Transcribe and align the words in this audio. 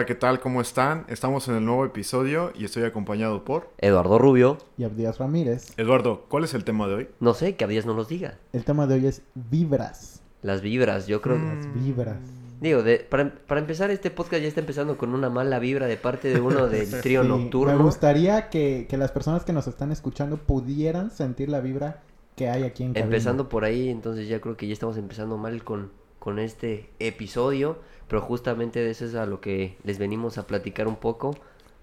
Hola, 0.00 0.06
¿qué 0.06 0.14
tal? 0.14 0.40
¿Cómo 0.40 0.62
están? 0.62 1.04
Estamos 1.08 1.46
en 1.48 1.56
el 1.56 1.64
nuevo 1.66 1.84
episodio 1.84 2.54
y 2.58 2.64
estoy 2.64 2.84
acompañado 2.84 3.44
por... 3.44 3.68
Eduardo 3.76 4.18
Rubio. 4.18 4.56
Y 4.78 4.84
Abdías 4.84 5.18
Ramírez. 5.18 5.74
Eduardo, 5.76 6.24
¿cuál 6.30 6.44
es 6.44 6.54
el 6.54 6.64
tema 6.64 6.88
de 6.88 6.94
hoy? 6.94 7.08
No 7.20 7.34
sé, 7.34 7.54
que 7.54 7.64
Abdías 7.64 7.84
no 7.84 7.92
nos 7.92 8.08
diga. 8.08 8.38
El 8.54 8.64
tema 8.64 8.86
de 8.86 8.94
hoy 8.94 9.06
es 9.08 9.20
vibras. 9.34 10.22
Las 10.40 10.62
vibras, 10.62 11.06
yo 11.06 11.20
creo. 11.20 11.36
Las 11.36 11.74
vibras. 11.74 12.16
Digo, 12.62 12.82
de, 12.82 13.00
para, 13.00 13.30
para 13.46 13.60
empezar, 13.60 13.90
este 13.90 14.10
podcast 14.10 14.40
ya 14.40 14.48
está 14.48 14.60
empezando 14.60 14.96
con 14.96 15.12
una 15.12 15.28
mala 15.28 15.58
vibra 15.58 15.84
de 15.84 15.98
parte 15.98 16.28
de 16.28 16.40
uno 16.40 16.66
del 16.68 16.88
trío 17.02 17.22
Sí, 17.22 17.28
nocturno. 17.28 17.76
Me 17.76 17.82
gustaría 17.82 18.48
que, 18.48 18.86
que 18.88 18.96
las 18.96 19.12
personas 19.12 19.44
que 19.44 19.52
nos 19.52 19.66
están 19.66 19.92
escuchando 19.92 20.38
pudieran 20.38 21.10
sentir 21.10 21.50
la 21.50 21.60
vibra 21.60 22.04
que 22.36 22.48
hay 22.48 22.62
aquí 22.62 22.84
en 22.84 22.94
cabina. 22.94 23.04
Empezando 23.04 23.50
por 23.50 23.64
ahí, 23.64 23.90
entonces 23.90 24.28
ya 24.28 24.40
creo 24.40 24.56
que 24.56 24.66
ya 24.66 24.72
estamos 24.72 24.96
empezando 24.96 25.36
mal 25.36 25.62
con, 25.62 25.90
con 26.18 26.38
este 26.38 26.88
episodio, 27.00 27.78
pero 28.10 28.22
justamente 28.22 28.80
de 28.80 28.90
eso 28.90 29.04
es 29.04 29.14
a 29.14 29.24
lo 29.24 29.40
que 29.40 29.78
les 29.84 30.00
venimos 30.00 30.36
a 30.36 30.44
platicar 30.44 30.88
un 30.88 30.96
poco, 30.96 31.36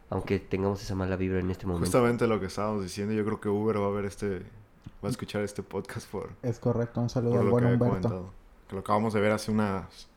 aunque 0.09 0.39
tengamos 0.39 0.83
esa 0.83 0.93
mala 0.93 1.15
vibra 1.15 1.39
en 1.39 1.49
este 1.49 1.65
momento. 1.65 1.85
Justamente 1.85 2.27
lo 2.27 2.37
que 2.41 2.47
estábamos 2.47 2.83
diciendo, 2.83 3.13
yo 3.13 3.23
creo 3.23 3.39
que 3.39 3.47
Uber 3.47 3.81
va 3.81 3.87
a 3.87 3.91
ver 3.91 4.03
este... 4.03 4.39
Va 5.01 5.07
a 5.07 5.09
escuchar 5.09 5.43
este 5.43 5.63
podcast 5.63 6.09
por, 6.09 6.31
Es 6.41 6.59
correcto, 6.59 6.99
un 6.99 7.09
saludo 7.09 7.39
al 7.39 7.49
buen 7.49 7.65
Humberto. 7.65 8.33
Que 8.67 8.75
lo 8.75 8.81
acabamos 8.81 9.13
de 9.13 9.21
ver 9.21 9.31
hace 9.31 9.51
unas, 9.51 10.09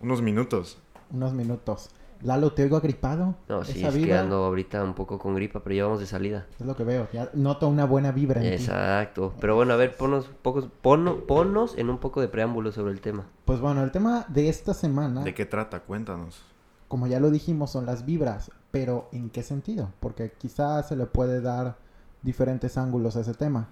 unos 0.00 0.22
minutos. 0.22 0.78
Unos 1.10 1.34
minutos. 1.34 1.90
Lalo, 2.22 2.52
te 2.52 2.62
oigo 2.64 2.76
agripado. 2.76 3.34
No, 3.48 3.64
sí, 3.64 3.78
Esa 3.78 3.88
es 3.88 4.04
que 4.04 4.14
ando 4.14 4.44
ahorita 4.44 4.84
un 4.84 4.92
poco 4.94 5.18
con 5.18 5.34
gripa, 5.34 5.60
pero 5.62 5.74
ya 5.74 5.84
vamos 5.84 6.00
de 6.00 6.06
salida. 6.06 6.46
es 6.58 6.66
lo 6.66 6.76
que 6.76 6.84
veo. 6.84 7.08
Ya 7.12 7.30
noto 7.32 7.66
una 7.68 7.86
buena 7.86 8.12
vibra 8.12 8.42
en 8.44 8.56
ti. 8.56 8.62
Exacto. 8.62 9.32
Pero 9.40 9.56
bueno, 9.56 9.72
a 9.72 9.76
ver, 9.76 9.96
ponos, 9.96 10.26
pocos, 10.42 10.68
pono- 10.82 11.20
ponnos 11.26 11.78
en 11.78 11.88
un 11.88 11.98
poco 11.98 12.20
de 12.20 12.28
preámbulo 12.28 12.72
sobre 12.72 12.92
el 12.92 13.00
tema. 13.00 13.24
Pues 13.46 13.60
bueno, 13.60 13.82
el 13.82 13.90
tema 13.90 14.26
de 14.28 14.48
esta 14.50 14.74
semana, 14.74 15.22
¿De 15.24 15.32
qué 15.34 15.46
trata? 15.46 15.80
Cuéntanos. 15.80 16.42
como 16.88 17.06
ya 17.06 17.20
lo 17.20 17.30
dijimos, 17.30 17.70
son 17.70 17.86
las 17.86 18.04
vibras. 18.04 18.50
Pero 18.70 19.08
¿en 19.12 19.30
qué 19.30 19.42
sentido? 19.42 19.90
Porque 20.00 20.30
quizás 20.32 20.88
se 20.88 20.96
le 20.96 21.06
puede 21.06 21.40
dar 21.40 21.76
diferentes 22.22 22.76
ángulos 22.76 23.16
a 23.16 23.20
ese 23.20 23.34
tema. 23.34 23.68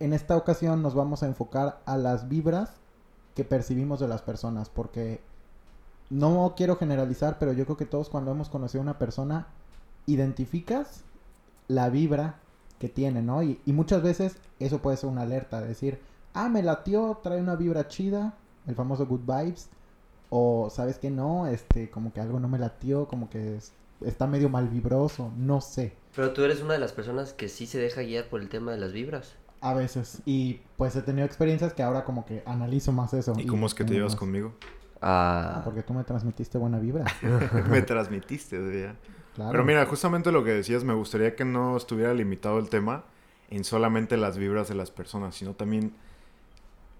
En 0.00 0.12
esta 0.12 0.36
ocasión 0.36 0.82
nos 0.82 0.94
vamos 0.94 1.22
a 1.22 1.26
enfocar 1.26 1.80
a 1.86 1.96
las 1.96 2.28
vibras 2.28 2.80
que 3.36 3.44
percibimos 3.44 4.00
de 4.00 4.08
las 4.08 4.22
personas, 4.22 4.68
porque 4.68 5.20
no 6.10 6.54
quiero 6.56 6.76
generalizar, 6.76 7.38
pero 7.38 7.52
yo 7.52 7.64
creo 7.64 7.76
que 7.76 7.86
todos 7.86 8.08
cuando 8.08 8.30
hemos 8.30 8.48
conocido 8.48 8.80
a 8.80 8.84
una 8.84 8.98
persona 8.98 9.46
identificas 10.06 11.02
la 11.68 11.88
vibra 11.88 12.36
que 12.78 12.88
tiene, 12.88 13.22
¿no? 13.22 13.42
Y, 13.42 13.60
y 13.64 13.72
muchas 13.72 14.02
veces 14.02 14.36
eso 14.58 14.80
puede 14.82 14.96
ser 14.96 15.08
una 15.08 15.22
alerta, 15.22 15.60
de 15.60 15.68
decir, 15.68 16.00
ah, 16.34 16.48
me 16.48 16.62
latió, 16.62 17.18
trae 17.22 17.40
una 17.40 17.56
vibra 17.56 17.88
chida, 17.88 18.34
el 18.66 18.74
famoso 18.74 19.06
good 19.06 19.20
vibes, 19.20 19.68
o 20.30 20.68
sabes 20.70 20.98
que 20.98 21.10
no, 21.10 21.46
este, 21.46 21.90
como 21.90 22.12
que 22.12 22.20
algo 22.20 22.40
no 22.40 22.48
me 22.48 22.58
latió, 22.58 23.06
como 23.06 23.30
que 23.30 23.56
es- 23.56 23.72
está 24.00 24.26
medio 24.26 24.48
mal 24.48 24.68
vibroso, 24.68 25.30
no 25.36 25.60
sé. 25.60 25.92
Pero 26.16 26.32
tú 26.32 26.42
eres 26.42 26.60
una 26.60 26.74
de 26.74 26.80
las 26.80 26.92
personas 26.92 27.32
que 27.32 27.48
sí 27.48 27.66
se 27.66 27.78
deja 27.78 28.02
guiar 28.02 28.28
por 28.28 28.40
el 28.40 28.48
tema 28.48 28.72
de 28.72 28.78
las 28.78 28.92
vibras. 28.92 29.34
A 29.60 29.74
veces. 29.74 30.20
Y 30.26 30.60
pues 30.76 30.96
he 30.96 31.02
tenido 31.02 31.24
experiencias 31.24 31.72
que 31.72 31.84
ahora 31.84 32.04
como 32.04 32.26
que 32.26 32.42
analizo 32.46 32.90
más 32.90 33.14
eso. 33.14 33.32
¿Y 33.38 33.46
cómo 33.46 33.66
es 33.66 33.74
que 33.74 33.84
te 33.84 33.94
llevas 33.94 34.12
más- 34.14 34.18
conmigo? 34.18 34.54
Ah, 35.02 35.56
Ah, 35.56 35.62
porque 35.64 35.82
tú 35.82 35.92
me 35.94 36.04
transmitiste 36.04 36.56
buena 36.58 36.78
vibra. 36.78 37.04
Me 37.68 37.82
transmitiste, 37.82 38.56
ya. 38.82 38.94
Claro. 39.34 39.50
Pero 39.50 39.64
mira, 39.64 39.84
justamente 39.86 40.30
lo 40.30 40.44
que 40.44 40.52
decías, 40.52 40.84
me 40.84 40.94
gustaría 40.94 41.34
que 41.34 41.44
no 41.44 41.76
estuviera 41.76 42.14
limitado 42.14 42.58
el 42.58 42.68
tema 42.68 43.04
en 43.50 43.64
solamente 43.64 44.16
las 44.16 44.38
vibras 44.38 44.68
de 44.68 44.74
las 44.74 44.90
personas, 44.90 45.34
sino 45.34 45.54
también 45.54 45.92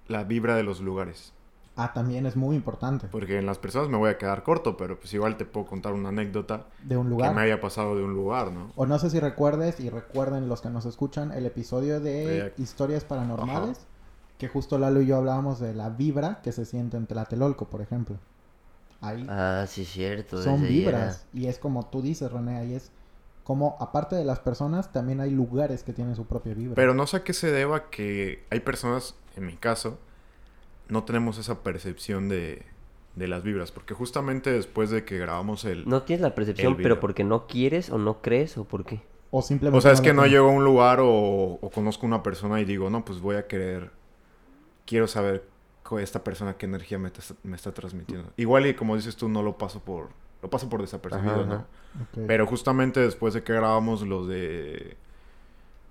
la 0.09 0.25
vibra 0.25 0.57
de 0.57 0.63
los 0.63 0.81
lugares. 0.81 1.33
Ah, 1.77 1.93
también 1.95 2.27
es 2.27 2.37
muy 2.37 2.55
importante. 2.57 3.07
Porque 3.11 3.39
en 3.39 3.47
las 3.47 3.59
personas 3.59 3.89
me 3.89 3.97
voy 3.97 4.11
a 4.11 4.19
quedar 4.19 4.43
corto, 4.43 4.77
pero 4.77 4.99
pues 4.99 5.15
igual 5.15 5.37
te 5.39 5.47
puedo 5.47 5.65
contar 5.67 5.95
una 5.95 6.11
anécdota 6.11 6.67
De 6.83 6.97
un 6.99 7.05
que 7.07 7.11
lugar. 7.11 7.35
me 7.35 7.41
haya 7.43 7.61
pasado 7.63 7.97
de 7.97 8.03
un 8.03 8.13
lugar, 8.13 8.53
¿no? 8.53 8.71
O 8.77 8.85
no 8.85 8.99
sé 8.99 9.09
si 9.09 9.21
recuerdes 9.21 9.81
y 9.81 9.89
recuerden 9.89 10.49
los 10.49 10.61
que 10.61 10.69
nos 10.69 10.85
escuchan 10.85 11.33
el 11.33 11.47
episodio 11.47 11.99
de 12.01 12.27
De- 12.27 12.55
historias 12.59 13.05
paranormales. 13.05 13.87
Que 14.43 14.49
justo 14.49 14.77
Lalo 14.77 15.01
y 15.01 15.07
yo 15.07 15.19
hablábamos 15.19 15.61
de 15.61 15.73
la 15.73 15.89
vibra 15.89 16.41
que 16.43 16.51
se 16.51 16.65
siente 16.65 16.97
en 16.97 17.07
Tlatelolco, 17.07 17.69
por 17.69 17.81
ejemplo. 17.81 18.17
Ahí 19.01 19.25
ah, 19.29 19.67
sí, 19.69 19.85
cierto. 19.85 20.43
son 20.43 20.63
vibras. 20.63 21.29
Y 21.33 21.47
es 21.47 21.61
como 21.61 21.87
tú 21.87 22.03
dices, 22.03 22.33
René, 22.33 22.57
ahí 22.57 22.75
es 22.75 22.91
como 23.45 23.77
aparte 23.79 24.17
de 24.17 24.25
las 24.25 24.41
personas, 24.41 24.93
también 24.93 25.21
hay 25.21 25.31
lugares 25.31 25.85
que 25.85 25.93
tienen 25.93 26.17
su 26.17 26.27
propia 26.27 26.55
vibra. 26.55 26.75
Pero 26.75 26.93
no 26.93 27.07
sé 27.07 27.19
a 27.19 27.23
qué 27.23 27.35
se 27.35 27.53
deba 27.53 27.89
que 27.89 28.43
hay 28.51 28.59
personas, 28.59 29.15
en 29.37 29.47
mi 29.47 29.57
caso, 29.57 30.01
no 30.89 31.05
tenemos 31.05 31.39
esa 31.39 31.63
percepción 31.63 32.29
de, 32.29 32.67
de 33.15 33.29
las 33.29 33.45
vibras. 33.45 33.71
Porque 33.71 33.95
justamente 33.95 34.51
después 34.51 34.91
de 34.91 35.05
que 35.05 35.19
grabamos 35.19 35.65
el... 35.65 35.89
No 35.89 36.03
tienes 36.03 36.23
la 36.23 36.35
percepción, 36.35 36.77
pero 36.79 36.99
porque 36.99 37.23
no 37.23 37.47
quieres 37.47 37.91
o 37.91 37.99
no 37.99 38.21
crees 38.23 38.59
o 38.59 38.65
por 38.65 38.85
qué. 38.85 39.03
o 39.31 39.41
simplemente 39.41 39.79
O 39.79 39.81
sea, 39.81 39.93
es 39.93 40.01
que 40.01 40.13
no 40.13 40.27
llego 40.27 40.49
a 40.49 40.53
un 40.53 40.65
lugar 40.65 40.99
o, 40.99 41.61
o 41.63 41.71
conozco 41.73 42.07
una 42.07 42.25
persona 42.25 42.61
y 42.61 42.65
digo, 42.65 42.91
no, 42.91 43.05
pues 43.05 43.21
voy 43.21 43.37
a 43.37 43.47
querer, 43.47 44.02
quiero 44.87 45.07
saber 45.09 45.45
co- 45.83 45.99
esta 45.99 46.25
persona 46.25 46.57
qué 46.57 46.67
energía 46.67 46.99
me, 46.99 47.09
está- 47.09 47.35
me 47.43 47.57
está 47.57 47.73
transmitiendo. 47.73 48.31
Igual 48.37 48.67
y 48.67 48.75
como 48.75 48.97
dices 48.97 49.17
tú, 49.17 49.29
no 49.29 49.43
lo 49.43 49.59
paso 49.59 49.81
por, 49.81 50.11
lo 50.43 50.51
paso 50.51 50.69
por 50.69 50.81
desapercibido, 50.81 51.43
Ajá, 51.43 51.45
¿no? 51.45 51.55
ajá. 51.55 51.65
Pero 52.27 52.47
justamente 52.47 53.01
después 53.01 53.35
de 53.35 53.43
que 53.43 53.53
grabamos 53.53 54.03
los 54.03 54.29
de 54.29 54.97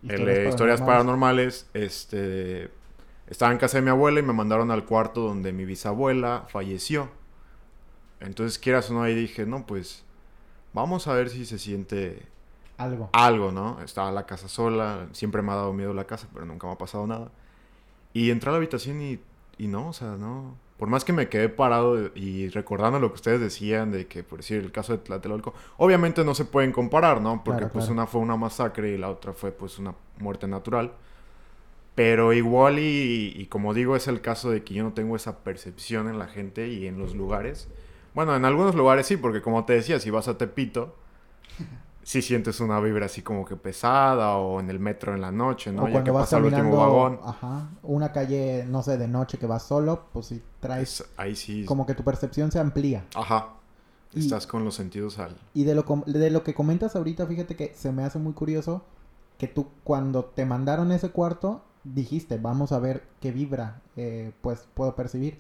el 0.08 0.12
Historias 0.12 0.48
historias 0.48 0.82
paranormales, 0.82 1.70
este, 1.74 2.72
estaba 3.28 3.52
en 3.52 3.58
casa 3.60 3.78
de 3.78 3.84
mi 3.84 3.90
abuela 3.90 4.20
y 4.20 4.24
me 4.24 4.34
mandaron 4.34 4.72
al 4.72 4.86
cuarto 4.86 5.22
donde 5.22 5.54
mi 5.54 5.66
bisabuela 5.66 6.46
falleció. 6.50 7.10
Entonces, 8.20 8.60
quieras 8.60 8.90
o 8.92 8.94
no, 8.94 9.02
ahí 9.04 9.16
dije, 9.16 9.46
no, 9.46 9.66
pues 9.66 10.04
vamos 10.74 11.08
a 11.08 11.14
ver 11.14 11.30
si 11.30 11.46
se 11.46 11.60
siente 11.60 12.24
Algo. 12.78 13.10
algo, 13.14 13.52
¿no? 13.52 13.82
Estaba 13.84 14.12
la 14.12 14.26
casa 14.26 14.48
sola, 14.50 15.08
siempre 15.14 15.42
me 15.42 15.52
ha 15.54 15.56
dado 15.56 15.74
miedo 15.74 15.94
la 15.94 16.06
casa, 16.06 16.28
pero 16.34 16.46
nunca 16.46 16.68
me 16.68 16.74
ha 16.74 16.78
pasado 16.78 17.08
nada. 17.08 17.32
Y 18.14 18.30
entré 18.32 18.50
a 18.50 18.52
la 18.54 18.58
habitación 18.58 19.02
y, 19.02 19.20
y 19.58 19.68
no, 19.68 19.90
o 19.90 19.94
sea, 19.94 20.16
no. 20.18 20.58
Por 20.78 20.90
más 20.90 21.06
que 21.06 21.14
me 21.14 21.30
quedé 21.30 21.48
parado 21.48 22.10
y 22.16 22.50
recordando 22.50 23.00
lo 23.00 23.10
que 23.10 23.16
ustedes 23.16 23.40
decían 23.40 23.92
de 23.92 24.08
que, 24.08 24.24
por 24.24 24.40
decir, 24.40 24.58
el 24.58 24.72
caso 24.72 24.94
de 24.94 24.98
Tlatelolco, 25.00 25.54
obviamente 25.78 26.24
no 26.26 26.34
se 26.34 26.46
pueden 26.46 26.72
comparar, 26.72 27.22
¿no? 27.22 27.44
Porque 27.44 27.60
Claro, 27.60 27.74
pues 27.74 27.86
claro. 27.86 27.94
una 27.94 28.08
fue 28.08 28.22
una 28.22 28.36
masacre 28.36 28.92
y 28.92 28.98
la 28.98 29.10
otra 29.10 29.34
fue 29.34 29.52
pues 29.52 29.78
una 29.78 29.94
muerte 30.18 30.48
natural. 30.48 30.94
Pero 31.94 32.34
igual 32.34 32.80
y, 32.80 33.34
y 33.36 33.46
como 33.48 33.74
digo, 33.74 33.96
es 33.96 34.08
el 34.08 34.22
caso 34.22 34.50
de 34.50 34.64
que 34.64 34.74
yo 34.74 34.84
no 34.84 34.94
tengo 34.94 35.16
esa 35.16 35.40
percepción 35.44 36.08
en 36.08 36.18
la 36.18 36.28
gente 36.28 36.68
y 36.70 36.88
en 36.88 36.98
los 36.98 37.16
lugares. 37.16 37.68
Bueno, 38.16 38.36
en 38.36 38.44
algunos 38.46 38.76
lugares 38.76 39.06
sí, 39.08 39.18
porque 39.18 39.42
como 39.42 39.66
te 39.66 39.74
decía, 39.74 40.00
si 40.00 40.10
vas 40.10 40.28
a 40.28 40.38
Tepito, 40.38 40.96
sí 42.04 42.22
sientes 42.22 42.60
una 42.60 42.80
vibra 42.80 43.06
así 43.06 43.22
como 43.22 43.46
que 43.46 43.56
pesada 43.56 44.36
o 44.38 44.60
en 44.60 44.70
el 44.70 44.80
metro 44.80 45.14
en 45.14 45.22
la 45.22 45.32
noche, 45.32 45.72
¿no? 45.72 45.84
o 45.84 45.86
ya 45.88 45.92
cuando 45.94 46.06
que 46.06 46.12
vas 46.12 46.24
pasa 46.24 46.38
el 46.38 46.44
último 46.46 46.62
caminando, 46.64 46.80
vagón. 46.94 47.20
ajá, 47.24 47.70
una 47.84 48.12
calle, 48.12 48.66
no 48.68 48.82
sé, 48.84 48.98
de 48.98 49.08
noche 49.08 49.38
que 49.38 49.46
vas 49.46 49.64
solo, 49.64 50.06
pues 50.12 50.28
si 50.28 50.42
traes 50.60 51.02
es- 51.02 51.10
ahí 51.18 51.36
sí. 51.36 51.66
como 51.66 51.86
que 51.86 51.94
tu 51.94 52.04
percepción 52.04 52.52
se 52.52 52.60
amplía. 52.60 53.06
Ajá. 53.16 53.50
Y- 54.14 54.20
Estás 54.20 54.46
con 54.48 54.66
los 54.66 54.76
sentidos 54.76 55.20
al... 55.20 55.38
Y 55.54 55.64
de 55.64 55.74
lo, 55.76 55.86
com- 55.86 56.04
de 56.06 56.30
lo 56.32 56.44
que 56.44 56.54
comentas 56.54 56.96
ahorita, 56.96 57.26
fíjate 57.28 57.56
que 57.56 57.74
se 57.76 57.92
me 57.92 58.04
hace 58.04 58.20
muy 58.20 58.34
curioso 58.34 58.84
que 59.38 59.48
tú 59.48 59.68
cuando 59.84 60.26
te 60.26 60.46
mandaron 60.46 60.92
ese 60.92 61.10
cuarto 61.12 61.62
dijiste, 61.84 62.38
vamos 62.38 62.72
a 62.74 62.80
ver 62.80 63.04
qué 63.22 63.32
vibra, 63.32 63.82
eh, 63.96 64.34
pues 64.42 64.68
puedo 64.74 64.96
percibir. 64.96 65.40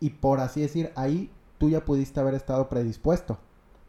Y 0.00 0.10
por 0.10 0.40
así 0.40 0.60
decir, 0.60 0.90
ahí 0.96 1.30
tú 1.58 1.68
ya 1.70 1.84
pudiste 1.84 2.18
haber 2.20 2.34
estado 2.34 2.68
predispuesto. 2.68 3.38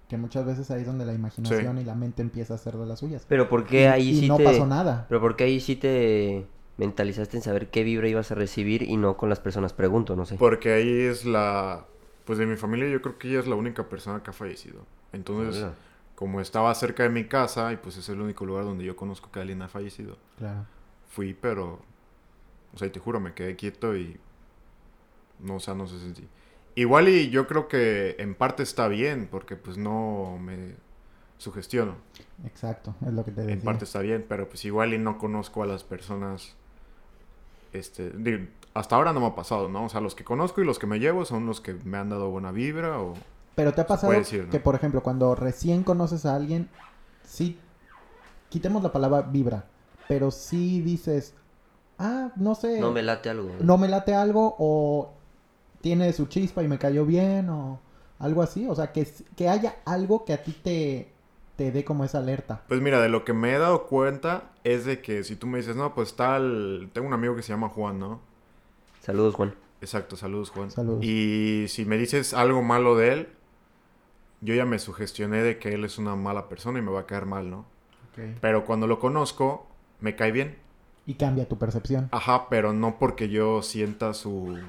Que 0.09 0.17
muchas 0.17 0.45
veces 0.45 0.69
ahí 0.71 0.81
es 0.81 0.87
donde 0.87 1.05
la 1.05 1.13
imaginación 1.13 1.77
y 1.77 1.85
la 1.85 1.93
mente 1.95 2.21
empieza 2.23 2.53
a 2.53 2.55
hacer 2.55 2.75
de 2.75 2.85
las 2.85 2.99
suyas. 2.99 3.25
Pero 3.29 3.47
¿por 3.47 3.61
Y, 3.61 3.63
qué 3.65 3.87
ahí 3.87 4.09
y 4.09 4.19
sí 4.21 4.27
no 4.27 4.37
te... 4.37 4.43
pasó 4.43 4.65
nada. 4.65 5.05
Pero 5.07 5.21
¿por 5.21 5.35
qué 5.35 5.43
ahí 5.45 5.59
sí 5.59 5.75
te 5.75 6.47
mentalizaste 6.77 7.37
en 7.37 7.43
saber 7.43 7.69
qué 7.69 7.83
vibra 7.83 8.07
ibas 8.07 8.31
a 8.31 8.35
recibir 8.35 8.81
y 8.83 8.97
no 8.97 9.15
con 9.17 9.29
las 9.29 9.39
personas? 9.39 9.71
Pregunto, 9.73 10.15
no 10.15 10.25
sé. 10.25 10.35
Porque 10.37 10.73
ahí 10.73 10.89
es 11.01 11.25
la... 11.25 11.85
Pues 12.25 12.39
de 12.39 12.45
mi 12.47 12.57
familia 12.57 12.89
yo 12.89 13.01
creo 13.01 13.17
que 13.19 13.29
ella 13.29 13.39
es 13.39 13.47
la 13.47 13.55
única 13.55 13.87
persona 13.87 14.21
que 14.23 14.31
ha 14.31 14.33
fallecido. 14.33 14.85
Entonces, 15.13 15.65
como 16.15 16.41
estaba 16.41 16.73
cerca 16.75 17.03
de 17.03 17.09
mi 17.09 17.25
casa 17.25 17.71
y 17.71 17.77
pues 17.77 17.95
es 17.97 18.09
el 18.09 18.19
único 18.19 18.45
lugar 18.45 18.65
donde 18.65 18.83
yo 18.85 18.95
conozco 18.95 19.31
que 19.31 19.39
alguien 19.39 19.61
ha 19.61 19.67
fallecido, 19.67 20.17
Claro. 20.39 20.65
fui, 21.09 21.33
pero... 21.33 21.79
O 22.73 22.77
sea, 22.77 22.87
y 22.87 22.91
te 22.91 22.99
juro, 22.99 23.19
me 23.19 23.33
quedé 23.33 23.55
quieto 23.55 23.95
y... 23.95 24.17
No, 25.39 25.55
o 25.55 25.59
sea, 25.59 25.73
no 25.75 25.85
sé 25.87 25.95
si... 26.15 26.27
Igual 26.79 27.09
y 27.09 27.29
yo 27.29 27.45
creo 27.45 27.67
que 27.67 28.15
en 28.19 28.35
parte 28.35 28.63
está 28.63 28.87
bien, 28.87 29.27
porque 29.29 29.57
pues 29.57 29.77
no 29.77 30.37
me 30.39 30.75
sugestiono. 31.37 31.95
Exacto, 32.45 32.95
es 33.05 33.11
lo 33.11 33.25
que 33.25 33.31
te 33.31 33.41
decía. 33.41 33.53
En 33.53 33.61
parte 33.61 33.83
está 33.83 33.99
bien, 33.99 34.25
pero 34.29 34.47
pues 34.47 34.63
igual 34.63 34.93
y 34.93 34.97
no 34.97 35.17
conozco 35.17 35.61
a 35.61 35.65
las 35.65 35.83
personas. 35.83 36.55
Este, 37.73 38.11
digo, 38.11 38.45
hasta 38.73 38.95
ahora 38.95 39.11
no 39.11 39.19
me 39.19 39.25
ha 39.25 39.35
pasado, 39.35 39.67
¿no? 39.67 39.83
O 39.83 39.89
sea, 39.89 39.99
los 39.99 40.15
que 40.15 40.23
conozco 40.23 40.61
y 40.61 40.65
los 40.65 40.79
que 40.79 40.87
me 40.87 40.99
llevo 40.99 41.25
son 41.25 41.45
los 41.45 41.59
que 41.59 41.73
me 41.73 41.97
han 41.97 42.11
dado 42.11 42.29
buena 42.29 42.53
vibra 42.53 43.01
o... 43.01 43.13
Pero 43.55 43.73
te 43.73 43.81
ha 43.81 43.87
pasado 43.87 44.11
puede 44.11 44.19
decir, 44.19 44.45
¿no? 44.45 44.49
que, 44.49 44.61
por 44.61 44.73
ejemplo, 44.75 45.03
cuando 45.03 45.35
recién 45.35 45.83
conoces 45.83 46.25
a 46.25 46.33
alguien, 46.33 46.69
sí, 47.25 47.59
quitemos 48.47 48.81
la 48.83 48.93
palabra 48.93 49.23
vibra, 49.23 49.65
pero 50.07 50.31
sí 50.31 50.79
dices, 50.79 51.33
ah, 51.97 52.31
no 52.37 52.55
sé, 52.55 52.79
No 52.79 52.93
me 52.93 53.01
late 53.01 53.29
algo. 53.29 53.51
no 53.59 53.77
me 53.77 53.89
late 53.89 54.15
algo 54.15 54.55
o 54.57 55.18
tiene 55.81 56.11
su 56.13 56.27
chispa 56.27 56.63
y 56.63 56.67
me 56.67 56.77
cayó 56.77 57.05
bien 57.05 57.49
o 57.49 57.79
Algo 58.19 58.41
así, 58.41 58.67
o 58.67 58.75
sea, 58.75 58.91
que, 58.91 59.07
que 59.35 59.47
haya 59.49 59.77
algo 59.85 60.25
que 60.25 60.33
a 60.33 60.43
ti 60.43 60.51
te, 60.51 61.11
te 61.55 61.71
dé 61.71 61.83
como 61.83 62.03
esa 62.03 62.19
alerta. 62.19 62.63
Pues 62.67 62.81
mira, 62.81 63.01
de 63.01 63.09
lo 63.09 63.23
que 63.23 63.33
me 63.33 63.53
he 63.53 63.59
dado 63.59 63.87
cuenta 63.87 64.51
es 64.63 64.85
de 64.85 65.01
que 65.01 65.23
si 65.23 65.35
tú 65.35 65.47
me 65.47 65.57
dices, 65.57 65.75
no, 65.75 65.93
pues 65.93 66.15
tal, 66.15 66.89
tengo 66.93 67.07
un 67.07 67.13
amigo 67.13 67.35
que 67.35 67.41
se 67.41 67.53
llama 67.53 67.69
Juan, 67.69 67.99
¿no? 67.99 68.19
Saludos, 69.01 69.35
Juan. 69.35 69.55
Exacto, 69.81 70.17
saludos 70.17 70.49
Juan. 70.49 70.71
Saludos. 70.71 71.03
Y 71.03 71.65
si 71.69 71.85
me 71.85 71.97
dices 71.97 72.33
algo 72.33 72.61
malo 72.61 72.95
de 72.97 73.13
él, 73.13 73.29
yo 74.41 74.53
ya 74.53 74.65
me 74.65 74.79
sugestioné 74.79 75.41
de 75.41 75.57
que 75.57 75.73
él 75.73 75.83
es 75.85 75.97
una 75.97 76.15
mala 76.15 76.49
persona 76.49 76.79
y 76.79 76.81
me 76.81 76.91
va 76.91 77.01
a 77.01 77.05
caer 77.05 77.25
mal, 77.25 77.49
¿no? 77.49 77.65
Pero 78.41 78.65
cuando 78.65 78.85
lo 78.85 78.99
conozco, 78.99 79.67
me 80.01 80.15
cae 80.15 80.31
bien. 80.33 80.57
Y 81.05 81.13
cambia 81.15 81.47
tu 81.47 81.57
percepción. 81.57 82.09
Ajá, 82.11 82.49
pero 82.49 82.73
no 82.73 82.99
porque 82.99 83.29
yo 83.29 83.61
sienta 83.61 84.13
su, 84.13 84.59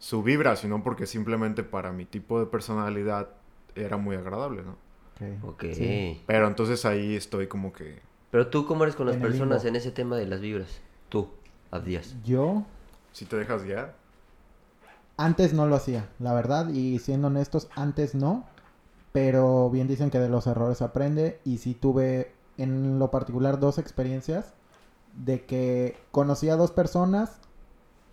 su 0.00 0.24
vibra, 0.24 0.56
sino 0.56 0.82
porque 0.82 1.06
simplemente 1.06 1.62
para 1.62 1.92
mi 1.92 2.06
tipo 2.06 2.40
de 2.40 2.46
personalidad 2.46 3.28
era 3.76 3.96
muy 3.98 4.16
agradable, 4.16 4.62
¿no? 4.64 4.76
Ok. 5.46 5.66
Sí. 5.74 6.20
Pero 6.26 6.48
entonces 6.48 6.84
ahí 6.84 7.14
estoy 7.14 7.46
como 7.46 7.72
que... 7.72 8.00
Pero 8.32 8.48
tú, 8.48 8.66
¿cómo 8.66 8.82
eres 8.84 8.96
con 8.96 9.06
las 9.06 9.16
En 9.16 9.22
personas 9.22 9.64
en 9.66 9.76
ese 9.76 9.92
tema 9.92 10.16
de 10.16 10.26
las 10.26 10.40
vibras? 10.40 10.80
Tú, 11.10 11.28
Abdías. 11.70 12.16
Yo 12.24 12.64
Si 13.12 13.26
te 13.26 13.36
dejas 13.36 13.62
guiar. 13.64 13.94
antes 15.16 15.52
no 15.52 15.66
lo 15.66 15.76
hacía, 15.76 16.08
la 16.18 16.32
verdad, 16.32 16.70
y 16.70 16.98
siendo 16.98 17.28
honestos, 17.28 17.68
antes 17.76 18.14
no. 18.14 18.46
Pero 19.12 19.68
bien 19.70 19.88
dicen 19.88 20.10
que 20.10 20.18
de 20.20 20.28
los 20.28 20.46
errores 20.46 20.82
aprende. 20.82 21.40
Y 21.44 21.58
sí 21.58 21.74
tuve 21.74 22.32
en 22.56 22.98
lo 22.98 23.10
particular 23.10 23.58
dos 23.60 23.78
experiencias 23.78 24.54
de 25.14 25.44
que 25.44 25.96
conocí 26.12 26.48
a 26.48 26.56
dos 26.56 26.70
personas 26.70 27.40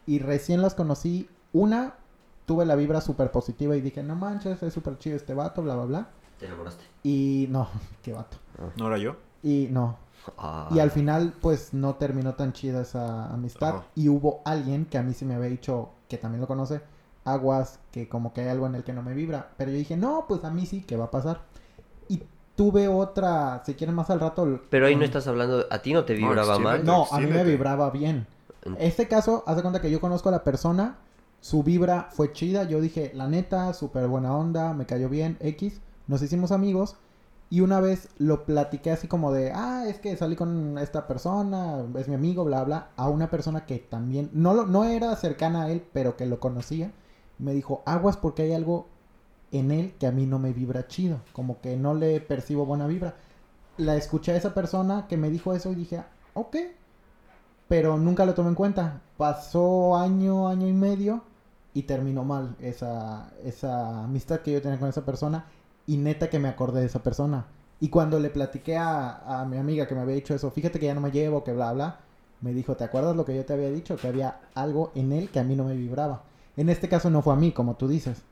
y 0.05 0.19
recién 0.19 0.61
las 0.61 0.75
conocí. 0.75 1.29
Una, 1.53 1.93
tuve 2.45 2.65
la 2.65 2.75
vibra 2.75 3.01
súper 3.01 3.31
positiva 3.31 3.75
y 3.75 3.81
dije, 3.81 4.03
no 4.03 4.15
manches, 4.15 4.61
es 4.63 4.73
súper 4.73 4.97
chido 4.97 5.15
este 5.15 5.33
vato, 5.33 5.61
bla, 5.61 5.75
bla, 5.75 5.85
bla. 5.85 6.07
¿Te 6.39 6.45
enamoraste? 6.45 6.83
Y 7.03 7.47
no, 7.49 7.67
qué 8.03 8.13
vato. 8.13 8.37
¿No 8.77 8.87
era 8.87 8.97
yo? 8.97 9.15
Y 9.43 9.67
no, 9.71 9.97
Ah. 10.37 10.67
Y 10.71 10.79
al 10.79 10.91
final, 10.91 11.33
pues 11.39 11.73
no 11.73 11.95
terminó 11.95 12.33
tan 12.33 12.51
chida 12.51 12.81
esa 12.81 13.27
amistad. 13.31 13.69
Ajá. 13.75 13.83
Y 13.95 14.09
hubo 14.09 14.41
alguien 14.43 14.85
que 14.85 14.97
a 14.97 15.03
mí 15.03 15.13
sí 15.13 15.23
me 15.23 15.35
había 15.35 15.47
dicho, 15.47 15.91
que 16.09 16.17
también 16.17 16.41
lo 16.41 16.47
conoce, 16.47 16.81
Aguas, 17.23 17.79
que 17.93 18.09
como 18.09 18.33
que 18.33 18.41
hay 18.41 18.49
algo 18.49 18.67
en 18.67 18.75
el 18.75 18.83
que 18.83 18.91
no 18.91 19.01
me 19.03 19.13
vibra. 19.13 19.51
Pero 19.55 19.71
yo 19.71 19.77
dije, 19.77 19.95
no, 19.95 20.25
pues 20.27 20.43
a 20.43 20.49
mí 20.49 20.65
sí, 20.65 20.81
¿qué 20.85 20.97
va 20.97 21.05
a 21.05 21.11
pasar? 21.11 21.41
Y 22.09 22.23
tuve 22.57 22.89
otra, 22.89 23.61
si 23.65 23.75
quieren 23.75 23.95
más 23.95 24.09
al 24.09 24.19
rato. 24.19 24.59
Pero 24.69 24.87
ahí 24.87 24.97
no 24.97 25.05
estás 25.05 25.27
hablando, 25.27 25.65
¿a 25.71 25.79
ti 25.79 25.93
no 25.93 26.03
te 26.03 26.13
vibraba 26.13 26.59
mal? 26.59 26.83
No, 26.83 27.05
a 27.09 27.19
mí 27.21 27.27
me 27.27 27.45
vibraba 27.45 27.89
bien. 27.91 28.27
En- 28.63 28.75
Este 28.81 29.07
caso, 29.07 29.45
haz 29.47 29.55
de 29.55 29.61
cuenta 29.61 29.79
que 29.79 29.89
yo 29.89 30.01
conozco 30.01 30.27
a 30.27 30.33
la 30.33 30.43
persona, 30.43 30.97
su 31.47 31.63
vibra 31.63 32.09
fue 32.11 32.33
chida, 32.33 32.65
yo 32.65 32.81
dije, 32.81 33.13
la 33.15 33.29
neta, 33.29 33.73
súper 33.73 34.09
buena 34.09 34.35
onda, 34.35 34.73
me 34.73 34.85
cayó 34.85 35.07
bien, 35.07 35.37
X, 35.39 35.79
nos 36.05 36.21
hicimos 36.21 36.51
amigos 36.51 36.97
y 37.49 37.61
una 37.61 37.79
vez 37.79 38.09
lo 38.17 38.43
platiqué 38.43 38.91
así 38.91 39.07
como 39.07 39.31
de, 39.31 39.53
ah, 39.53 39.85
es 39.87 39.97
que 39.97 40.17
salí 40.17 40.35
con 40.35 40.77
esta 40.77 41.07
persona, 41.07 41.85
es 41.97 42.09
mi 42.09 42.15
amigo, 42.15 42.43
bla, 42.43 42.65
bla, 42.65 42.89
a 42.97 43.07
una 43.07 43.29
persona 43.29 43.65
que 43.65 43.79
también, 43.79 44.29
no, 44.33 44.53
lo, 44.53 44.65
no 44.65 44.83
era 44.83 45.15
cercana 45.15 45.63
a 45.63 45.71
él, 45.71 45.85
pero 45.93 46.17
que 46.17 46.25
lo 46.25 46.41
conocía, 46.41 46.91
me 47.39 47.53
dijo, 47.53 47.81
aguas 47.85 48.17
porque 48.17 48.41
hay 48.41 48.51
algo 48.51 48.87
en 49.53 49.71
él 49.71 49.93
que 49.97 50.07
a 50.07 50.11
mí 50.11 50.25
no 50.25 50.39
me 50.39 50.51
vibra 50.51 50.87
chido, 50.87 51.21
como 51.31 51.61
que 51.61 51.77
no 51.77 51.93
le 51.93 52.19
percibo 52.19 52.65
buena 52.65 52.87
vibra. 52.87 53.15
La 53.77 53.95
escuché 53.95 54.33
a 54.33 54.35
esa 54.35 54.53
persona 54.53 55.07
que 55.07 55.15
me 55.15 55.29
dijo 55.29 55.53
eso 55.53 55.71
y 55.71 55.75
dije, 55.75 56.03
ok, 56.33 56.57
pero 57.69 57.97
nunca 57.97 58.25
lo 58.25 58.33
tomé 58.33 58.49
en 58.49 58.55
cuenta. 58.55 59.01
Pasó 59.15 59.95
año, 59.95 60.49
año 60.49 60.67
y 60.67 60.73
medio 60.73 61.23
y 61.77 61.83
terminó 61.83 62.23
mal 62.23 62.55
esa, 62.59 63.31
esa 63.43 64.03
amistad 64.03 64.39
que 64.39 64.51
yo 64.51 64.63
tenía 64.63 64.79
con 64.79 64.89
esa 64.89 65.05
persona 65.05 65.45
y 65.85 65.97
neta 65.97 66.27
que 66.27 66.39
me 66.39 66.49
acordé 66.49 66.79
de 66.79 66.87
esa 66.87 67.03
persona. 67.03 67.45
Y 67.79 67.89
cuando 67.89 68.19
le 68.19 68.31
platiqué 68.31 68.77
a, 68.77 69.41
a 69.41 69.45
mi 69.45 69.57
amiga 69.57 69.87
que 69.87 69.93
me 69.93 70.01
había 70.01 70.15
dicho 70.15 70.33
eso, 70.33 70.49
fíjate 70.49 70.79
que 70.79 70.87
ya 70.87 70.95
no 70.95 71.01
me 71.01 71.11
llevo, 71.11 71.43
que 71.43 71.53
bla, 71.53 71.71
bla, 71.73 71.99
me 72.41 72.51
dijo, 72.51 72.75
¿te 72.75 72.83
acuerdas 72.83 73.15
lo 73.15 73.25
que 73.25 73.35
yo 73.35 73.45
te 73.45 73.53
había 73.53 73.69
dicho? 73.69 73.95
Que 73.95 74.07
había 74.07 74.39
algo 74.55 74.91
en 74.95 75.11
él 75.11 75.29
que 75.29 75.37
a 75.39 75.43
mí 75.43 75.55
no 75.55 75.65
me 75.65 75.75
vibraba. 75.75 76.23
En 76.55 76.69
este 76.69 76.89
caso 76.89 77.11
no 77.11 77.21
fue 77.21 77.33
a 77.33 77.35
mí, 77.35 77.51
como 77.51 77.75
tú 77.75 77.87
dices. 77.87 78.23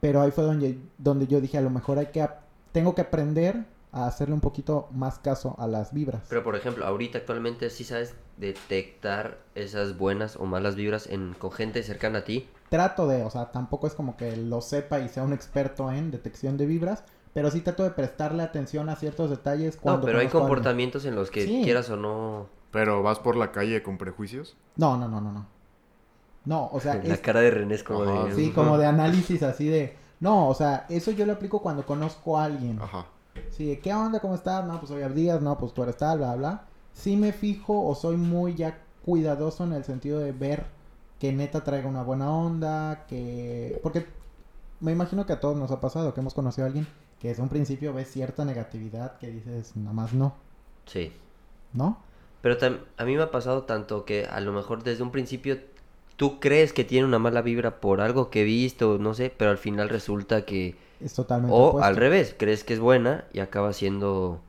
Pero 0.00 0.22
ahí 0.22 0.30
fue 0.30 0.44
donde, 0.44 0.78
donde 0.96 1.26
yo 1.26 1.42
dije, 1.42 1.58
a 1.58 1.60
lo 1.60 1.68
mejor 1.68 1.98
hay 1.98 2.06
que, 2.06 2.26
tengo 2.72 2.94
que 2.94 3.02
aprender 3.02 3.66
a 3.92 4.06
hacerle 4.06 4.32
un 4.32 4.40
poquito 4.40 4.88
más 4.92 5.18
caso 5.18 5.56
a 5.58 5.66
las 5.66 5.92
vibras. 5.92 6.22
Pero 6.30 6.42
por 6.42 6.56
ejemplo, 6.56 6.86
ahorita 6.86 7.18
actualmente 7.18 7.68
sí 7.68 7.84
sabes 7.84 8.14
detectar 8.38 9.36
esas 9.54 9.98
buenas 9.98 10.36
o 10.36 10.46
malas 10.46 10.74
vibras 10.74 11.06
en, 11.06 11.34
con 11.34 11.52
gente 11.52 11.82
cercana 11.82 12.20
a 12.20 12.24
ti. 12.24 12.48
Trato 12.68 13.06
de, 13.08 13.22
o 13.24 13.30
sea, 13.30 13.50
tampoco 13.50 13.86
es 13.86 13.94
como 13.94 14.16
que 14.16 14.36
lo 14.36 14.60
sepa 14.60 15.00
y 15.00 15.08
sea 15.08 15.22
un 15.22 15.32
experto 15.32 15.90
en 15.90 16.10
detección 16.10 16.56
de 16.56 16.66
vibras, 16.66 17.04
pero 17.34 17.50
sí 17.50 17.60
trato 17.60 17.84
de 17.84 17.90
prestarle 17.90 18.42
atención 18.42 18.88
a 18.88 18.96
ciertos 18.96 19.30
detalles 19.30 19.76
cuando 19.76 20.00
no, 20.00 20.06
pero 20.06 20.18
hay 20.18 20.28
comportamientos 20.28 21.04
en 21.04 21.14
los 21.14 21.30
que 21.30 21.44
Sí. 21.44 21.60
quieras 21.64 21.88
o 21.90 21.96
no. 21.96 22.46
Pero 22.70 23.02
vas 23.02 23.18
por 23.18 23.36
la 23.36 23.50
calle 23.50 23.82
con 23.82 23.96
prejuicios. 23.96 24.56
No, 24.76 24.96
no, 24.98 25.08
no, 25.08 25.20
no, 25.22 25.32
no. 25.32 25.46
No, 26.44 26.68
o 26.72 26.80
sea, 26.80 26.94
La 27.04 27.14
es- 27.14 27.20
cara 27.20 27.40
de 27.40 27.50
René 27.50 27.74
es 27.74 27.82
como 27.84 28.02
Ajá, 28.02 28.24
de. 28.26 28.34
sí, 28.34 28.50
como 28.52 28.76
de 28.78 28.86
análisis 28.86 29.42
así 29.42 29.68
de, 29.68 29.96
no, 30.20 30.48
o 30.48 30.54
sea, 30.54 30.86
eso 30.88 31.10
yo 31.10 31.24
lo 31.26 31.32
aplico 31.34 31.60
cuando 31.62 31.86
conozco 31.86 32.38
a 32.38 32.44
alguien. 32.44 32.80
Ajá. 32.80 33.06
Sí, 33.50 33.78
¿qué 33.82 33.94
onda? 33.94 34.20
¿Cómo 34.20 34.34
estás? 34.34 34.64
No, 34.66 34.78
pues 34.78 34.88
soy 34.90 35.02
Abdías, 35.02 35.40
no, 35.40 35.56
pues 35.58 35.72
tú 35.72 35.82
eres 35.82 35.96
tal, 35.96 36.18
bla, 36.18 36.34
bla. 36.34 36.62
Sí 36.92 37.16
me 37.16 37.32
fijo 37.32 37.86
o 37.86 37.94
soy 37.94 38.16
muy 38.16 38.54
ya 38.54 38.78
cuidadoso 39.04 39.64
en 39.64 39.72
el 39.74 39.84
sentido 39.84 40.18
de 40.18 40.32
ver 40.32 40.66
que 41.18 41.32
neta 41.32 41.64
traiga 41.64 41.88
una 41.88 42.02
buena 42.02 42.30
onda, 42.32 43.06
que... 43.08 43.80
Porque 43.82 44.06
me 44.80 44.92
imagino 44.92 45.26
que 45.26 45.32
a 45.34 45.40
todos 45.40 45.56
nos 45.56 45.70
ha 45.72 45.80
pasado, 45.80 46.14
que 46.14 46.20
hemos 46.20 46.34
conocido 46.34 46.64
a 46.66 46.68
alguien 46.68 46.86
que 47.20 47.28
desde 47.28 47.42
un 47.42 47.48
principio 47.48 47.92
ves 47.94 48.10
cierta 48.12 48.44
negatividad 48.44 49.18
que 49.18 49.28
dices, 49.30 49.76
nada 49.76 49.92
más 49.94 50.12
no, 50.14 50.34
Sí. 50.86 51.12
¿no? 51.72 51.98
Pero 52.40 52.56
a 52.96 53.04
mí 53.04 53.16
me 53.16 53.22
ha 53.22 53.30
pasado 53.30 53.64
tanto 53.64 54.04
que 54.04 54.24
a 54.26 54.40
lo 54.40 54.52
mejor 54.52 54.82
desde 54.84 55.02
un 55.02 55.10
principio 55.10 55.58
tú 56.16 56.40
crees 56.40 56.72
que 56.72 56.84
tiene 56.84 57.06
una 57.06 57.18
mala 57.18 57.42
vibra 57.42 57.80
por 57.80 58.00
algo 58.00 58.30
que 58.30 58.44
viste 58.44 58.84
o 58.84 58.98
no 58.98 59.14
sé, 59.14 59.32
pero 59.36 59.50
al 59.50 59.58
final 59.58 59.88
resulta 59.88 60.44
que... 60.44 60.76
Es 61.00 61.14
totalmente 61.14 61.52
O 61.54 61.60
opuesto. 61.60 61.86
al 61.86 61.96
revés, 61.96 62.34
crees 62.38 62.64
que 62.64 62.74
es 62.74 62.80
buena 62.80 63.24
y 63.32 63.40
acaba 63.40 63.72
siendo 63.72 64.40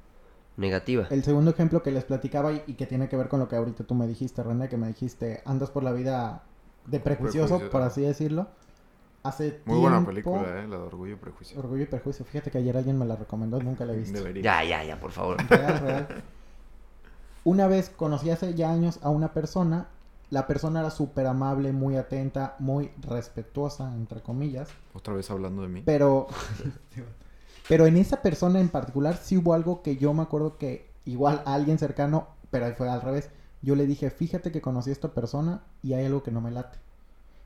negativa. 0.58 1.08
El 1.10 1.24
segundo 1.24 1.52
ejemplo 1.52 1.82
que 1.84 1.92
les 1.92 2.04
platicaba 2.06 2.54
y, 2.54 2.64
y 2.68 2.74
que 2.76 2.86
tiene 2.86 3.10
que 3.10 3.18
ver 3.18 3.28
con 3.30 3.40
lo 3.40 3.48
que 3.48 3.56
ahorita 3.56 3.84
tú 3.84 3.96
me 3.96 4.08
dijiste, 4.08 4.44
René, 4.44 4.70
que 4.70 4.78
me 4.78 4.88
dijiste, 4.88 5.42
andas 5.46 5.72
por 5.72 5.84
la 5.84 5.92
vida 5.92 6.44
de 6.86 7.00
prejuicioso, 7.00 7.48
Prejuicioso. 7.48 7.72
por 7.72 7.82
así 7.82 8.02
decirlo. 8.02 8.48
Hace 9.22 9.60
Muy 9.66 9.80
buena 9.80 9.98
tiempo- 9.98 10.10
película, 10.12 10.62
¿eh? 10.64 10.68
La 10.68 10.78
de 10.78 10.84
Orgullo 10.84 11.14
y 11.14 11.18
Prejuicio. 11.18 11.60
Orgullo 11.60 11.84
y 11.84 11.88
Prejuicio. 11.88 12.24
Fíjate 12.26 12.52
que 12.52 12.58
ayer 12.60 12.76
alguien 12.78 12.98
me 12.98 13.06
la 13.06 13.16
recomendó, 13.18 13.60
nunca 13.62 13.86
la 13.86 13.94
he 13.94 13.98
visto. 13.98 14.18
Debería. 14.18 14.44
Ya, 14.44 14.64
ya, 14.64 14.84
ya, 14.86 15.00
por 15.00 15.12
favor. 15.12 15.38
Real, 15.50 15.80
real. 15.80 16.08
Una 17.44 17.68
vez 17.68 17.90
conocí 17.90 18.30
hace 18.30 18.54
ya 18.54 18.72
años 18.72 19.00
a 19.04 19.10
una 19.10 19.34
persona. 19.34 19.88
La 20.30 20.46
persona 20.48 20.82
era 20.82 20.90
súper 20.92 21.26
amable, 21.26 21.72
muy 21.74 21.96
atenta, 21.98 22.56
muy 22.60 22.92
respetuosa, 23.02 23.94
entre 23.96 24.22
comillas. 24.22 24.70
Otra 24.94 25.14
vez 25.16 25.30
hablando 25.32 25.64
de 25.64 25.68
mí. 25.70 25.82
Pero, 25.86 26.28
pero 27.68 27.88
en 27.88 27.98
esa 27.98 28.22
persona 28.22 28.60
en 28.60 28.70
particular 28.70 29.18
sí 29.18 29.38
hubo 29.38 29.54
algo 29.54 29.82
que 29.82 29.98
yo 29.98 30.14
me 30.14 30.22
acuerdo 30.22 30.58
que 30.58 30.90
igual 31.06 31.42
a 31.46 31.56
alguien 31.56 31.80
cercano, 31.80 32.28
pero 32.52 32.68
ahí 32.68 32.74
fue 32.74 32.88
al 32.90 33.02
revés. 33.02 33.32
Yo 33.62 33.76
le 33.76 33.86
dije, 33.86 34.10
fíjate 34.10 34.52
que 34.52 34.62
conocí 34.62 34.90
a 34.90 34.94
esta 34.94 35.14
persona 35.14 35.64
y 35.84 35.94
hay 35.94 36.06
algo 36.06 36.24
que 36.24 36.32
no 36.32 36.42
me 36.42 36.52
late. 36.52 36.78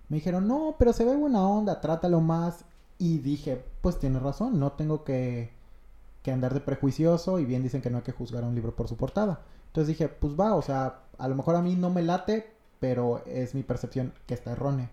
Me 0.09 0.17
dijeron, 0.17 0.47
no, 0.47 0.75
pero 0.77 0.93
se 0.93 1.05
ve 1.05 1.15
buena 1.15 1.47
onda, 1.47 1.81
trátalo 1.81 2.21
más. 2.21 2.65
Y 2.99 3.17
dije, 3.17 3.63
pues 3.81 3.99
tienes 3.99 4.21
razón, 4.21 4.59
no 4.59 4.73
tengo 4.73 5.03
que, 5.03 5.51
que 6.21 6.31
andar 6.31 6.53
de 6.53 6.61
prejuicioso 6.61 7.39
y 7.39 7.45
bien 7.45 7.63
dicen 7.63 7.81
que 7.81 7.89
no 7.89 7.97
hay 7.97 8.03
que 8.03 8.11
juzgar 8.11 8.43
a 8.43 8.47
un 8.47 8.55
libro 8.55 8.75
por 8.75 8.87
su 8.87 8.95
portada. 8.95 9.41
Entonces 9.67 9.87
dije, 9.87 10.07
pues 10.07 10.39
va, 10.39 10.55
o 10.55 10.61
sea, 10.61 11.01
a 11.17 11.27
lo 11.27 11.35
mejor 11.35 11.55
a 11.55 11.61
mí 11.61 11.75
no 11.75 11.89
me 11.89 12.03
late, 12.03 12.53
pero 12.79 13.23
es 13.25 13.55
mi 13.55 13.63
percepción 13.63 14.13
que 14.27 14.33
está 14.33 14.51
errónea. 14.51 14.91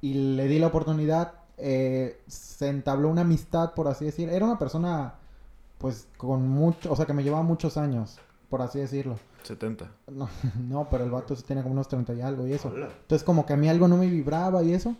Y 0.00 0.14
le 0.36 0.48
di 0.48 0.58
la 0.58 0.68
oportunidad, 0.68 1.34
eh, 1.56 2.20
se 2.26 2.68
entabló 2.68 3.08
una 3.08 3.22
amistad, 3.22 3.74
por 3.74 3.88
así 3.88 4.04
decir. 4.04 4.28
Era 4.28 4.44
una 4.44 4.58
persona, 4.58 5.14
pues, 5.78 6.08
con 6.16 6.48
mucho, 6.48 6.92
o 6.92 6.96
sea, 6.96 7.06
que 7.06 7.12
me 7.14 7.22
llevaba 7.22 7.42
muchos 7.42 7.76
años, 7.76 8.18
por 8.48 8.62
así 8.62 8.78
decirlo. 8.78 9.18
70. 9.42 9.90
No, 10.08 10.28
no, 10.68 10.88
pero 10.90 11.04
el 11.04 11.10
vato 11.10 11.34
sí 11.36 11.42
tiene 11.42 11.62
como 11.62 11.74
unos 11.74 11.88
30 11.88 12.14
y 12.14 12.20
algo 12.20 12.46
y 12.46 12.52
eso. 12.52 12.72
Entonces 12.74 13.24
como 13.24 13.46
que 13.46 13.52
a 13.52 13.56
mí 13.56 13.68
algo 13.68 13.88
no 13.88 13.96
me 13.96 14.08
vibraba 14.08 14.62
y 14.62 14.72
eso. 14.72 14.96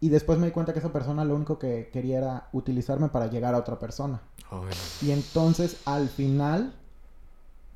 Y 0.00 0.08
después 0.08 0.38
me 0.38 0.46
di 0.46 0.52
cuenta 0.52 0.72
que 0.72 0.80
esa 0.80 0.92
persona 0.92 1.24
lo 1.24 1.36
único 1.36 1.60
que 1.60 1.88
quería 1.92 2.18
era 2.18 2.48
utilizarme 2.52 3.08
para 3.08 3.28
llegar 3.28 3.54
a 3.54 3.58
otra 3.58 3.78
persona. 3.78 4.20
Y 5.00 5.12
entonces 5.12 5.80
al 5.84 6.08
final 6.08 6.74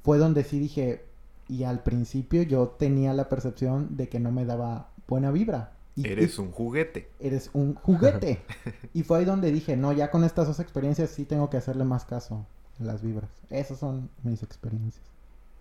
fue 0.02 0.19
donde 0.19 0.43
sí 0.43 0.59
dije, 0.59 1.05
y 1.49 1.62
al 1.62 1.83
principio 1.85 2.43
yo 2.43 2.69
tenía 2.69 3.14
la 3.14 3.28
percepción 3.28 3.97
de 3.97 4.09
que 4.09 4.19
no 4.19 4.33
me 4.33 4.45
daba 4.45 4.90
buena 5.07 5.31
vibra. 5.31 5.73
Y, 5.95 6.09
eres 6.09 6.37
y 6.37 6.40
un 6.40 6.50
juguete. 6.50 7.09
eres 7.21 7.49
un 7.52 7.75
juguete. 7.75 8.43
y 8.93 9.05
fue 9.05 9.21
ahí 9.21 9.25
donde 9.25 9.52
dije, 9.52 9.76
no, 9.76 9.93
ya 9.93 10.11
con 10.11 10.25
estas 10.25 10.49
dos 10.49 10.59
experiencias 10.59 11.11
sí 11.11 11.25
tengo 11.25 11.49
que 11.49 11.57
hacerle 11.57 11.85
más 11.85 12.05
caso 12.05 12.45
las 12.78 13.02
vibras. 13.02 13.30
Esas 13.50 13.78
son 13.78 14.11
mis 14.23 14.42
experiencias. 14.42 15.04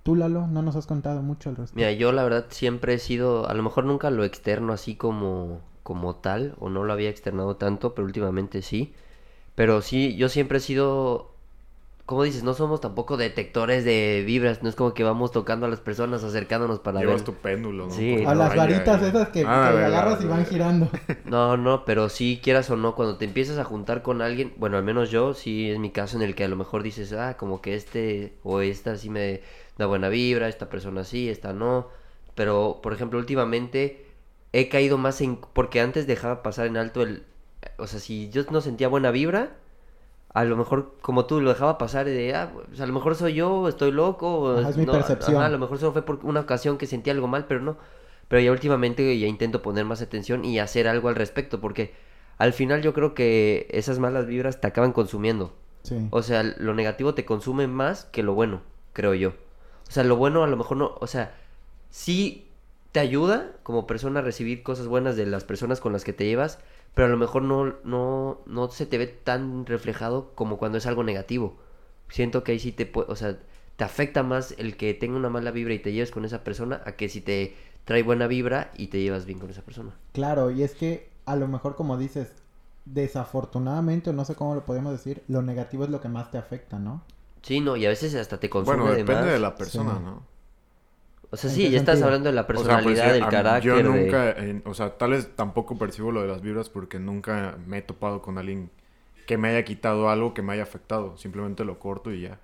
Tú, 0.03 0.15
Lalo, 0.15 0.47
no 0.47 0.61
nos 0.61 0.75
has 0.75 0.85
contado 0.85 1.21
mucho 1.21 1.49
al 1.49 1.55
respecto. 1.55 1.77
Mira, 1.77 1.91
yo 1.91 2.11
la 2.11 2.23
verdad 2.23 2.45
siempre 2.49 2.93
he 2.93 2.99
sido, 2.99 3.49
a 3.49 3.53
lo 3.53 3.63
mejor 3.63 3.85
nunca 3.85 4.11
lo 4.11 4.23
externo 4.23 4.73
así 4.73 4.95
como 4.95 5.61
como 5.85 6.15
tal, 6.15 6.55
o 6.59 6.69
no 6.69 6.83
lo 6.83 6.93
había 6.93 7.11
externado 7.11 7.57
tanto, 7.57 7.93
pero 7.93 8.07
últimamente 8.07 8.63
sí. 8.63 8.95
Pero 9.53 9.83
sí, 9.83 10.15
yo 10.15 10.29
siempre 10.29 10.57
he 10.57 10.61
sido, 10.61 11.34
como 12.05 12.23
dices, 12.23 12.43
no 12.43 12.53
somos 12.53 12.81
tampoco 12.81 13.17
detectores 13.17 13.83
de 13.83 14.23
vibras, 14.25 14.61
no 14.61 14.69
es 14.69 14.75
como 14.75 14.93
que 14.93 15.03
vamos 15.03 15.31
tocando 15.31 15.65
a 15.65 15.69
las 15.69 15.79
personas, 15.79 16.23
acercándonos 16.23 16.79
para 16.79 16.99
Llevas 16.99 17.15
ver. 17.17 17.23
tu 17.23 17.33
péndulo, 17.33 17.85
¿no? 17.87 17.91
Sí. 17.91 18.23
A 18.25 18.35
la 18.35 18.45
las 18.45 18.55
varitas 18.55 19.01
y- 19.01 19.05
esas 19.05 19.29
que, 19.29 19.43
Ah, 19.45 19.71
que 19.73 19.83
agarras 19.85 20.21
y 20.21 20.25
van 20.27 20.45
girando. 20.45 20.87
No, 21.25 21.57
no, 21.57 21.83
pero 21.85 22.09
sí, 22.09 22.39
quieras 22.43 22.69
o 22.69 22.75
no, 22.77 22.93
cuando 22.95 23.17
te 23.17 23.25
empiezas 23.25 23.57
a 23.57 23.63
juntar 23.63 24.03
con 24.03 24.21
alguien, 24.21 24.53
bueno, 24.57 24.77
al 24.77 24.83
menos 24.83 25.09
yo, 25.09 25.33
sí 25.33 25.71
es 25.71 25.79
mi 25.79 25.89
caso 25.89 26.15
en 26.17 26.21
el 26.23 26.35
que 26.35 26.43
a 26.43 26.47
lo 26.47 26.55
mejor 26.55 26.83
dices, 26.83 27.11
ah, 27.13 27.37
como 27.37 27.61
que 27.61 27.73
este 27.75 28.35
o 28.43 28.61
esta 28.61 28.95
sí 28.97 29.09
me 29.09 29.41
da 29.77 29.87
buena 29.87 30.09
vibra, 30.09 30.47
esta 30.47 30.69
persona 30.69 31.03
sí, 31.03 31.27
esta 31.29 31.53
no. 31.53 31.87
Pero, 32.35 32.79
por 32.83 32.93
ejemplo, 32.93 33.17
últimamente 33.17 34.05
he 34.53 34.69
caído 34.69 34.97
más 34.99 35.21
en... 35.21 35.37
Porque 35.53 35.81
antes 35.81 36.05
dejaba 36.05 36.43
pasar 36.43 36.67
en 36.67 36.77
alto 36.77 37.01
el... 37.01 37.23
O 37.77 37.87
sea, 37.87 37.99
si 37.99 38.29
yo 38.29 38.43
no 38.51 38.61
sentía 38.61 38.87
buena 38.89 39.09
vibra, 39.11 39.55
a 40.35 40.43
lo 40.43 40.57
mejor 40.57 40.91
como 41.01 41.25
tú 41.25 41.39
lo 41.39 41.49
dejaba 41.49 41.77
pasar 41.77 42.05
de, 42.05 42.35
ah, 42.35 42.51
pues 42.67 42.81
a 42.81 42.85
lo 42.85 42.91
mejor 42.91 43.15
soy 43.15 43.35
yo, 43.35 43.69
estoy 43.69 43.93
loco. 43.93 44.57
Ajá, 44.57 44.69
es 44.69 44.75
mi 44.75 44.85
no, 44.85 44.91
percepción. 44.91 45.37
ajá, 45.37 45.45
a 45.45 45.49
lo 45.49 45.57
mejor 45.57 45.79
solo 45.79 45.93
fue 45.93 46.01
por 46.01 46.19
una 46.23 46.41
ocasión 46.41 46.77
que 46.77 46.87
sentí 46.87 47.09
algo 47.09 47.29
mal, 47.29 47.45
pero 47.47 47.61
no. 47.61 47.77
Pero 48.27 48.41
ya 48.41 48.51
últimamente 48.51 49.17
ya 49.17 49.27
intento 49.27 49.61
poner 49.61 49.85
más 49.85 50.01
atención 50.01 50.43
y 50.43 50.59
hacer 50.59 50.89
algo 50.89 51.07
al 51.07 51.15
respecto, 51.15 51.61
porque 51.61 51.93
al 52.37 52.51
final 52.51 52.81
yo 52.81 52.93
creo 52.93 53.13
que 53.13 53.67
esas 53.71 53.97
malas 53.99 54.27
vibras 54.27 54.59
te 54.59 54.67
acaban 54.67 54.91
consumiendo. 54.91 55.53
Sí. 55.83 56.05
O 56.09 56.21
sea, 56.21 56.43
lo 56.43 56.73
negativo 56.73 57.13
te 57.13 57.23
consume 57.23 57.67
más 57.67 58.03
que 58.03 58.21
lo 58.21 58.33
bueno, 58.33 58.61
creo 58.91 59.13
yo. 59.13 59.29
O 59.87 59.91
sea, 59.91 60.03
lo 60.03 60.17
bueno 60.17 60.43
a 60.43 60.47
lo 60.47 60.57
mejor 60.57 60.75
no, 60.75 60.95
o 60.99 61.07
sea, 61.07 61.33
sí 61.91 62.49
te 62.91 62.99
ayuda 62.99 63.51
como 63.63 63.87
persona 63.87 64.19
a 64.19 64.23
recibir 64.23 64.63
cosas 64.63 64.87
buenas 64.87 65.15
de 65.15 65.27
las 65.27 65.45
personas 65.45 65.79
con 65.79 65.93
las 65.93 66.03
que 66.03 66.11
te 66.11 66.25
llevas, 66.25 66.59
pero 66.95 67.07
a 67.07 67.11
lo 67.11 67.17
mejor 67.17 67.43
no, 67.43 67.75
no, 67.83 68.39
no 68.47 68.69
se 68.71 68.87
te 68.87 68.97
ve 68.97 69.07
tan 69.07 69.65
reflejado 69.67 70.31
como 70.35 70.57
cuando 70.57 70.79
es 70.79 70.87
algo 70.87 71.03
negativo. 71.03 71.57
Siento 72.09 72.43
que 72.43 72.53
ahí 72.53 72.59
sí 72.59 72.71
te 72.71 72.85
puede, 72.87 73.11
o 73.11 73.15
sea, 73.15 73.37
te 73.77 73.83
afecta 73.83 74.23
más 74.23 74.55
el 74.57 74.77
que 74.77 74.93
tenga 74.95 75.17
una 75.17 75.29
mala 75.29 75.51
vibra 75.51 75.73
y 75.75 75.79
te 75.79 75.93
lleves 75.93 76.11
con 76.11 76.25
esa 76.25 76.43
persona 76.43 76.81
a 76.85 76.93
que 76.93 77.09
si 77.09 77.21
te 77.21 77.55
trae 77.85 78.03
buena 78.03 78.27
vibra 78.27 78.71
y 78.77 78.87
te 78.87 79.01
llevas 79.01 79.25
bien 79.25 79.39
con 79.39 79.49
esa 79.51 79.61
persona. 79.63 79.91
Claro, 80.13 80.49
y 80.51 80.63
es 80.63 80.73
que 80.73 81.09
a 81.25 81.35
lo 81.35 81.47
mejor 81.47 81.75
como 81.75 81.97
dices, 81.97 82.31
desafortunadamente, 82.85 84.09
o 84.11 84.13
no 84.13 84.25
sé 84.25 84.35
cómo 84.35 84.55
lo 84.55 84.65
podemos 84.65 84.91
decir, 84.93 85.23
lo 85.27 85.41
negativo 85.41 85.83
es 85.83 85.89
lo 85.89 86.01
que 86.01 86.07
más 86.09 86.31
te 86.31 86.37
afecta, 86.37 86.79
¿no? 86.79 87.01
Sí, 87.41 87.59
no, 87.61 87.75
y 87.75 87.85
a 87.85 87.89
veces 87.89 88.15
hasta 88.15 88.39
te 88.39 88.49
consume 88.49 88.77
Bueno, 88.77 88.91
de 88.91 88.97
depende 88.97 89.23
más. 89.23 89.31
de 89.33 89.39
la 89.39 89.55
persona, 89.55 89.95
Sí. 89.97 90.03
¿no? 90.03 90.23
O 91.31 91.37
sea, 91.37 91.49
¿En 91.49 91.55
sí, 91.55 91.69
ya 91.69 91.77
estás 91.79 92.01
hablando 92.01 92.29
de 92.29 92.35
la 92.35 92.41
O 92.41 92.63
sea, 92.63 92.81
pues, 92.83 92.99
personalidad, 92.99 93.07
sí, 93.07 93.19
del 93.19 93.27
carácter. 93.29 93.63
Yo 93.63 93.75
de- 93.83 93.83
nunca, 93.83 94.31
en- 94.31 94.61
o 94.65 94.73
sea, 94.73 94.97
tal 94.97 95.11
vez 95.11 95.35
tampoco 95.35 95.77
percibo 95.77 96.11
lo 96.11 96.21
de 96.21 96.27
las 96.27 96.41
vibras 96.41 96.69
porque 96.69 96.99
nunca 96.99 97.57
me 97.67 97.79
he 97.79 97.81
topado 97.81 98.21
con 98.21 98.37
alguien 98.37 98.69
que 99.27 99.37
me 99.37 99.49
haya 99.49 99.65
quitado 99.65 100.09
algo 100.09 100.33
que 100.33 100.41
me 100.41 100.53
haya 100.53 100.63
afectado. 100.63 101.17
Simplemente 101.17 101.65
lo 101.65 101.79
corto 101.79 102.11
y 102.13 102.21
ya. 102.21 102.39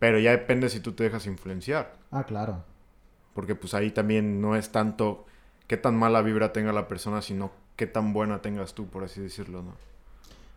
Pero 0.00 0.18
ya 0.20 0.32
depende 0.32 0.68
si 0.70 0.80
tú 0.80 0.92
te 0.92 1.04
dejas 1.04 1.26
influenciar. 1.26 1.94
Ah, 2.10 2.24
claro. 2.24 2.64
Porque 3.34 3.54
pues 3.54 3.74
ahí 3.74 3.90
también 3.92 4.40
no 4.40 4.56
es 4.56 4.72
tanto 4.72 5.26
qué 5.68 5.76
tan 5.76 5.96
mala 5.96 6.22
vibra 6.22 6.52
tenga 6.52 6.72
la 6.72 6.88
persona, 6.88 7.22
sino 7.22 7.52
qué 7.76 7.86
tan 7.86 8.12
buena 8.12 8.40
tengas 8.42 8.74
tú, 8.74 8.86
por 8.88 9.04
así 9.04 9.20
decirlo, 9.20 9.62
¿no? 9.62 9.74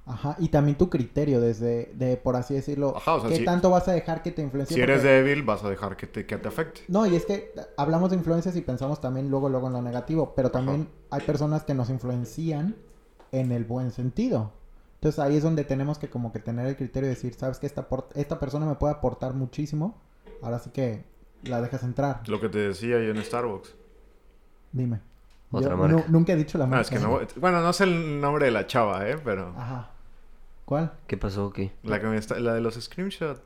Ajá, 0.05 0.35
y 0.39 0.49
también 0.49 0.75
tu 0.77 0.89
criterio 0.89 1.39
desde, 1.39 1.91
de, 1.93 2.17
por 2.17 2.35
así 2.35 2.55
decirlo, 2.55 2.95
Ajá, 2.97 3.13
o 3.15 3.19
sea, 3.21 3.29
¿qué 3.29 3.35
si- 3.37 3.45
tanto 3.45 3.69
vas 3.69 3.87
a 3.87 3.91
dejar 3.91 4.23
que 4.23 4.31
te 4.31 4.41
influencie? 4.41 4.75
Si 4.75 4.81
eres 4.81 4.97
Porque- 5.01 5.09
débil, 5.13 5.43
vas 5.43 5.63
a 5.63 5.69
dejar 5.69 5.95
que 5.97 6.07
te, 6.07 6.25
que 6.25 6.37
te 6.37 6.47
afecte. 6.47 6.81
No, 6.87 7.05
y 7.05 7.15
es 7.15 7.25
que 7.25 7.53
hablamos 7.77 8.09
de 8.09 8.15
influencias 8.15 8.55
y 8.55 8.61
pensamos 8.61 8.99
también 9.01 9.29
luego, 9.29 9.49
luego 9.49 9.67
en 9.67 9.73
lo 9.73 9.81
negativo, 9.83 10.33
pero 10.35 10.49
también 10.49 10.87
hay 11.11 11.21
personas 11.21 11.63
que 11.63 11.75
nos 11.75 11.89
influencian 11.91 12.75
en 13.31 13.51
el 13.51 13.65
buen 13.65 13.91
sentido. 13.91 14.51
Entonces 14.95 15.19
ahí 15.19 15.37
es 15.37 15.43
donde 15.43 15.63
tenemos 15.63 15.99
que 15.99 16.09
como 16.09 16.31
que 16.31 16.39
tener 16.39 16.65
el 16.65 16.75
criterio 16.75 17.07
de 17.07 17.13
decir, 17.15 17.35
sabes 17.35 17.59
que 17.59 17.67
esta, 17.67 17.87
por- 17.87 18.09
esta 18.15 18.39
persona 18.39 18.65
me 18.65 18.75
puede 18.75 18.93
aportar 18.95 19.33
muchísimo, 19.35 19.95
ahora 20.41 20.57
sí 20.59 20.71
que 20.71 21.03
la 21.43 21.61
dejas 21.61 21.83
entrar. 21.83 22.21
Lo 22.27 22.41
que 22.41 22.49
te 22.49 22.57
decía 22.57 22.95
yo 23.01 23.11
en 23.11 23.23
Starbucks. 23.23 23.75
Dime. 24.71 25.01
Otra 25.51 25.71
Yo 25.71 25.77
marca. 25.77 25.95
nu- 25.95 26.03
nunca 26.09 26.33
he 26.33 26.35
dicho 26.35 26.57
la 26.57 26.65
No, 26.65 26.71
marca. 26.71 26.81
es 26.83 26.89
que 26.89 26.99
no... 26.99 27.19
Bueno, 27.39 27.61
no 27.61 27.73
sé 27.73 27.85
el 27.85 28.21
nombre 28.21 28.45
de 28.45 28.51
la 28.51 28.67
chava, 28.67 29.07
¿eh? 29.09 29.17
Pero... 29.23 29.53
Ajá. 29.57 29.89
¿Cuál? 30.65 30.93
¿Qué 31.07 31.17
pasó? 31.17 31.51
¿Qué? 31.51 31.71
La, 31.83 31.99
que 31.99 32.05
me 32.07 32.17
está- 32.17 32.39
la 32.39 32.53
de 32.53 32.61
los 32.61 32.75
screenshots. 32.75 33.41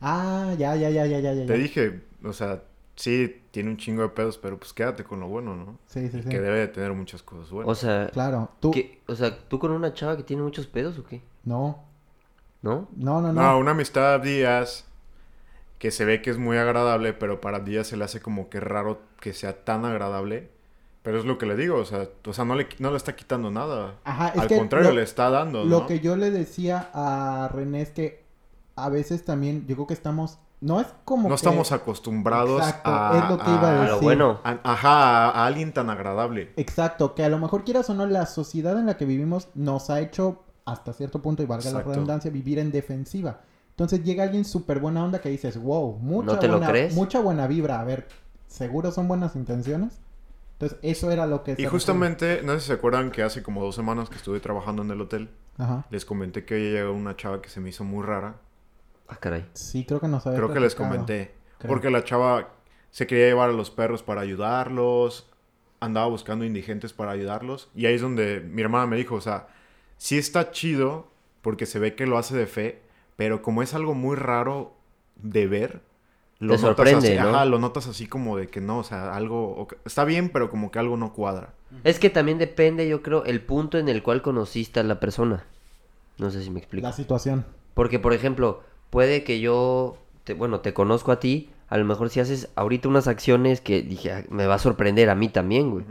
Ah, 0.00 0.54
ya, 0.58 0.76
ya, 0.76 0.90
ya, 0.90 1.06
ya, 1.06 1.18
ya, 1.20 1.32
ya. 1.32 1.46
Te 1.46 1.54
dije, 1.54 2.02
o 2.22 2.32
sea, 2.34 2.62
sí, 2.96 3.40
tiene 3.50 3.70
un 3.70 3.76
chingo 3.78 4.02
de 4.02 4.08
pedos, 4.10 4.36
pero 4.36 4.58
pues 4.58 4.72
quédate 4.74 5.04
con 5.04 5.20
lo 5.20 5.28
bueno, 5.28 5.56
¿no? 5.56 5.78
Sí, 5.86 6.08
sí, 6.10 6.22
sí. 6.22 6.28
Que 6.28 6.40
debe 6.40 6.58
de 6.58 6.68
tener 6.68 6.92
muchas 6.92 7.22
cosas 7.22 7.50
buenas. 7.50 7.70
O 7.70 7.74
sea, 7.74 8.08
Claro, 8.12 8.50
tú... 8.60 8.70
¿qué- 8.72 9.00
o 9.06 9.14
sea, 9.14 9.38
¿tú 9.48 9.58
con 9.58 9.70
una 9.70 9.94
chava 9.94 10.16
que 10.16 10.22
tiene 10.22 10.42
muchos 10.42 10.66
pedos 10.66 10.98
o 10.98 11.04
qué? 11.04 11.22
No, 11.44 11.82
¿No? 12.60 12.88
no, 12.96 13.20
no, 13.22 13.32
no. 13.32 13.42
no, 13.42 13.58
una 13.58 13.70
amistad 13.70 14.20
Díaz 14.20 14.84
que 15.84 15.90
se 15.90 16.06
ve 16.06 16.22
que 16.22 16.30
es 16.30 16.38
muy 16.38 16.56
agradable, 16.56 17.12
pero 17.12 17.42
para 17.42 17.60
Díaz 17.60 17.88
se 17.88 17.98
le 17.98 18.04
hace 18.04 18.18
como 18.18 18.48
que 18.48 18.58
raro 18.58 19.02
que 19.20 19.34
sea 19.34 19.64
tan 19.66 19.84
agradable. 19.84 20.48
Pero 21.02 21.18
es 21.18 21.26
lo 21.26 21.36
que 21.36 21.44
le 21.44 21.56
digo, 21.56 21.76
o 21.76 21.84
sea, 21.84 22.08
o 22.26 22.32
sea 22.32 22.46
no, 22.46 22.54
le, 22.54 22.66
no 22.78 22.90
le 22.90 22.96
está 22.96 23.14
quitando 23.14 23.50
nada. 23.50 23.96
Ajá, 24.04 24.28
es 24.28 24.40
Al 24.40 24.48
que 24.48 24.56
contrario, 24.56 24.88
lo- 24.88 24.94
le 24.96 25.02
está 25.02 25.28
dando, 25.28 25.62
Lo 25.66 25.80
¿no? 25.80 25.86
que 25.86 26.00
yo 26.00 26.16
le 26.16 26.30
decía 26.30 26.88
a 26.94 27.50
René 27.52 27.82
es 27.82 27.90
que 27.90 28.24
a 28.76 28.88
veces 28.88 29.26
también, 29.26 29.66
yo 29.66 29.74
creo 29.74 29.86
que 29.86 29.92
estamos, 29.92 30.38
no 30.62 30.80
es 30.80 30.86
como 31.04 31.24
No 31.24 31.34
que- 31.34 31.34
estamos 31.34 31.70
acostumbrados 31.70 32.62
Exacto, 32.62 32.90
a... 32.90 33.18
es 33.18 33.28
lo 33.30 33.36
que 33.44 33.50
iba 33.50 33.68
a 33.68 33.70
A 33.70 33.74
decir. 33.82 33.90
lo 33.90 34.00
bueno. 34.00 34.40
a- 34.42 34.60
ajá, 34.64 35.26
a, 35.26 35.30
a 35.32 35.46
alguien 35.46 35.74
tan 35.74 35.90
agradable. 35.90 36.50
Exacto, 36.56 37.14
que 37.14 37.24
a 37.24 37.28
lo 37.28 37.36
mejor 37.38 37.64
quieras 37.64 37.90
o 37.90 37.94
no, 37.94 38.06
la 38.06 38.24
sociedad 38.24 38.78
en 38.78 38.86
la 38.86 38.96
que 38.96 39.04
vivimos 39.04 39.48
nos 39.54 39.90
ha 39.90 40.00
hecho, 40.00 40.44
hasta 40.64 40.94
cierto 40.94 41.20
punto, 41.20 41.42
y 41.42 41.46
valga 41.46 41.68
Exacto. 41.68 41.90
la 41.90 41.94
redundancia, 41.94 42.30
vivir 42.30 42.58
en 42.58 42.72
defensiva. 42.72 43.40
Entonces 43.74 44.04
llega 44.04 44.22
alguien 44.24 44.44
súper 44.44 44.78
buena 44.78 45.04
onda 45.04 45.20
que 45.20 45.28
dices, 45.28 45.56
wow, 45.58 45.98
mucha, 45.98 46.32
¿No 46.34 46.38
te 46.38 46.46
lo 46.46 46.54
buena, 46.58 46.68
crees? 46.68 46.94
mucha 46.94 47.20
buena 47.20 47.46
vibra. 47.48 47.80
A 47.80 47.84
ver, 47.84 48.06
¿seguro 48.46 48.92
son 48.92 49.08
buenas 49.08 49.34
intenciones? 49.34 49.98
Entonces, 50.52 50.78
eso 50.82 51.10
era 51.10 51.26
lo 51.26 51.42
que... 51.42 51.52
Y 51.52 51.62
se 51.62 51.66
justamente, 51.68 52.40
no 52.44 52.52
sé 52.54 52.60
si 52.60 52.66
se 52.68 52.72
acuerdan 52.74 53.10
que 53.10 53.22
hace 53.24 53.42
como 53.42 53.64
dos 53.64 53.74
semanas 53.74 54.08
que 54.08 54.14
estuve 54.16 54.38
trabajando 54.38 54.82
en 54.82 54.90
el 54.92 55.00
hotel. 55.00 55.28
Ajá. 55.56 55.86
les 55.90 56.04
comenté 56.04 56.44
que 56.44 56.54
hoy 56.54 56.70
llegó 56.72 56.92
una 56.92 57.14
chava 57.16 57.40
que 57.40 57.48
se 57.48 57.60
me 57.60 57.68
hizo 57.70 57.84
muy 57.84 58.04
rara. 58.04 58.36
Ah, 59.08 59.16
caray. 59.16 59.46
Sí, 59.52 59.84
creo 59.84 60.00
que 60.00 60.08
nos 60.08 60.26
había 60.26 60.38
Creo 60.38 60.52
que 60.52 60.60
les 60.60 60.74
comenté. 60.74 61.34
creo. 61.58 61.68
Porque 61.68 61.90
la 61.90 62.02
chava 62.04 62.48
se 62.90 63.06
quería 63.06 63.26
llevar 63.26 63.50
a 63.50 63.52
los 63.52 63.70
perros 63.70 64.02
para 64.02 64.20
ayudarlos. 64.20 65.28
Andaba 65.80 66.06
buscando 66.06 66.44
indigentes 66.44 66.92
para 66.92 67.10
ayudarlos. 67.12 67.70
Y 67.74 67.86
ahí 67.86 67.94
es 67.94 68.00
donde 68.02 68.40
mi 68.40 68.62
hermana 68.62 68.86
me 68.86 68.96
dijo, 68.96 69.16
o 69.16 69.20
sea, 69.20 69.48
sí 69.96 70.16
está 70.18 70.50
chido 70.52 71.08
porque 71.42 71.66
se 71.66 71.78
ve 71.78 71.94
que 71.94 72.06
lo 72.06 72.18
hace 72.18 72.36
de 72.36 72.46
fe, 72.46 72.82
pero 73.16 73.42
como 73.42 73.62
es 73.62 73.74
algo 73.74 73.94
muy 73.94 74.16
raro 74.16 74.74
de 75.16 75.46
ver, 75.46 75.82
lo 76.40 76.54
Te 76.56 76.62
notas 76.62 76.76
sorprende, 76.76 77.08
así, 77.08 77.18
¿no? 77.18 77.28
ajá, 77.30 77.44
lo 77.44 77.58
notas 77.58 77.86
así 77.86 78.06
como 78.06 78.36
de 78.36 78.48
que 78.48 78.60
no, 78.60 78.78
o 78.78 78.84
sea, 78.84 79.14
algo 79.14 79.68
está 79.84 80.04
bien, 80.04 80.30
pero 80.30 80.50
como 80.50 80.70
que 80.70 80.78
algo 80.78 80.96
no 80.96 81.12
cuadra. 81.12 81.54
Es 81.84 81.98
que 81.98 82.10
también 82.10 82.38
depende, 82.38 82.88
yo 82.88 83.02
creo, 83.02 83.24
el 83.24 83.40
punto 83.40 83.78
en 83.78 83.88
el 83.88 84.02
cual 84.02 84.22
conociste 84.22 84.80
a 84.80 84.84
la 84.84 85.00
persona. 85.00 85.44
No 86.18 86.30
sé 86.30 86.42
si 86.42 86.50
me 86.50 86.58
explico. 86.60 86.86
La 86.86 86.92
situación. 86.92 87.44
Porque, 87.74 87.98
por 87.98 88.12
ejemplo, 88.12 88.62
puede 88.90 89.24
que 89.24 89.40
yo, 89.40 89.96
te- 90.24 90.34
bueno, 90.34 90.60
te 90.60 90.72
conozco 90.74 91.10
a 91.12 91.20
ti, 91.20 91.50
a 91.68 91.76
lo 91.78 91.84
mejor 91.84 92.10
si 92.10 92.20
haces 92.20 92.50
ahorita 92.54 92.88
unas 92.88 93.08
acciones 93.08 93.60
que 93.60 93.82
dije, 93.82 94.12
"Ah, 94.12 94.24
me 94.30 94.46
va 94.46 94.54
a 94.54 94.58
sorprender 94.60 95.10
a 95.10 95.14
mí 95.14 95.28
también, 95.28 95.70
güey. 95.70 95.84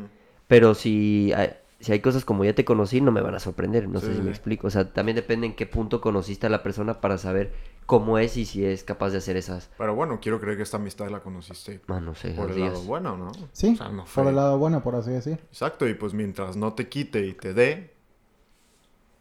Pero 0.48 0.76
si 0.76 1.34
hay, 1.34 1.50
si 1.84 1.92
hay 1.92 2.00
cosas 2.00 2.26
como 2.26 2.46
ya 2.46 2.56
te 2.56 2.66
conocí, 2.66 3.02
no 3.02 3.12
me 3.12 3.22
van 3.22 3.36
a 3.36 3.40
sorprender, 3.40 3.88
no 3.88 4.00
sé 4.00 4.08
Sí, 4.08 4.16
si 4.16 4.22
me 4.22 4.32
explico. 4.32 4.68
O 4.68 4.70
sea, 4.70 4.92
también 4.94 5.16
depende 5.16 5.48
en 5.48 5.56
qué 5.56 5.66
punto 5.68 6.02
conociste 6.02 6.48
a 6.48 6.50
la 6.50 6.64
persona 6.64 7.02
para 7.02 7.18
saber 7.18 7.52
cómo 7.86 8.18
es 8.18 8.38
y 8.38 8.46
si 8.46 8.66
es 8.66 8.84
capaz 8.84 9.10
de 9.12 9.18
hacer 9.18 9.38
esas... 9.38 9.70
Pero 9.78 9.94
bueno, 9.96 10.20
quiero 10.22 10.40
creer 10.40 10.58
que 10.58 10.64
esta 10.64 10.78
amistad 10.78 11.10
la 11.10 11.20
conociste 11.22 11.82
Ah, 11.88 12.00
no 12.00 12.16
sé, 12.16 12.32
por 12.32 12.52
el 12.52 12.60
lado 12.60 12.82
bueno, 12.84 13.18
¿no? 13.18 13.32
Sí, 13.52 13.74
O 13.74 13.78
sea, 13.78 13.90
no 13.90 14.06
fue- 14.06 14.24
por 14.24 14.30
el 14.30 14.36
lado 14.38 14.58
bueno, 14.58 14.82
por 14.82 14.96
así 14.96 15.12
decir. 15.12 15.40
Exacto, 15.50 15.88
y 15.88 15.94
pues 15.94 16.14
mientras 16.14 16.56
no 16.56 16.74
te 16.74 16.88
quite 16.88 17.26
y 17.26 17.34
te 17.34 17.54
dé, 17.54 17.94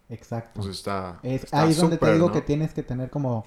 Exacto. 0.09 0.61
pues 0.61 0.67
está. 0.67 1.19
Es, 1.23 1.43
está 1.45 1.61
ahí 1.63 1.71
es 1.71 1.77
donde 1.77 1.97
te 1.97 2.11
digo 2.13 2.27
¿no? 2.27 2.33
que 2.33 2.41
tienes 2.41 2.73
que 2.73 2.83
tener 2.83 3.09
como 3.09 3.45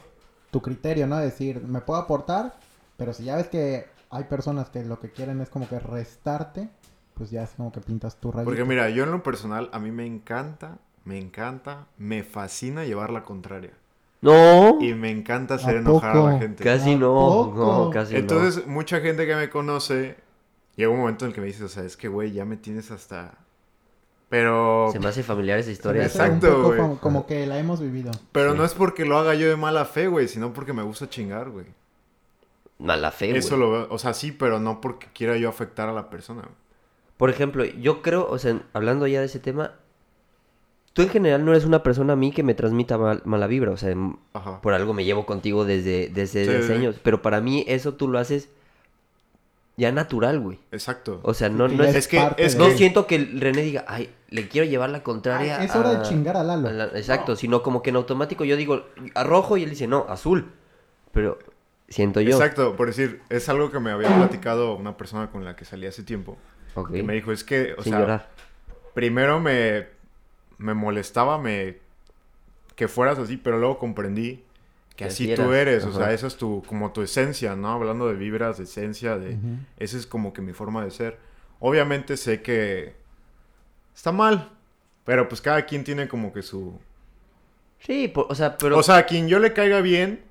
tu 0.50 0.62
criterio, 0.62 1.06
¿no? 1.06 1.18
Decir, 1.18 1.60
me 1.62 1.80
puedo 1.80 2.00
aportar, 2.00 2.54
pero 2.96 3.12
si 3.12 3.24
ya 3.24 3.36
ves 3.36 3.48
que 3.48 3.86
hay 4.10 4.24
personas 4.24 4.70
que 4.70 4.84
lo 4.84 4.98
que 4.98 5.10
quieren 5.10 5.40
es 5.40 5.48
como 5.50 5.68
que 5.68 5.78
restarte, 5.78 6.70
pues 7.16 7.30
ya 7.30 7.42
es 7.44 7.50
como 7.56 7.72
que 7.72 7.80
pintas 7.80 8.20
tu 8.20 8.30
rayita. 8.30 8.44
Porque 8.44 8.64
mira, 8.64 8.88
yo 8.90 9.04
en 9.04 9.10
lo 9.10 9.22
personal, 9.22 9.70
a 9.72 9.78
mí 9.78 9.90
me 9.90 10.04
encanta, 10.06 10.78
me 11.04 11.18
encanta, 11.18 11.86
me 11.98 12.22
fascina 12.22 12.84
llevar 12.84 13.10
la 13.10 13.22
contraria. 13.24 13.72
No, 14.22 14.78
Y 14.80 14.94
me 14.94 15.10
encanta 15.10 15.54
hacer 15.54 15.76
¿A 15.76 15.80
enojar 15.80 16.16
a 16.16 16.22
la 16.32 16.38
gente. 16.38 16.64
casi 16.64 16.94
¿A 16.94 16.98
no, 16.98 17.14
poco? 17.14 17.84
no, 17.86 17.90
casi 17.90 18.14
no. 18.14 18.18
Entonces, 18.18 18.66
mucha 18.66 19.00
gente 19.00 19.26
que 19.26 19.36
me 19.36 19.48
conoce, 19.50 20.16
llega 20.74 20.90
un 20.90 20.98
momento 20.98 21.24
en 21.24 21.30
el 21.30 21.34
que 21.34 21.40
me 21.40 21.46
dice, 21.46 21.64
o 21.64 21.68
sea, 21.68 21.84
es 21.84 21.96
que, 21.96 22.08
güey, 22.08 22.32
ya 22.32 22.44
me 22.44 22.56
tienes 22.56 22.90
hasta... 22.90 23.34
Pero... 24.28 24.88
Se 24.90 24.98
me 24.98 25.06
hace 25.08 25.22
familiar 25.22 25.58
esa 25.58 25.70
historia. 25.70 26.02
Exacto, 26.04 26.48
poco 26.48 26.62
güey. 26.68 26.78
como, 26.80 26.98
como 26.98 27.26
que 27.26 27.46
la 27.46 27.58
hemos 27.58 27.80
vivido. 27.80 28.10
Pero 28.32 28.52
Sí. 28.52 28.58
no 28.58 28.64
es 28.64 28.74
porque 28.74 29.04
lo 29.04 29.16
haga 29.18 29.34
yo 29.34 29.48
de 29.48 29.56
mala 29.56 29.84
fe, 29.84 30.08
güey, 30.08 30.26
sino 30.28 30.52
porque 30.52 30.72
me 30.72 30.82
gusta 30.82 31.08
chingar, 31.08 31.50
güey. 31.50 31.66
Mala 32.78 33.12
fe, 33.12 33.26
güey. 33.28 33.38
Eso 33.38 33.56
lo 33.56 33.70
veo, 33.70 33.86
o 33.90 33.98
sea, 33.98 34.12
sí, 34.14 34.32
pero 34.32 34.58
no 34.58 34.80
porque 34.80 35.06
quiera 35.14 35.36
yo 35.36 35.48
afectar 35.48 35.88
a 35.88 35.92
la 35.92 36.10
persona. 36.10 36.42
güey. 36.42 36.54
Por 37.16 37.30
ejemplo, 37.30 37.64
yo 37.64 38.02
creo, 38.02 38.28
o 38.28 38.38
sea, 38.38 38.60
hablando 38.72 39.06
ya 39.06 39.20
de 39.20 39.26
ese 39.26 39.38
tema, 39.38 39.72
tú 40.92 41.02
en 41.02 41.08
general 41.08 41.44
no 41.44 41.52
eres 41.52 41.64
una 41.64 41.82
persona 41.82 42.12
a 42.14 42.16
mí 42.16 42.30
que 42.32 42.42
me 42.42 42.54
transmita 42.54 42.98
mal- 42.98 43.22
mala 43.24 43.46
vibra, 43.46 43.70
o 43.70 43.76
sea, 43.76 43.94
Ajá. 44.34 44.60
por 44.60 44.74
algo 44.74 44.92
me 44.94 45.04
llevo 45.04 45.24
contigo 45.26 45.64
desde, 45.64 46.08
desde 46.08 46.44
Sí, 46.44 46.50
desde 46.52 46.66
sí. 46.68 46.72
años, 46.74 46.96
pero 47.02 47.22
para 47.22 47.40
mí 47.40 47.64
eso 47.68 47.94
tú 47.94 48.08
lo 48.08 48.18
haces 48.18 48.48
ya 49.78 49.92
natural, 49.92 50.40
güey. 50.40 50.58
Exacto. 50.72 51.20
O 51.22 51.34
sea, 51.34 51.48
no, 51.50 51.68
no 51.68 51.84
es, 51.84 51.94
es 51.94 52.08
que- 52.08 52.20
es 52.38 52.56
no 52.56 52.66
que- 52.68 52.76
siento 52.76 53.06
que 53.06 53.16
el 53.16 53.40
René 53.40 53.62
diga, 53.62 53.84
ay, 53.88 54.10
le 54.30 54.48
quiero 54.48 54.66
llevar 54.68 54.88
la 54.90 55.02
contraria. 55.02 55.58
Ay, 55.60 55.66
es 55.66 55.76
hora 55.76 55.94
de 55.96 56.02
chingar 56.02 56.36
a 56.36 56.42
Lalo. 56.42 56.68
a 56.68 56.72
la- 56.72 56.84
exacto, 56.86 57.36
sino 57.36 57.62
como 57.62 57.82
que 57.82 57.90
en 57.90 57.96
automático 57.96 58.44
yo 58.44 58.56
digo 58.56 58.84
a 59.14 59.24
rojo 59.24 59.56
y 59.58 59.62
él 59.64 59.70
dice, 59.70 59.86
no, 59.86 60.06
azul. 60.08 60.50
Pero 61.12 61.38
siento 61.88 62.20
yo. 62.22 62.30
Exacto, 62.36 62.74
por 62.74 62.86
decir, 62.88 63.20
es 63.28 63.48
algo 63.50 63.70
que 63.70 63.78
me 63.80 63.90
había 63.90 64.14
platicado 64.16 64.74
una 64.76 64.96
persona 64.96 65.30
con 65.30 65.44
la 65.44 65.56
que 65.56 65.64
salí 65.66 65.86
hace 65.86 66.02
tiempo. 66.02 66.38
Ok. 66.76 66.92
Que 66.92 67.02
me 67.02 67.14
dijo, 67.14 67.32
es 67.32 67.42
que, 67.42 67.74
o 67.76 67.82
Sin 67.82 67.92
sea, 67.92 68.00
llorar. 68.00 68.28
primero 68.94 69.40
me, 69.40 69.88
me 70.58 70.74
molestaba 70.74 71.38
me, 71.38 71.78
que 72.76 72.86
fueras 72.86 73.18
así, 73.18 73.36
pero 73.36 73.58
luego 73.58 73.78
comprendí 73.78 74.44
que 74.94 75.04
así 75.04 75.34
tú 75.34 75.52
eres, 75.52 75.84
o 75.84 75.92
sea, 75.92 76.12
esa 76.12 76.26
es 76.26 76.36
tu, 76.36 76.62
como 76.66 76.92
tu 76.92 77.02
esencia, 77.02 77.54
¿no? 77.56 77.72
Hablando 77.72 78.08
de 78.08 78.14
vibras, 78.14 78.56
de 78.58 78.64
esencia, 78.64 79.18
de... 79.18 79.36
Esa 79.78 79.96
es 79.98 80.06
como 80.06 80.32
que 80.32 80.40
mi 80.40 80.52
forma 80.54 80.84
de 80.84 80.90
ser. 80.90 81.18
Obviamente 81.60 82.16
sé 82.16 82.40
que 82.40 82.94
está 83.94 84.12
mal, 84.12 84.50
pero 85.04 85.28
pues 85.28 85.40
cada 85.42 85.66
quien 85.66 85.84
tiene 85.84 86.08
como 86.08 86.32
que 86.32 86.40
su... 86.42 86.78
Sí, 87.78 88.08
por- 88.08 88.26
o 88.30 88.34
sea, 88.34 88.56
pero... 88.56 88.78
O 88.78 88.82
sea, 88.82 88.96
a 88.96 89.06
quien 89.06 89.28
yo 89.28 89.38
le 89.38 89.52
caiga 89.52 89.82
bien, 89.82 90.22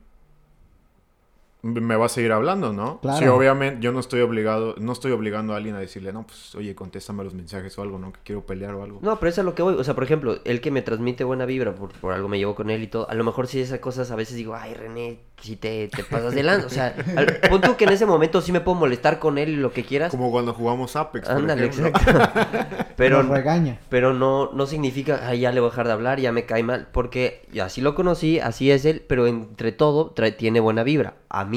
me 1.66 1.96
va 1.96 2.06
a 2.06 2.10
seguir 2.10 2.32
hablando, 2.32 2.74
¿no? 2.74 3.00
Claro. 3.02 3.18
Sí, 3.18 3.26
obviamente 3.26 3.78
yo 3.82 3.92
no 3.92 4.00
estoy 4.00 4.22
obligado, 4.22 4.76
no 4.78 4.92
estoy 4.92 5.12
obligando 5.12 5.54
a 5.54 5.58
alguien 5.58 5.76
a 5.76 5.80
decirle, 5.80 6.14
no, 6.14 6.24
pues 6.28 6.54
oye, 6.56 6.76
contéstame 6.76 7.24
los 7.24 7.34
mensajes 7.34 7.76
o 7.80 7.82
algo, 7.82 7.98
¿no? 7.98 8.14
Que 8.14 8.20
quiero 8.24 8.46
pelear 8.46 8.76
o 8.76 8.84
algo. 8.84 9.00
No, 9.02 9.18
pero 9.20 9.30
eso 9.32 9.42
es 9.42 9.46
lo 9.46 9.56
que 9.56 9.64
voy. 9.64 9.74
O 9.74 9.84
sea, 9.84 9.96
por 9.96 10.04
ejemplo, 10.04 10.38
él 10.46 10.62
que 10.62 10.70
me 10.70 10.84
transmite 10.84 11.24
buena 11.24 11.46
vibra, 11.46 11.74
por, 11.74 11.90
por 11.94 12.14
algo 12.14 12.28
me 12.28 12.38
llevo 12.38 12.54
con 12.54 12.70
él 12.70 12.84
y 12.84 12.88
todo. 12.88 13.10
A 13.10 13.16
lo 13.16 13.24
mejor 13.24 13.48
sí 13.48 13.60
esas 13.60 13.80
cosas 13.80 14.12
a 14.12 14.16
veces 14.16 14.36
digo, 14.36 14.54
ay, 14.56 14.76
René, 14.76 15.20
si 15.42 15.56
te, 15.56 15.88
te 15.88 16.04
pasas 16.04 16.36
de 16.36 16.44
lanza. 16.44 16.68
O 16.68 16.70
sea, 16.70 16.96
al, 17.18 17.40
pon 17.50 17.62
tú 17.62 17.76
que 17.76 17.86
en 17.86 17.92
ese 17.92 18.06
momento 18.06 18.42
sí 18.42 18.52
me 18.52 18.62
puedo 18.62 18.78
molestar 18.78 19.18
con 19.20 19.38
él 19.40 19.50
y 19.50 19.56
lo 19.56 19.72
que 19.74 19.84
quieras. 19.84 20.12
Como 20.12 20.30
cuando 20.32 20.54
jugamos 20.54 20.96
Apex, 20.96 21.28
Ándale, 21.30 21.66
exacto. 21.66 22.00
pero 22.96 23.24
Nos 23.24 23.32
regaña. 23.38 23.80
pero 23.90 24.14
no, 24.14 24.52
no 24.54 24.66
significa, 24.68 25.22
ay, 25.28 25.40
ya 25.42 25.52
le 25.52 25.60
voy 25.60 25.68
a 25.68 25.72
dejar 25.72 25.88
de 25.88 25.94
hablar, 25.94 26.20
ya 26.20 26.32
me 26.32 26.46
cae 26.46 26.64
mal. 26.64 26.88
Porque 26.92 27.42
así 27.62 27.82
lo 27.82 27.96
conocí, 27.96 28.40
así 28.40 28.70
es 28.72 28.86
él, 28.86 29.04
pero 29.08 29.28
entre 29.28 29.72
todo 29.72 30.12
trae- 30.16 30.32
tiene 30.36 30.60
buena 30.60 30.84
vibra. 30.84 31.16
A 31.30 31.44
mí, 31.44 31.55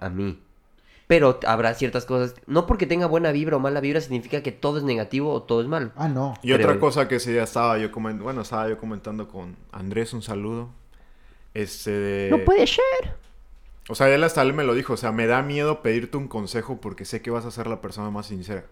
a 0.00 0.08
mí. 0.08 0.40
Pero 1.06 1.38
habrá 1.46 1.74
ciertas 1.74 2.06
cosas. 2.06 2.34
No 2.46 2.66
porque 2.66 2.86
tenga 2.86 3.06
buena 3.06 3.30
vibra 3.30 3.56
o 3.56 3.60
mala 3.60 3.80
vibra 3.80 4.00
significa 4.00 4.42
que 4.42 4.52
todo 4.52 4.78
es 4.78 4.84
negativo 4.84 5.32
o 5.32 5.42
todo 5.42 5.60
es 5.60 5.68
malo. 5.68 5.90
Ah, 5.96 6.08
no. 6.08 6.34
Y 6.42 6.52
otra 6.52 6.78
cosa 6.78 7.08
que 7.08 7.20
sí 7.20 7.34
ya 7.34 7.42
estaba 7.42 7.78
yo 7.78 7.92
comentando, 7.92 8.24
bueno, 8.24 8.42
estaba 8.42 8.68
yo 8.68 8.78
comentando 8.78 9.28
con 9.28 9.56
Andrés, 9.70 10.12
un 10.14 10.22
saludo. 10.22 10.70
Este 11.52 11.90
de... 11.90 12.30
No 12.30 12.38
puede 12.44 12.66
ser. 12.66 12.82
O 13.88 13.94
sea, 13.94 14.12
él 14.12 14.24
hasta 14.24 14.40
él 14.42 14.54
me 14.54 14.64
lo 14.64 14.74
dijo, 14.74 14.94
o 14.94 14.96
sea, 14.96 15.12
me 15.12 15.26
da 15.26 15.42
miedo 15.42 15.82
pedirte 15.82 16.16
un 16.16 16.26
consejo 16.26 16.80
porque 16.80 17.04
sé 17.04 17.20
que 17.20 17.30
vas 17.30 17.44
a 17.44 17.50
ser 17.50 17.66
la 17.66 17.82
persona 17.82 18.10
más 18.10 18.26
sincera. 18.26 18.64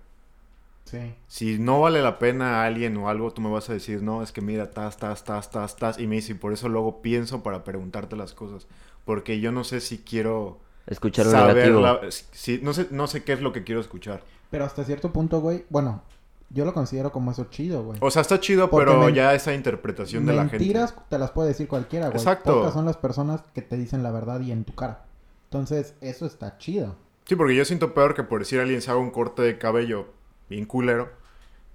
Sí. 0.92 1.14
Si 1.26 1.58
no 1.58 1.80
vale 1.80 2.02
la 2.02 2.18
pena 2.18 2.60
a 2.62 2.66
alguien 2.66 2.96
o 2.98 3.08
algo, 3.08 3.32
tú 3.32 3.40
me 3.42 3.50
vas 3.50 3.68
a 3.70 3.72
decir, 3.72 4.02
no, 4.02 4.22
es 4.22 4.30
que 4.30 4.40
mira, 4.42 4.70
tas, 4.70 4.98
tas, 4.98 5.24
tas, 5.24 5.50
tas, 5.50 5.74
tas, 5.76 5.98
y 5.98 6.06
me 6.06 6.16
dice, 6.16 6.32
y 6.32 6.34
por 6.36 6.52
eso 6.52 6.68
luego 6.68 7.00
pienso 7.02 7.42
para 7.42 7.64
preguntarte 7.64 8.14
las 8.14 8.34
cosas, 8.34 8.66
porque 9.04 9.40
yo 9.40 9.50
no 9.52 9.64
sé 9.64 9.80
si 9.80 9.98
quiero 9.98 10.60
Escuchar 10.86 11.26
lo 11.26 11.32
negativo. 11.46 11.80
la- 11.80 12.00
si, 12.10 12.60
no 12.62 12.74
sé, 12.74 12.86
no 12.90 13.06
sé 13.06 13.24
qué 13.24 13.32
es 13.32 13.40
lo 13.40 13.52
que 13.52 13.64
quiero 13.64 13.80
escuchar. 13.80 14.22
Pero 14.50 14.64
hasta 14.66 14.84
cierto 14.84 15.12
punto, 15.12 15.40
güey, 15.40 15.64
bueno, 15.70 16.02
yo 16.50 16.66
lo 16.66 16.74
considero 16.74 17.10
como 17.10 17.30
eso 17.30 17.46
chido, 17.48 17.82
güey. 17.82 17.98
O 18.02 18.10
sea, 18.10 18.20
está 18.20 18.38
chido, 18.38 18.68
Porque 18.68 18.84
pero 18.92 19.08
ya 19.08 19.34
esa 19.34 19.54
interpretación 19.54 20.26
de 20.26 20.34
la 20.34 20.42
gente. 20.42 20.58
Mentiras 20.58 20.94
te 21.08 21.18
las 21.18 21.30
puede 21.30 21.48
decir 21.48 21.66
cualquiera, 21.68 22.08
güey. 22.08 22.18
Exacto. 22.18 22.52
Pocas 22.56 22.74
son 22.74 22.84
las 22.84 22.98
personas 22.98 23.42
que 23.54 23.62
te 23.62 23.78
dicen 23.78 24.02
la 24.02 24.10
verdad 24.10 24.40
y 24.40 24.52
en 24.52 24.64
tu 24.64 24.74
cara. 24.74 25.06
Entonces, 25.44 25.94
eso 26.02 26.26
está 26.26 26.58
chido. 26.58 26.96
Sí, 27.24 27.36
porque 27.36 27.54
yo 27.54 27.64
siento 27.64 27.94
peor 27.94 28.14
que 28.14 28.24
por 28.24 28.40
decir 28.40 28.58
a 28.58 28.62
alguien 28.62 28.82
se 28.82 28.90
haga 28.90 29.00
un 29.00 29.10
corte 29.10 29.40
de 29.42 29.56
cabello 29.56 30.08
bien 30.52 30.66
culero 30.66 31.10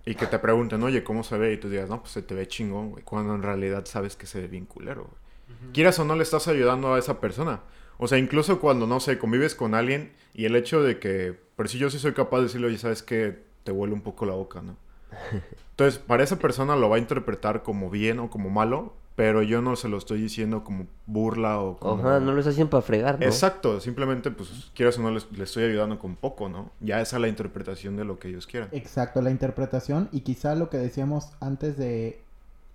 y 0.05 0.15
que 0.15 0.25
te 0.25 0.39
pregunten, 0.39 0.81
oye, 0.83 1.03
¿cómo 1.03 1.23
se 1.23 1.37
ve? 1.37 1.51
Y 1.53 1.57
tú 1.57 1.69
digas, 1.69 1.89
no, 1.89 1.99
pues 1.99 2.13
se 2.13 2.21
te 2.21 2.33
ve 2.33 2.47
chingón, 2.47 2.91
güey. 2.91 3.03
Cuando 3.03 3.35
en 3.35 3.43
realidad 3.43 3.85
sabes 3.85 4.15
que 4.15 4.25
se 4.25 4.39
ve 4.39 4.47
bien 4.47 4.65
culero, 4.65 5.03
güey. 5.03 5.27
Quieras 5.73 5.97
o 5.99 6.05
no 6.05 6.15
le 6.15 6.23
estás 6.23 6.47
ayudando 6.47 6.93
a 6.93 6.99
esa 6.99 7.19
persona. 7.19 7.61
O 7.97 8.07
sea, 8.07 8.17
incluso 8.17 8.59
cuando, 8.59 8.85
no 8.85 8.99
sé, 8.99 9.17
convives 9.17 9.55
con 9.55 9.73
alguien 9.73 10.13
y 10.33 10.45
el 10.45 10.55
hecho 10.55 10.81
de 10.81 10.99
que, 10.99 11.37
por 11.55 11.67
si 11.67 11.77
yo 11.77 11.89
sí 11.89 11.99
soy 11.99 12.13
capaz 12.13 12.37
de 12.37 12.43
decirle, 12.43 12.67
oye, 12.67 12.77
sabes 12.77 13.01
que 13.01 13.43
te 13.63 13.71
huele 13.71 13.93
un 13.93 14.01
poco 14.01 14.25
la 14.25 14.33
boca, 14.33 14.61
¿no? 14.61 14.77
Entonces, 15.71 15.99
para 15.99 16.23
esa 16.23 16.37
persona 16.39 16.75
lo 16.75 16.89
va 16.89 16.97
a 16.97 16.99
interpretar 16.99 17.63
como 17.63 17.89
bien 17.89 18.19
o 18.19 18.29
como 18.29 18.49
malo, 18.49 18.93
pero 19.17 19.41
yo 19.41 19.63
no 19.63 19.75
se 19.75 19.89
lo 19.89 19.97
estoy 19.97 20.21
diciendo 20.21 20.63
como 20.63 20.85
burla 21.07 21.59
o 21.59 21.77
como... 21.77 22.07
Ajá, 22.07 22.19
no 22.19 22.33
lo 22.33 22.37
estás 22.37 22.53
haciendo 22.53 22.69
para 22.69 22.83
fregar, 22.83 23.19
¿no? 23.19 23.25
Exacto, 23.25 23.79
simplemente 23.79 24.29
pues 24.29 24.69
quieras 24.75 24.99
o 24.99 25.01
no 25.01 25.09
les, 25.09 25.25
les 25.31 25.49
estoy 25.49 25.63
ayudando 25.63 25.97
con 25.97 26.15
poco, 26.15 26.49
¿no? 26.49 26.69
Ya 26.81 27.01
esa 27.01 27.15
es 27.15 27.21
la 27.23 27.27
interpretación 27.27 27.97
de 27.97 28.05
lo 28.05 28.19
que 28.19 28.27
ellos 28.27 28.45
quieran. 28.45 28.69
Exacto, 28.73 29.23
la 29.23 29.31
interpretación 29.31 30.07
y 30.11 30.19
quizá 30.19 30.53
lo 30.53 30.69
que 30.69 30.77
decíamos 30.77 31.31
antes 31.39 31.77
de 31.77 32.21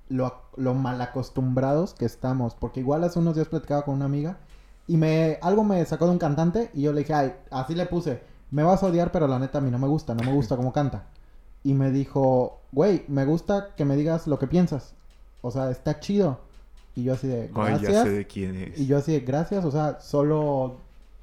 lo, 0.09 0.35
lo 0.57 0.74
mal 0.74 1.00
acostumbrados 1.00 1.94
que 1.94 2.07
estamos. 2.07 2.57
Porque 2.57 2.81
igual 2.81 3.05
hace 3.05 3.20
unos 3.20 3.37
días 3.37 3.46
platicaba 3.46 3.85
con 3.85 3.94
una 3.94 4.07
amiga 4.07 4.38
y 4.88 4.96
me 4.96 5.38
algo 5.42 5.62
me 5.62 5.85
sacó 5.85 6.07
de 6.07 6.11
un 6.11 6.18
cantante 6.18 6.72
y 6.74 6.83
yo 6.83 6.92
le 6.92 7.02
dije, 7.02 7.14
ay, 7.14 7.35
así 7.52 7.76
le 7.76 7.87
puse, 7.87 8.20
me 8.50 8.64
vas 8.64 8.83
a 8.83 8.87
odiar, 8.87 9.12
pero 9.12 9.28
la 9.28 9.38
neta 9.38 9.59
a 9.59 9.61
mí 9.61 9.70
no 9.70 9.78
me 9.78 9.87
gusta, 9.87 10.12
no 10.16 10.24
me 10.24 10.33
gusta 10.33 10.57
cómo 10.57 10.72
canta. 10.72 11.05
Y 11.62 11.74
me 11.74 11.92
dijo, 11.92 12.59
güey, 12.72 13.05
me 13.07 13.26
gusta 13.26 13.76
que 13.76 13.85
me 13.85 13.94
digas 13.94 14.26
lo 14.26 14.40
que 14.40 14.48
piensas. 14.48 14.96
O 15.42 15.50
sea, 15.50 15.70
está 15.70 16.00
chido. 16.00 16.40
Y 16.94 17.05
yo 17.05 17.14
así 17.14 17.26
de, 17.26 17.42
Ay, 17.55 17.72
gracias. 17.72 17.92
ya 17.92 18.02
sé 18.05 18.11
de 18.11 18.26
quién 18.26 18.57
es. 18.57 18.78
Y 18.78 18.87
yo 18.87 18.96
así 18.98 19.12
de, 19.12 19.20
gracias, 19.20 19.64
o 19.64 19.70
sea, 19.70 20.00
solo, 20.00 20.76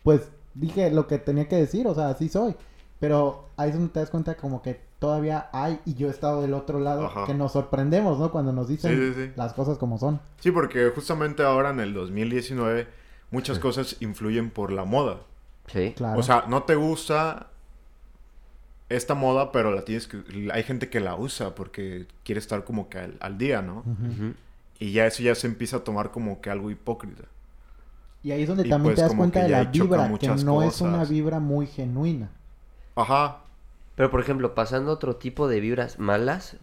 pues, 0.04 0.30
dije 0.56 0.92
lo 0.92 1.08
que 1.08 1.18
tenía 1.20 1.48
que 1.48 1.56
decir, 1.58 1.88
o 1.88 1.94
sea, 1.96 2.10
así 2.10 2.28
soy. 2.30 2.56
Pero 3.00 3.46
ahí 3.56 3.70
es 3.70 3.76
donde 3.76 3.94
te 3.94 4.00
das 4.00 4.10
cuenta 4.10 4.36
como 4.36 4.62
que 4.62 4.80
todavía 5.00 5.48
hay, 5.54 5.80
y 5.86 5.94
yo 5.94 6.08
he 6.08 6.12
estado 6.12 6.42
del 6.42 6.54
otro 6.54 6.80
lado, 6.80 7.06
Ajá. 7.06 7.26
que 7.26 7.34
nos 7.34 7.54
sorprendemos, 7.54 8.20
¿no? 8.20 8.32
Cuando 8.32 8.52
nos 8.52 8.68
dicen 8.68 8.92
Sí, 8.92 9.14
sí, 9.14 9.26
sí. 9.28 9.32
las 9.38 9.54
cosas 9.54 9.78
como 9.78 9.98
son. 9.98 10.20
Sí, 10.40 10.52
porque 10.52 10.90
justamente 10.94 11.44
ahora 11.44 11.70
en 11.70 11.80
el 11.80 11.94
2019 11.94 12.88
muchas 13.32 13.60
cosas 13.60 13.96
influyen 14.02 14.50
por 14.50 14.72
la 14.72 14.84
moda. 14.86 15.18
Sí. 15.68 15.94
Claro. 15.96 16.20
O 16.20 16.24
sea, 16.24 16.46
no 16.50 16.64
te 16.64 16.76
gusta 16.76 17.48
esta 18.90 19.14
moda, 19.14 19.52
pero 19.52 19.72
la 19.72 19.84
tienes 19.84 20.08
que... 20.08 20.24
Hay 20.52 20.64
gente 20.64 20.90
que 20.90 21.00
la 21.00 21.16
usa 21.16 21.54
porque 21.56 22.08
quiere 22.24 22.40
estar 22.40 22.64
como 22.64 22.90
que 22.90 22.98
al, 22.98 23.18
al 23.20 23.38
día, 23.38 23.62
¿no? 23.62 23.84
Y 24.80 24.92
ya 24.92 25.06
eso 25.06 25.22
ya 25.22 25.36
se 25.36 25.48
empieza 25.48 25.78
a 25.78 25.84
tomar 25.84 26.12
como 26.12 26.42
que 26.42 26.50
algo 26.50 26.72
hipócrita. 26.72 27.24
Y 28.24 28.32
ahí 28.32 28.42
es 28.42 28.48
donde 28.48 28.66
Y 28.66 28.70
también 28.70 28.96
pues 28.96 28.96
te 28.96 29.02
das 29.04 29.16
cuenta 29.16 29.44
de 29.44 29.50
la 29.50 29.64
vibra, 29.66 30.18
que 30.18 30.28
no 30.28 30.64
es 30.64 30.82
una 30.82 31.06
vibra 31.06 31.40
muy 31.40 31.68
genuina. 31.68 32.32
Ajá. 32.96 33.42
Pero, 33.96 34.10
por 34.10 34.22
ejemplo, 34.22 34.56
pasando 34.56 34.92
a 34.92 34.94
otro 34.96 35.18
tipo 35.18 35.48
de 35.48 35.60
vibras 35.60 36.00
malas, 36.00 36.58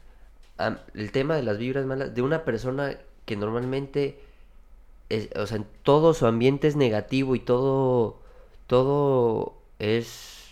el 0.94 1.12
tema 1.12 1.36
de 1.36 1.42
las 1.42 1.58
vibras 1.58 1.86
malas 1.86 2.14
de 2.14 2.22
una 2.22 2.44
persona 2.44 2.96
que 3.24 3.36
normalmente, 3.36 4.18
es, 5.10 5.28
o 5.36 5.46
sea, 5.46 5.58
en 5.58 5.66
todo 5.82 6.12
su 6.12 6.26
ambiente 6.26 6.66
es 6.66 6.76
negativo 6.76 7.36
y 7.36 7.40
todo, 7.40 8.18
todo 8.66 9.54
es 9.78 10.46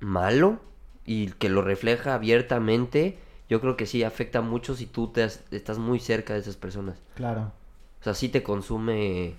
malo 0.00 0.60
y 1.06 1.28
que 1.32 1.48
lo 1.48 1.62
refleja 1.62 2.14
abiertamente, 2.14 3.18
yo 3.48 3.60
creo 3.60 3.76
que 3.76 3.86
sí 3.86 4.02
afecta 4.04 4.40
mucho 4.42 4.74
si 4.74 4.86
tú 4.86 5.08
te 5.08 5.22
has- 5.22 5.42
estás 5.50 5.78
muy 5.78 6.00
cerca 6.00 6.34
de 6.34 6.40
esas 6.40 6.56
personas. 6.56 6.98
Claro. 7.14 7.52
O 8.00 8.04
sea, 8.04 8.14
sí 8.14 8.28
te 8.28 8.42
consume. 8.42 9.34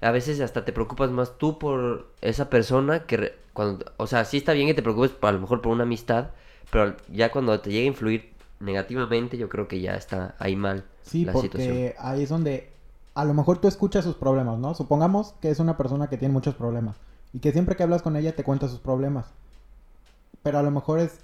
A 0.00 0.10
veces 0.12 0.40
hasta 0.40 0.64
te 0.64 0.72
preocupas 0.72 1.10
más 1.10 1.38
tú 1.38 1.58
por 1.58 2.08
esa 2.22 2.50
persona 2.50 3.06
que 3.06 3.16
re- 3.18 3.34
cuando, 3.52 3.84
o 3.98 4.06
sea, 4.06 4.24
sí 4.24 4.38
está 4.38 4.52
bien 4.52 4.66
que 4.68 4.74
te 4.74 4.82
preocupes 4.82 5.10
por- 5.12 5.30
a 5.30 5.32
lo 5.32 5.40
mejor 5.40 5.60
por 5.62 5.72
una 5.72 5.84
amistad, 5.84 6.28
pero 6.70 6.96
ya 7.12 7.30
cuando 7.30 7.58
te 7.60 7.70
llega 7.70 7.84
a 7.84 7.88
influir 7.88 8.30
negativamente, 8.60 9.36
yo 9.38 9.48
creo 9.48 9.68
que 9.68 9.80
ya 9.80 9.94
está 9.96 10.34
ahí 10.38 10.56
mal 10.56 10.84
Sí, 11.02 11.24
la 11.24 11.32
porque 11.32 11.48
situación. 11.48 11.92
ahí 11.98 12.22
es 12.22 12.28
donde 12.28 12.70
a 13.14 13.24
lo 13.24 13.34
mejor 13.34 13.58
tú 13.58 13.68
escuchas 13.68 14.04
sus 14.04 14.16
problemas, 14.16 14.58
¿no? 14.58 14.74
Supongamos 14.74 15.34
que 15.40 15.50
es 15.50 15.58
una 15.60 15.76
persona 15.76 16.08
que 16.08 16.16
tiene 16.16 16.32
muchos 16.34 16.54
problemas 16.54 16.96
y 17.32 17.40
que 17.40 17.52
siempre 17.52 17.76
que 17.76 17.82
hablas 17.82 18.02
con 18.02 18.16
ella 18.16 18.34
te 18.36 18.44
cuenta 18.44 18.68
sus 18.68 18.78
problemas. 18.80 19.26
Pero 20.42 20.58
a 20.58 20.62
lo 20.62 20.70
mejor 20.70 20.98
es 21.00 21.20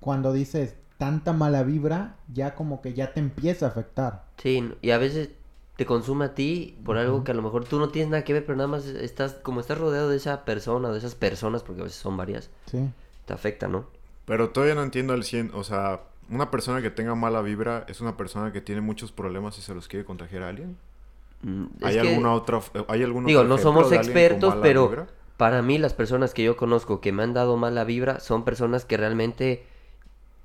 cuando 0.00 0.32
dices 0.32 0.76
tanta 0.98 1.32
mala 1.32 1.62
vibra, 1.62 2.16
ya 2.32 2.54
como 2.54 2.80
que 2.80 2.94
ya 2.94 3.12
te 3.12 3.20
empieza 3.20 3.66
a 3.66 3.68
afectar. 3.70 4.24
Sí, 4.38 4.72
y 4.82 4.90
a 4.90 4.98
veces 4.98 5.30
te 5.76 5.86
consume 5.86 6.26
a 6.26 6.34
ti 6.34 6.78
por 6.84 6.96
algo 6.98 7.24
que 7.24 7.32
a 7.32 7.34
lo 7.34 7.42
mejor 7.42 7.64
tú 7.64 7.78
no 7.78 7.88
tienes 7.88 8.10
nada 8.10 8.24
que 8.24 8.32
ver, 8.32 8.44
pero 8.44 8.56
nada 8.56 8.68
más 8.68 8.84
estás 8.86 9.34
como 9.34 9.60
estás 9.60 9.78
rodeado 9.78 10.08
de 10.08 10.16
esa 10.16 10.44
persona, 10.44 10.90
de 10.90 10.98
esas 10.98 11.14
personas, 11.14 11.62
porque 11.62 11.80
a 11.80 11.84
veces 11.84 11.98
son 11.98 12.16
varias, 12.16 12.50
Sí. 12.66 12.88
te 13.24 13.32
afecta, 13.32 13.66
¿no? 13.68 13.86
Pero 14.26 14.50
todavía 14.50 14.74
no 14.76 14.82
entiendo 14.84 15.12
al 15.12 15.24
100, 15.24 15.50
o 15.54 15.64
sea, 15.64 16.02
una 16.30 16.50
persona 16.52 16.82
que 16.82 16.90
tenga 16.90 17.14
mala 17.16 17.42
vibra 17.42 17.84
es 17.88 18.00
una 18.00 18.16
persona 18.16 18.52
que 18.52 18.60
tiene 18.60 18.80
muchos 18.80 19.10
problemas 19.10 19.58
y 19.58 19.62
se 19.62 19.74
los 19.74 19.88
quiere 19.88 20.04
contagiar 20.04 20.44
a 20.44 20.48
alguien. 20.50 20.76
Mm, 21.42 21.64
¿Hay 21.82 21.94
que- 21.94 22.00
alguna 22.00 22.32
otra 22.34 22.60
hay 22.86 23.02
algún 23.02 23.26
Digo, 23.26 23.42
no 23.42 23.58
somos 23.58 23.90
expertos, 23.90 24.54
pero 24.62 24.86
vibra? 24.88 25.06
Para 25.42 25.60
mí 25.60 25.76
las 25.76 25.92
personas 25.92 26.34
que 26.34 26.44
yo 26.44 26.56
conozco 26.56 27.00
que 27.00 27.10
me 27.10 27.24
han 27.24 27.34
dado 27.34 27.56
mala 27.56 27.82
vibra 27.82 28.20
son 28.20 28.44
personas 28.44 28.84
que 28.84 28.96
realmente 28.96 29.64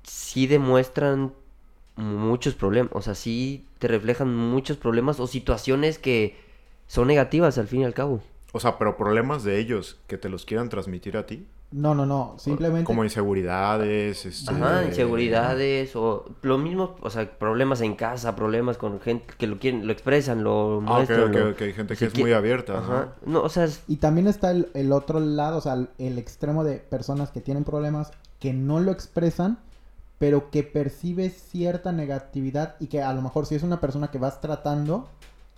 sí 0.02 0.48
demuestran 0.48 1.32
muchos 1.94 2.56
problemas, 2.56 2.90
o 2.92 3.00
sea, 3.00 3.14
sí 3.14 3.64
te 3.78 3.86
reflejan 3.86 4.34
muchos 4.34 4.76
problemas 4.76 5.20
o 5.20 5.28
situaciones 5.28 6.00
que 6.00 6.36
son 6.88 7.06
negativas 7.06 7.58
al 7.58 7.68
fin 7.68 7.82
y 7.82 7.84
al 7.84 7.94
cabo. 7.94 8.20
O 8.50 8.58
sea, 8.58 8.76
pero 8.76 8.96
problemas 8.96 9.44
de 9.44 9.60
ellos 9.60 10.00
que 10.08 10.18
te 10.18 10.28
los 10.28 10.44
quieran 10.44 10.68
transmitir 10.68 11.16
a 11.16 11.26
ti. 11.26 11.46
No, 11.70 11.94
no, 11.94 12.06
no. 12.06 12.34
Simplemente. 12.38 12.84
Como 12.84 13.04
inseguridades, 13.04 14.24
este... 14.24 14.50
Ajá, 14.50 14.86
inseguridades 14.86 15.94
o 15.96 16.24
lo 16.42 16.56
mismo, 16.56 16.96
o 17.02 17.10
sea, 17.10 17.30
problemas 17.38 17.82
en 17.82 17.94
casa, 17.94 18.34
problemas 18.34 18.78
con 18.78 19.00
gente 19.00 19.34
que 19.36 19.46
lo 19.46 19.58
quieren, 19.58 19.86
lo 19.86 19.92
expresan, 19.92 20.42
lo 20.44 20.74
Ah, 20.74 20.76
ok, 20.76 20.82
muestran. 20.82 21.28
ok, 21.28 21.34
lo- 21.36 21.50
ok. 21.50 21.60
Hay 21.62 21.72
gente 21.74 21.94
si 21.94 21.98
que 22.00 22.06
es 22.06 22.18
muy 22.18 22.32
abierta, 22.32 22.78
Ajá. 22.78 23.08
¿no? 23.26 23.32
No, 23.32 23.42
o 23.42 23.48
sea, 23.50 23.64
es- 23.64 23.82
Y 23.86 23.96
también 23.96 24.26
está 24.28 24.50
el, 24.50 24.70
el 24.72 24.92
otro 24.92 25.20
lado, 25.20 25.58
o 25.58 25.60
sea, 25.60 25.74
el, 25.74 25.90
el 25.98 26.16
extremo 26.18 26.64
de 26.64 26.78
personas 26.78 27.30
que 27.30 27.40
tienen 27.42 27.64
problemas 27.64 28.12
que 28.40 28.54
no 28.54 28.80
lo 28.80 28.90
expresan, 28.90 29.58
pero 30.18 30.50
que 30.50 30.62
percibes 30.62 31.34
cierta 31.34 31.92
negatividad 31.92 32.76
y 32.80 32.86
que 32.86 33.02
a 33.02 33.12
lo 33.12 33.20
mejor 33.20 33.44
si 33.46 33.54
es 33.56 33.62
una 33.62 33.78
persona 33.80 34.10
que 34.10 34.18
vas 34.18 34.40
tratando, 34.40 35.06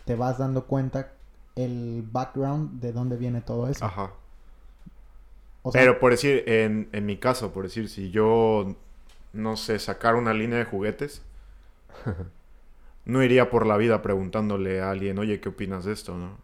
te 0.07 0.17
vas 0.17 0.39
dando 0.39 0.65
cuenta 0.65 1.13
el 1.57 2.05
background 2.11 2.81
de 2.81 2.93
dónde 2.93 3.17
viene 3.17 3.41
todo 3.43 3.69
eso. 3.69 3.85
Ajá. 3.85 4.11
O 5.63 5.73
sea, 5.73 5.81
Pero 5.81 5.99
por 5.99 6.13
decir, 6.13 6.45
en, 6.47 6.89
en 6.93 7.07
mi 7.07 7.19
caso, 7.19 7.53
por 7.53 7.65
decir, 7.65 7.89
si 7.89 8.11
yo, 8.11 8.77
no 9.33 9.57
sé, 9.57 9.79
sacar 9.79 10.15
una 10.15 10.33
línea 10.35 10.59
de 10.59 10.65
juguetes, 10.65 11.23
no 13.05 13.23
iría 13.23 13.51
por 13.51 13.67
la 13.67 13.77
vida 13.77 14.03
preguntándole 14.03 14.81
a 14.81 14.91
alguien, 14.91 15.19
oye, 15.19 15.41
¿qué 15.41 15.49
opinas 15.51 15.85
de 15.85 15.93
esto, 15.93 16.17
no? 16.17 16.39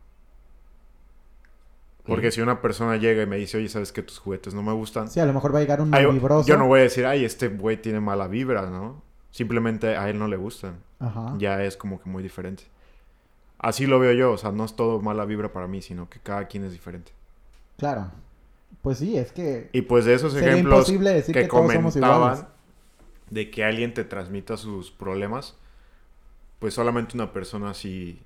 Porque 2.05 2.31
si 2.31 2.40
una 2.40 2.62
persona 2.62 2.96
llega 2.96 3.22
y 3.22 3.26
me 3.26 3.37
dice, 3.37 3.57
oye, 3.57 3.68
¿sabes 3.68 3.92
que 3.92 4.02
tus 4.02 4.18
juguetes 4.18 4.55
no 4.55 4.62
me 4.62 4.72
gustan? 4.72 5.09
sí, 5.11 5.18
a 5.18 5.26
lo 5.26 5.33
mejor 5.33 5.52
va 5.52 5.59
a 5.59 5.61
llegar 5.62 5.81
un 5.81 5.92
Ay, 5.92 6.07
vibroso. 6.07 6.48
yo 6.48 6.57
no 6.57 6.66
voy 6.68 6.81
a 6.81 6.83
decir, 6.85 7.05
ay, 7.05 7.24
este 7.24 7.48
güey 7.48 7.81
tiene 7.83 8.00
mala 8.00 8.29
vibra, 8.29 8.70
¿no? 8.70 9.02
Simplemente 9.33 9.96
a 9.96 10.09
él 10.09 10.18
no 10.18 10.29
le 10.29 10.37
gustan. 10.37 10.76
Ajá. 11.00 11.35
Ya 11.38 11.62
es 11.64 11.76
como 11.76 12.00
que 12.00 12.09
muy 12.09 12.22
diferente. 12.22 12.64
Así 13.59 13.87
lo 13.87 13.98
veo 13.98 14.12
yo, 14.12 14.33
o 14.33 14.38
sea, 14.38 14.52
no 14.52 14.64
es 14.64 14.76
todo 14.76 15.00
mala 15.00 15.24
vibra 15.24 15.52
para 15.52 15.66
mí, 15.66 15.83
sino 15.83 16.09
que 16.09 16.20
cada 16.20 16.46
quien 16.46 16.64
es 16.64 16.72
diferente. 16.72 17.12
Claro. 17.76 18.11
Pues 18.87 18.99
sí, 18.99 19.16
es 19.16 19.33
que 19.33 19.68
Y 19.72 19.83
pues 19.83 20.05
de 20.05 20.14
esos 20.14 20.33
Sería 20.33 20.51
ejemplos 20.53 20.79
imposible 20.79 21.12
decir 21.12 21.35
que, 21.35 21.42
que 21.42 21.49
todos 21.49 21.72
comentaban 21.72 22.46
de 23.31 23.51
que 23.51 23.64
alguien 23.64 23.92
te 23.92 24.05
transmita 24.05 24.57
sus 24.57 24.92
problemas, 24.92 25.57
pues 26.61 26.75
solamente 26.75 27.16
una 27.16 27.33
persona 27.33 27.70
así... 27.70 28.22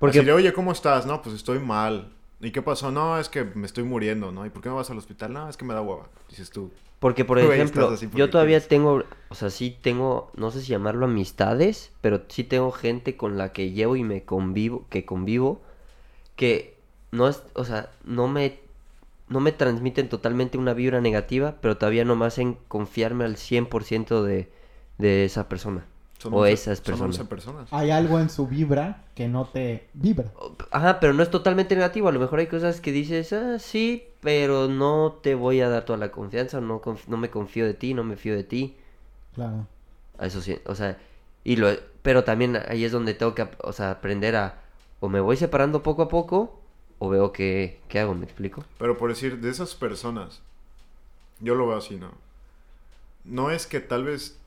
porque 0.00 0.18
Así 0.18 0.26
de, 0.26 0.32
oye, 0.32 0.52
¿cómo 0.52 0.72
estás? 0.72 1.06
No, 1.06 1.22
pues 1.22 1.36
estoy 1.36 1.60
mal. 1.60 2.12
¿Y 2.40 2.50
qué 2.50 2.62
pasó? 2.62 2.90
No, 2.90 3.16
es 3.16 3.28
que 3.28 3.44
me 3.44 3.64
estoy 3.64 3.84
muriendo, 3.84 4.32
¿no? 4.32 4.44
¿Y 4.44 4.50
por 4.50 4.60
qué 4.60 4.70
no 4.70 4.74
vas 4.74 4.90
al 4.90 4.98
hospital? 4.98 5.32
No, 5.32 5.48
es 5.48 5.56
que 5.56 5.64
me 5.64 5.72
da 5.72 5.82
hueva. 5.82 6.08
Dices 6.28 6.50
tú. 6.50 6.72
Porque, 6.98 7.24
por 7.24 7.38
ejemplo, 7.38 7.88
porque 7.88 8.08
yo 8.12 8.28
todavía 8.28 8.56
quieres. 8.56 8.66
tengo, 8.66 9.04
o 9.28 9.34
sea, 9.36 9.50
sí 9.50 9.78
tengo, 9.82 10.32
no 10.34 10.50
sé 10.50 10.62
si 10.62 10.72
llamarlo 10.72 11.06
amistades, 11.06 11.92
pero 12.00 12.22
sí 12.26 12.42
tengo 12.42 12.72
gente 12.72 13.16
con 13.16 13.38
la 13.38 13.52
que 13.52 13.70
llevo 13.70 13.94
y 13.94 14.02
me 14.02 14.24
convivo, 14.24 14.84
que 14.90 15.04
convivo, 15.04 15.62
que 16.34 16.76
no 17.12 17.28
es, 17.28 17.44
o 17.54 17.64
sea, 17.64 17.92
no 18.04 18.26
me, 18.26 18.58
no 19.32 19.40
me 19.40 19.52
transmiten 19.52 20.08
totalmente 20.08 20.58
una 20.58 20.74
vibra 20.74 21.00
negativa, 21.00 21.56
pero 21.60 21.76
todavía 21.78 22.04
no 22.04 22.16
me 22.16 22.26
hacen 22.26 22.58
confiarme 22.68 23.24
al 23.24 23.36
100% 23.36 24.22
de, 24.22 24.50
de 24.98 25.24
esa 25.24 25.48
persona. 25.48 25.86
Son 26.18 26.32
O 26.32 26.46
11 26.46 26.56
esas 26.56 26.80
son 26.82 27.00
personas. 27.00 27.16
11 27.16 27.24
personas. 27.24 27.68
hay 27.70 27.90
algo 27.90 28.20
en 28.20 28.30
su 28.30 28.46
vibra 28.46 29.04
que 29.14 29.28
no 29.28 29.46
te 29.46 29.88
vibra. 29.94 30.32
Ajá, 30.70 31.00
pero 31.00 31.12
no 31.14 31.22
es 31.22 31.30
totalmente 31.30 31.74
negativo. 31.74 32.08
A 32.08 32.12
lo 32.12 32.20
mejor 32.20 32.38
hay 32.40 32.46
cosas 32.46 32.80
que 32.80 32.92
dices, 32.92 33.32
ah, 33.32 33.58
sí, 33.58 34.04
pero 34.20 34.68
no 34.68 35.18
te 35.22 35.34
voy 35.34 35.60
a 35.60 35.68
dar 35.68 35.84
toda 35.84 35.98
la 35.98 36.10
confianza. 36.12 36.60
No, 36.60 36.80
conf- 36.80 37.06
no 37.06 37.16
me 37.16 37.30
confío 37.30 37.66
de 37.66 37.74
ti, 37.74 37.94
no 37.94 38.04
me 38.04 38.16
fío 38.16 38.34
de 38.34 38.44
ti. 38.44 38.76
Claro. 39.34 39.68
A 40.18 40.26
Eso 40.26 40.40
sí, 40.40 40.58
o 40.66 40.74
sea, 40.74 40.98
y 41.44 41.56
lo, 41.56 41.68
pero 42.02 42.24
también 42.24 42.56
ahí 42.68 42.84
es 42.84 42.92
donde 42.92 43.14
tengo 43.14 43.34
que, 43.34 43.48
o 43.62 43.72
sea, 43.72 43.90
aprender 43.90 44.36
a, 44.36 44.60
o 45.00 45.08
me 45.08 45.20
voy 45.20 45.36
separando 45.36 45.82
poco 45.82 46.02
a 46.02 46.08
poco, 46.08 46.60
o 47.04 47.08
veo 47.08 47.32
qué, 47.32 47.80
qué 47.88 47.98
hago, 47.98 48.14
¿me 48.14 48.24
explico? 48.24 48.64
Pero 48.78 48.96
por 48.96 49.10
decir, 49.10 49.40
de 49.40 49.50
esas 49.50 49.74
personas, 49.74 50.40
yo 51.40 51.56
lo 51.56 51.66
veo 51.66 51.76
así, 51.76 51.96
¿no? 51.96 52.12
No 53.24 53.50
es 53.50 53.66
que 53.66 53.80
tal 53.80 54.04
vez 54.04 54.38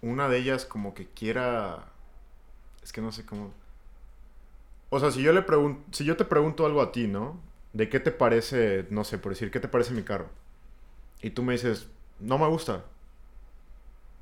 una 0.00 0.26
de 0.30 0.38
ellas 0.38 0.64
como 0.64 0.94
que 0.94 1.06
quiera... 1.06 1.84
Es 2.82 2.94
que 2.94 3.02
no 3.02 3.12
sé 3.12 3.26
cómo... 3.26 3.52
O 4.88 4.98
sea, 5.00 5.10
si 5.10 5.20
yo 5.20 5.34
le 5.34 5.42
pregunto, 5.42 5.82
si 5.92 6.06
yo 6.06 6.16
te 6.16 6.24
pregunto 6.24 6.64
algo 6.64 6.80
a 6.80 6.92
ti, 6.92 7.08
¿no? 7.08 7.38
¿De 7.74 7.90
qué 7.90 8.00
te 8.00 8.10
parece, 8.10 8.86
no 8.88 9.04
sé, 9.04 9.18
por 9.18 9.32
decir, 9.32 9.50
qué 9.50 9.60
te 9.60 9.68
parece 9.68 9.92
mi 9.92 10.02
carro? 10.02 10.30
Y 11.20 11.28
tú 11.28 11.42
me 11.42 11.52
dices, 11.52 11.90
no 12.20 12.38
me 12.38 12.48
gusta. 12.48 12.84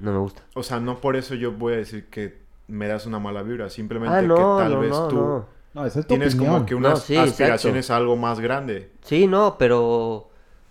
No 0.01 0.11
me 0.11 0.19
gusta. 0.19 0.43
O 0.55 0.65
sea, 0.65 0.81
no 0.81 1.01
por 1.01 1.15
eso 1.15 1.37
yo 1.37 1.53
voy 1.53 1.75
a 1.75 1.77
decir 1.77 2.07
que 2.07 2.37
me 2.67 2.89
das 2.89 3.07
una 3.07 3.21
mala 3.21 3.45
vibra, 3.45 3.71
simplemente 3.71 4.17
Ah, 4.17 4.23
no, 4.23 4.35
que 4.35 4.63
tal 4.65 4.73
no, 4.73 4.81
vez 4.81 4.91
no, 4.91 5.07
tú 5.07 5.45
no. 5.77 5.87
Esa 5.87 6.01
es 6.01 6.07
tu 6.07 6.15
tienes 6.15 6.35
opinión. 6.35 6.55
como 6.55 6.67
que 6.67 6.75
unas 6.75 6.91
No, 6.93 6.97
sí, 6.97 7.15
exacto. 7.15 7.31
aspiraciones 7.33 7.91
a 7.91 7.97
algo 7.97 8.17
más 8.17 8.41
grande. 8.41 8.91
Sí, 9.03 9.27
no, 9.27 9.57
pero, 9.59 10.29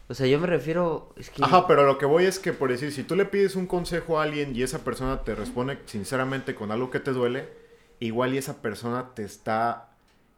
o 0.08 0.14
sea, 0.14 0.28
yo 0.28 0.40
me 0.40 0.48
refiero, 0.48 1.14
es 1.16 1.30
que... 1.30 1.44
Ajá, 1.44 1.68
pero 1.68 1.86
lo 1.86 1.98
que 1.98 2.06
voy 2.06 2.26
es 2.26 2.40
que, 2.40 2.52
por 2.54 2.70
decir, 2.70 2.92
si 2.92 3.04
tú 3.04 3.16
le 3.16 3.26
pides 3.26 3.56
un 3.56 3.68
consejo 3.68 4.20
a 4.20 4.24
alguien 4.24 4.56
y 4.56 4.62
esa 4.64 4.80
persona 4.80 5.22
te 5.24 5.34
responde 5.36 5.80
sinceramente 5.86 6.56
con 6.56 6.72
algo 6.72 6.92
que 6.92 7.00
te 7.00 7.12
duele, 7.12 7.48
igual 8.00 8.34
y 8.34 8.38
esa 8.38 8.62
persona 8.62 9.12
te 9.16 9.24
está 9.24 9.90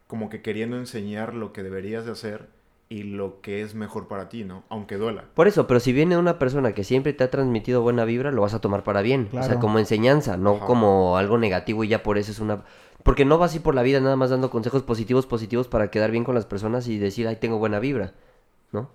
como 0.08 0.30
que 0.30 0.42
queriendo 0.42 0.78
enseñar 0.78 1.34
lo 1.34 1.52
que 1.52 1.64
deberías 1.64 2.06
de 2.06 2.12
hacer 2.12 2.48
y 2.90 3.04
lo 3.04 3.42
que 3.42 3.62
es 3.62 3.76
mejor 3.76 4.08
para 4.08 4.30
ti, 4.30 4.46
¿no? 4.46 4.64
Aunque 4.70 4.96
duela. 4.96 5.26
Por 5.34 5.50
eso, 5.50 5.68
pero 5.68 5.82
si 5.82 5.92
viene 5.92 6.18
una 6.18 6.40
persona 6.40 6.72
que 6.72 6.86
siempre 6.86 7.12
te 7.12 7.26
ha 7.26 7.30
transmitido 7.30 7.82
buena 7.82 8.06
vibra, 8.06 8.32
lo 8.32 8.44
vas 8.44 8.54
a 8.54 8.62
tomar 8.62 8.84
para 8.84 9.02
bien. 9.02 9.28
O 9.34 9.44
sea, 9.44 9.60
como 9.60 9.80
enseñanza, 9.80 10.38
no 10.38 10.56
Ajá. 10.56 10.66
como 10.66 11.18
algo 11.18 11.38
negativo 11.38 11.84
y 11.84 11.90
ya 11.90 12.02
por 12.04 12.18
eso 12.18 12.32
es 12.32 12.40
una... 12.40 12.64
Porque 13.08 13.24
no 13.24 13.38
vas 13.38 13.52
así 13.52 13.60
por 13.60 13.74
la 13.74 13.84
vida 13.84 14.02
nada 14.02 14.18
más 14.18 14.32
dando 14.32 14.50
consejos 14.50 14.84
positivos, 14.84 15.26
positivos 15.26 15.70
para 15.70 15.90
quedar 15.90 16.12
bien 16.12 16.26
con 16.26 16.36
las 16.36 16.46
personas 16.46 16.90
y 16.90 16.98
decir, 16.98 17.26
ay, 17.26 17.38
tengo 17.38 17.58
buena 17.58 17.80
vibra, 17.80 18.12
¿no? 18.74 18.90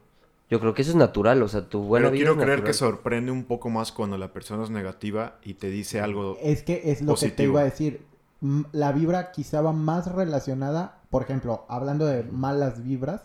Yo 0.50 0.60
creo 0.60 0.74
que 0.74 0.82
eso 0.82 0.90
es 0.90 0.98
natural, 0.98 1.42
o 1.42 1.48
sea, 1.48 1.66
tu 1.66 1.80
buena 1.84 2.10
Pero 2.10 2.12
vibra 2.12 2.26
quiero 2.26 2.40
es 2.42 2.44
creer 2.44 2.62
que 2.62 2.74
sorprende 2.74 3.32
un 3.32 3.44
poco 3.44 3.70
más 3.70 3.90
cuando 3.90 4.18
la 4.18 4.34
persona 4.34 4.64
es 4.64 4.68
negativa 4.68 5.38
y 5.42 5.54
te 5.54 5.70
dice 5.70 6.02
algo... 6.02 6.36
Es 6.42 6.62
que 6.62 6.92
es 6.92 7.00
lo 7.00 7.14
que 7.14 7.30
te 7.30 7.44
iba 7.44 7.62
a 7.62 7.64
decir. 7.64 8.04
La 8.72 8.92
vibra 8.92 9.32
quizá 9.32 9.62
va 9.62 9.72
más 9.72 10.12
relacionada, 10.12 11.00
por 11.08 11.22
ejemplo, 11.22 11.64
hablando 11.70 12.04
de 12.04 12.24
malas 12.24 12.84
vibras, 12.84 13.22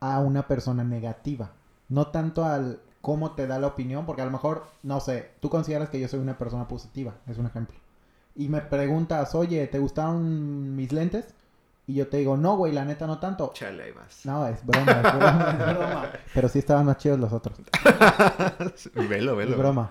a 0.00 0.20
una 0.20 0.48
persona 0.48 0.84
negativa. 0.84 1.52
No 1.90 2.06
tanto 2.06 2.46
al 2.46 2.80
cómo 3.02 3.32
te 3.32 3.46
da 3.46 3.58
la 3.58 3.66
opinión, 3.66 4.06
porque 4.06 4.22
a 4.22 4.24
lo 4.24 4.30
mejor, 4.30 4.64
no 4.82 5.00
sé, 5.00 5.32
tú 5.40 5.50
consideras 5.50 5.90
que 5.90 6.00
yo 6.00 6.08
soy 6.08 6.20
una 6.20 6.38
persona 6.38 6.66
positiva, 6.66 7.12
es 7.26 7.36
un 7.36 7.44
ejemplo. 7.44 7.76
Y 8.36 8.48
me 8.48 8.60
preguntas, 8.60 9.34
oye, 9.34 9.66
¿te 9.66 9.78
gustaron 9.78 10.76
mis 10.76 10.92
lentes? 10.92 11.34
Y 11.86 11.94
yo 11.94 12.06
te 12.06 12.18
digo, 12.18 12.36
no, 12.36 12.56
güey, 12.56 12.72
la 12.72 12.84
neta 12.84 13.06
no 13.06 13.18
tanto. 13.18 13.50
Chale, 13.52 13.82
ahí 13.82 13.90
vas. 13.90 14.24
No, 14.24 14.46
es 14.46 14.64
broma, 14.64 14.92
es 14.92 15.02
broma, 15.02 15.56
es 15.58 15.76
broma. 15.76 16.12
Pero 16.34 16.48
sí 16.48 16.60
estaban 16.60 16.86
más 16.86 16.98
chidos 16.98 17.18
los 17.18 17.32
otros. 17.32 17.58
velo, 18.94 19.34
velo. 19.34 19.50
Es 19.50 19.58
broma. 19.58 19.90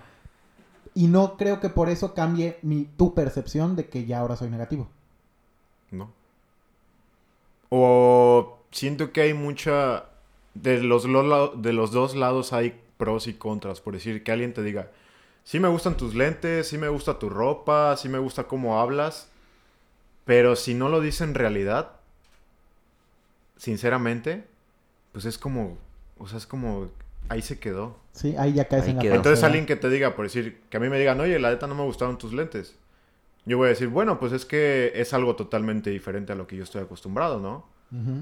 Y 0.96 1.08
no 1.08 1.36
creo 1.36 1.60
que 1.60 1.70
por 1.70 1.90
eso 1.90 2.14
cambie 2.14 2.58
mi, 2.62 2.86
tu 2.86 3.14
percepción 3.14 3.76
de 3.76 3.90
que 3.90 4.06
ya 4.06 4.20
ahora 4.20 4.38
soy 4.38 4.50
negativo. 4.50 4.88
No. 5.92 6.12
O 7.70 8.60
siento 8.72 9.12
que 9.12 9.22
hay 9.22 9.34
mucha... 9.34 10.06
De 10.54 10.82
los, 10.82 11.04
de 11.62 11.74
los 11.74 11.92
dos 11.92 12.16
lados 12.16 12.54
hay 12.54 12.80
pros 12.98 13.28
y 13.28 13.34
contras. 13.34 13.82
Por 13.82 13.94
decir, 13.94 14.24
que 14.24 14.32
alguien 14.32 14.54
te 14.54 14.64
diga, 14.64 14.90
sí 15.44 15.60
me 15.60 15.68
gustan 15.68 15.98
tus 15.98 16.16
lentes, 16.16 16.68
sí 16.68 16.78
me 16.78 16.90
gusta 16.90 17.20
tu 17.20 17.30
ropa, 17.30 17.96
sí 17.98 18.10
me 18.10 18.20
gusta 18.20 18.44
cómo 18.46 18.80
hablas. 18.80 19.30
Pero 20.26 20.56
si 20.56 20.74
no 20.74 20.90
lo 20.90 21.02
dice 21.02 21.24
en 21.24 21.34
realidad, 21.34 21.94
sinceramente, 23.58 24.46
pues 25.12 25.26
es 25.26 25.38
como... 25.38 25.78
O 26.18 26.28
sea, 26.28 26.38
es 26.38 26.46
como... 26.48 26.90
Ahí 27.30 27.42
se 27.42 27.60
quedó. 27.60 27.98
Sí, 28.14 28.36
ahí 28.38 28.54
ya 28.54 28.66
caes 28.68 28.84
Ahí 28.84 28.90
en 28.92 28.96
la 28.98 29.02
quedó. 29.04 29.16
Entonces 29.16 29.44
alguien 29.44 29.66
que 29.66 29.76
te 29.76 29.90
diga, 29.90 30.16
por 30.16 30.26
decir, 30.26 30.62
que 30.70 30.78
a 30.78 30.80
mí 30.80 30.90
me 30.90 31.00
digan, 31.00 31.20
oye, 31.20 31.38
la 31.40 31.50
neta 31.52 31.68
no 31.68 31.76
me 31.76 31.84
gustaron 31.84 32.18
tus 32.18 32.34
lentes. 32.34 32.76
Yo 33.46 33.58
voy 33.58 33.68
a 33.68 33.70
decir, 33.70 33.88
bueno, 33.88 34.20
pues 34.20 34.32
es 34.34 34.46
que 34.46 34.92
es 34.96 35.14
algo 35.14 35.36
totalmente 35.36 35.90
diferente 35.90 36.34
a 36.34 36.36
lo 36.36 36.48
que 36.48 36.56
yo 36.56 36.64
estoy 36.64 36.82
acostumbrado, 36.82 37.40
¿no? 37.40 37.68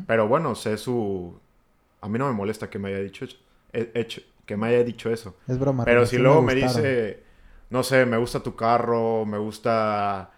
Pero 0.08 0.28
bueno, 0.30 0.56
sé 0.56 0.78
su... 0.78 1.38
A 2.00 2.08
mí 2.08 2.18
no 2.18 2.28
me 2.28 2.34
molesta 2.34 2.70
que 2.70 2.80
me 2.80 2.90
haya 2.90 3.00
dicho, 3.00 3.26
he- 3.74 3.92
hecho, 3.96 4.22
que 4.48 4.58
me 4.58 4.68
haya 4.68 4.84
dicho 4.84 5.12
eso. 5.12 5.36
Es 5.48 5.60
broma. 5.60 5.86
Pero 5.86 6.08
si 6.08 6.18
luego 6.18 6.42
me, 6.42 6.56
dice, 6.56 7.22
no 7.70 7.84
sé, 7.84 8.08
me 8.08 8.18
gusta 8.18 8.42
tu 8.42 8.56
carro, 8.56 9.26
me 9.28 9.38
gusta 9.38 10.32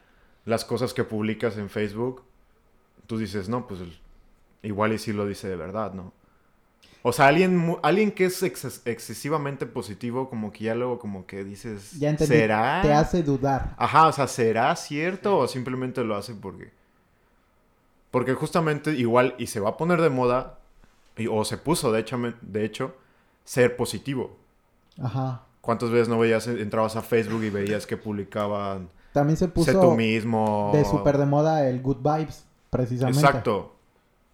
las 0.43 0.65
cosas 0.65 0.93
que 0.93 1.05
publicas 1.05 1.57
en 1.57 1.69
Facebook, 1.69 2.23
tú 3.07 3.17
dices, 3.17 3.47
no, 3.47 3.67
pues 3.67 3.79
igual 4.63 4.91
y 4.91 4.97
sí 4.97 5.13
lo 5.13 5.25
dice 5.25 5.47
de 5.47 5.55
verdad, 5.55 5.93
¿no? 5.93 6.11
O 7.01 7.13
sea, 7.13 7.27
alguien, 7.27 7.77
alguien 7.81 8.11
que 8.11 8.25
es 8.25 8.43
exces- 8.43 8.81
excesivamente 8.83 9.65
positivo, 9.65 10.29
como 10.29 10.51
que 10.51 10.65
ya 10.65 10.75
luego 10.75 10.99
como 10.99 11.25
que 11.25 11.45
dices, 11.45 11.97
Ya 11.97 12.09
entendí. 12.09 12.33
¿será? 12.35 12.81
Te 12.81 12.91
hace 12.91 13.23
dudar. 13.23 13.73
Ajá, 13.77 14.07
o 14.07 14.11
sea, 14.11 14.27
¿será 14.27 14.75
cierto 14.75 15.37
o 15.37 15.47
simplemente 15.47 16.03
lo 16.03 16.15
hace 16.17 16.33
porque... 16.33 16.71
Porque 18.11 18.33
justamente 18.33 18.91
igual, 18.91 19.35
y 19.37 19.47
se 19.47 19.59
va 19.59 19.69
a 19.69 19.77
poner 19.77 20.01
de 20.01 20.09
moda, 20.09 20.57
y- 21.15 21.27
o 21.27 21.45
se 21.45 21.57
puso 21.57 21.91
de 21.91 21.99
hecho, 22.01 22.17
de 22.41 22.65
hecho, 22.65 22.95
ser 23.49 23.75
positivo. 23.75 24.37
Ajá. 25.01 25.41
¿Cuántas 25.61 25.89
veces 25.89 26.07
no 26.07 26.19
veías, 26.19 26.45
entrabas 26.47 26.95
a 26.95 27.01
Facebook 27.01 27.43
y 27.43 27.49
veías 27.49 27.87
que 27.87 27.97
publicaban 27.97 28.89
También 29.11 29.37
se 29.37 29.45
sé 29.45 29.51
puso 29.51 29.81
tú 29.81 29.95
mismo? 29.95 30.69
de 30.71 30.85
súper 30.85 31.17
de 31.17 31.25
moda 31.25 31.67
el 31.67 31.81
good 31.81 31.97
vibes, 31.97 32.45
precisamente. 32.69 33.19
Exacto. 33.19 33.75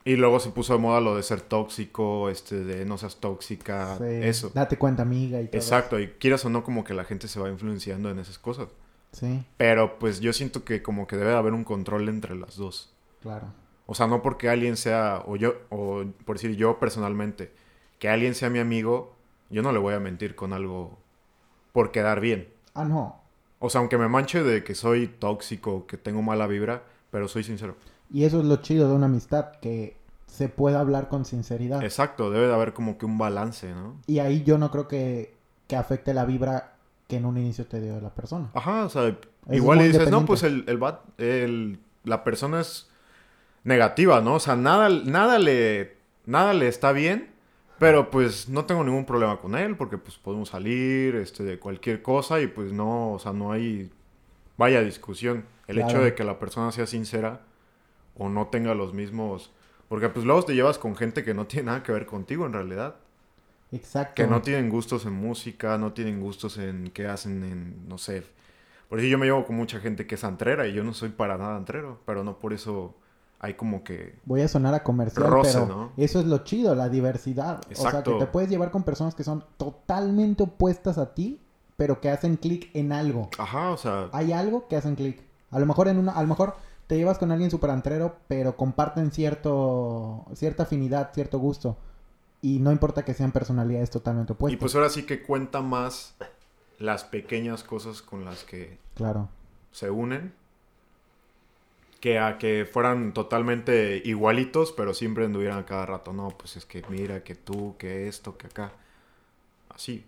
Y 0.03 0.17
luego 0.17 0.41
se 0.41 0.49
puso 0.49 0.73
de 0.73 0.79
moda 0.79 0.99
lo 0.99 1.15
de 1.15 1.23
ser 1.23 1.39
tóxico, 1.39 2.29
este, 2.29 2.65
de 2.65 2.83
no 2.85 2.97
seas 2.97 3.15
tóxica, 3.15 3.97
Sí, 3.97 4.03
eso. 4.03 4.51
Date 4.53 4.77
cuenta, 4.77 5.03
amiga, 5.03 5.39
y 5.41 5.47
todo. 5.47 5.57
Exacto, 5.57 5.97
y 5.99 6.09
quieras 6.09 6.43
o 6.43 6.49
no, 6.49 6.65
como 6.65 6.83
que 6.83 6.93
la 6.93 7.05
gente 7.05 7.29
se 7.29 7.39
va 7.39 7.47
influenciando 7.49 8.09
en 8.09 8.19
esas 8.19 8.37
cosas. 8.37 8.67
Sí, 9.13 9.45
Pero 9.55 9.97
pues 9.97 10.19
yo 10.19 10.33
siento 10.33 10.65
que 10.65 10.83
como 10.83 11.07
que 11.07 11.15
debe 11.15 11.31
de 11.31 11.37
haber 11.37 11.53
un 11.53 11.63
control 11.63 12.09
entre 12.09 12.35
las 12.35 12.57
dos. 12.57 12.93
claro. 13.21 13.47
O 13.87 13.93
sea, 13.95 14.07
no 14.07 14.21
porque 14.23 14.49
alguien 14.49 14.77
sea, 14.77 15.21
o 15.27 15.35
yo, 15.37 15.53
o 15.69 16.03
por 16.25 16.35
decir 16.35 16.55
yo 16.57 16.79
personalmente, 16.79 17.53
que 18.05 18.09
alguien 18.11 18.35
sea 18.35 18.51
mi 18.51 18.59
amigo, 18.59 19.15
yo 19.49 19.63
no 19.63 19.71
le 19.71 19.79
voy 19.79 19.95
a 19.95 19.99
mentir 19.99 20.35
con 20.35 20.53
algo 20.53 20.95
por 21.71 21.91
quedar 21.91 22.19
bien. 22.19 22.47
Ah, 22.75 22.85
no. 22.85 23.19
O 23.57 23.71
sea, 23.71 23.79
aunque 23.81 23.97
me 23.97 24.07
manche 24.07 24.43
de 24.43 24.63
que 24.63 24.75
soy 24.75 25.07
tóxico, 25.07 25.87
que 25.87 25.97
tengo 25.97 26.21
mala 26.21 26.45
vibra, 26.45 26.83
pero 27.09 27.27
soy 27.27 27.43
sincero. 27.43 27.75
Y 28.13 28.25
eso 28.25 28.41
es 28.41 28.45
lo 28.45 28.57
chido 28.57 28.87
de 28.87 28.93
una 28.93 29.07
amistad, 29.07 29.53
que 29.59 29.97
se 30.27 30.49
pueda 30.49 30.81
hablar 30.81 31.07
con 31.09 31.25
sinceridad. 31.25 31.83
Exacto, 31.83 32.29
debe 32.29 32.45
de 32.45 32.53
haber 32.53 32.73
como 32.73 32.99
que 32.99 33.07
un 33.07 33.17
balance, 33.17 33.73
¿no? 33.73 33.95
Y 34.05 34.19
ahí 34.19 34.43
yo 34.43 34.59
no 34.59 34.69
creo 34.69 34.87
que, 34.87 35.33
que 35.67 35.75
afecte 35.75 36.13
la 36.13 36.25
vibra 36.25 36.75
que 37.07 37.15
en 37.17 37.25
un 37.25 37.39
inicio 37.39 37.65
te 37.65 37.81
dio 37.81 37.99
la 38.01 38.11
persona. 38.13 38.51
Ajá, 38.53 38.85
o 38.85 38.89
sea, 38.89 39.17
igual 39.51 39.79
dices, 39.79 40.11
no, 40.11 40.25
pues 40.27 40.43
el, 40.43 40.63
el, 40.67 40.77
vato- 40.79 41.01
el- 41.17 41.79
la 42.03 42.23
persona 42.23 42.59
es 42.61 42.87
negativa, 43.63 44.21
¿no? 44.21 44.35
O 44.35 44.39
sea, 44.39 44.55
nada, 44.55 44.89
nada, 44.89 45.39
le, 45.39 45.97
nada 46.27 46.53
le 46.53 46.67
está 46.67 46.91
bien, 46.91 47.33
pero 47.79 48.09
pues 48.09 48.47
no 48.49 48.65
tengo 48.65 48.83
ningún 48.83 49.05
problema 49.05 49.37
con 49.37 49.55
él, 49.55 49.75
porque 49.75 49.97
pues 49.97 50.17
podemos 50.17 50.49
salir, 50.49 51.15
este, 51.15 51.43
de 51.43 51.59
cualquier 51.59 52.01
cosa 52.01 52.39
y 52.39 52.47
pues 52.47 52.71
no, 52.71 53.13
o 53.13 53.19
sea, 53.19 53.33
no 53.33 53.51
hay, 53.51 53.91
vaya 54.57 54.81
discusión. 54.81 55.45
El 55.67 55.79
hecho 55.79 55.99
de 55.99 56.13
que 56.13 56.23
la 56.23 56.39
persona 56.39 56.71
sea 56.71 56.85
sincera 56.85 57.41
o 58.17 58.29
no 58.29 58.47
tenga 58.47 58.73
los 58.75 58.93
mismos... 58.93 59.51
Porque 59.87 60.09
pues 60.09 60.25
luego 60.25 60.43
te 60.43 60.55
llevas 60.55 60.79
con 60.79 60.95
gente 60.95 61.23
que 61.23 61.35
no 61.35 61.45
tiene 61.45 61.67
nada 61.67 61.83
que 61.83 61.91
ver 61.91 62.07
contigo 62.07 62.45
en 62.45 62.53
realidad. 62.53 62.95
Exacto. 63.71 64.15
Que 64.15 64.27
no 64.27 64.41
tienen 64.41 64.69
gustos 64.69 65.05
en 65.05 65.13
música, 65.13 65.77
no 65.77 65.93
tienen 65.93 66.21
gustos 66.21 66.57
en 66.57 66.89
qué 66.91 67.05
hacen 67.07 67.43
en, 67.43 67.87
no 67.87 67.97
sé. 67.97 68.23
Por 68.89 68.99
eso 68.99 69.07
yo 69.07 69.17
me 69.17 69.25
llevo 69.25 69.45
con 69.45 69.55
mucha 69.55 69.79
gente 69.79 70.07
que 70.07 70.15
es 70.15 70.23
antrera 70.23 70.67
y 70.67 70.73
yo 70.73 70.83
no 70.83 70.93
soy 70.93 71.09
para 71.09 71.37
nada 71.37 71.55
antrero, 71.55 71.99
pero 72.05 72.23
no 72.23 72.39
por 72.39 72.53
eso 72.53 72.95
hay 73.39 73.53
como 73.55 73.83
que... 73.83 74.17
Voy 74.25 74.41
a 74.41 74.47
sonar 74.47 74.73
a 74.73 74.83
comercial, 74.83 75.27
Roce, 75.29 75.53
pero 75.53 75.65
¿no? 75.65 75.91
eso 75.97 76.19
es 76.19 76.25
lo 76.25 76.39
chido, 76.39 76.73
la 76.75 76.89
diversidad. 76.89 77.59
O 77.71 77.75
sea, 77.75 77.85
Exacto. 77.89 78.13
que 78.17 78.25
te 78.25 78.31
puedes 78.31 78.49
llevar 78.49 78.71
con 78.71 78.83
personas 78.83 79.13
que 79.15 79.23
son 79.23 79.43
totalmente 79.57 80.43
opuestas 80.43 80.97
a 80.97 81.13
ti, 81.13 81.39
pero 81.77 81.99
que 82.01 82.09
hacen 82.09 82.37
clic 82.37 82.69
en 82.73 82.91
algo. 82.91 83.29
Ajá, 83.37 83.71
o 83.71 83.77
sea, 83.77 84.09
Hay 84.13 84.31
algo 84.31 84.67
que 84.67 84.77
hacen 84.77 84.95
clic. 84.95 85.21
A 85.51 85.59
lo 85.59 85.65
mejor 85.65 85.87
en 85.87 85.97
una, 85.99 86.13
a 86.13 86.21
lo 86.21 86.27
mejor 86.27 86.55
te 86.87 86.97
llevas 86.97 87.17
con 87.17 87.31
alguien 87.31 87.51
súper 87.51 87.69
antrero, 87.71 88.15
pero 88.27 88.55
comparten 88.57 89.11
cierto, 89.11 90.25
cierta 90.33 90.63
afinidad, 90.63 91.11
cierto 91.13 91.39
gusto. 91.39 91.77
Y 92.41 92.59
no 92.59 92.71
importa 92.71 93.03
que 93.03 93.13
sean 93.13 93.31
personalidades 93.31 93.89
totalmente 93.89 94.33
y 94.33 94.35
opuestas. 94.35 94.59
pues 94.59 94.75
ahora 94.75 94.89
sí 94.89 95.03
que 95.03 95.23
cuenta 95.23 95.61
más 95.61 96.15
las 96.79 97.03
pequeñas 97.03 97.63
cosas 97.63 98.01
con 98.01 98.23
las 98.25 98.43
que 98.43 98.77
Claro. 98.95 99.29
se 99.71 99.89
unen 99.89 100.33
que 102.05 102.19
a 102.19 102.37
que 102.37 102.67
fueran 102.71 103.13
totalmente 103.15 103.99
igualitos, 104.05 104.71
pero 104.71 104.93
siempre 104.93 105.25
anduvieran 105.25 105.57
a 105.57 105.65
cada 105.65 105.87
rato. 105.87 106.13
No, 106.13 106.27
pues 106.27 106.55
es 106.55 106.63
que 106.63 106.83
mira, 106.87 107.23
que 107.23 107.33
tú, 107.33 107.73
que 107.79 108.07
esto, 108.07 108.37
que 108.37 108.45
acá. 108.45 108.73
Así. 109.69 110.05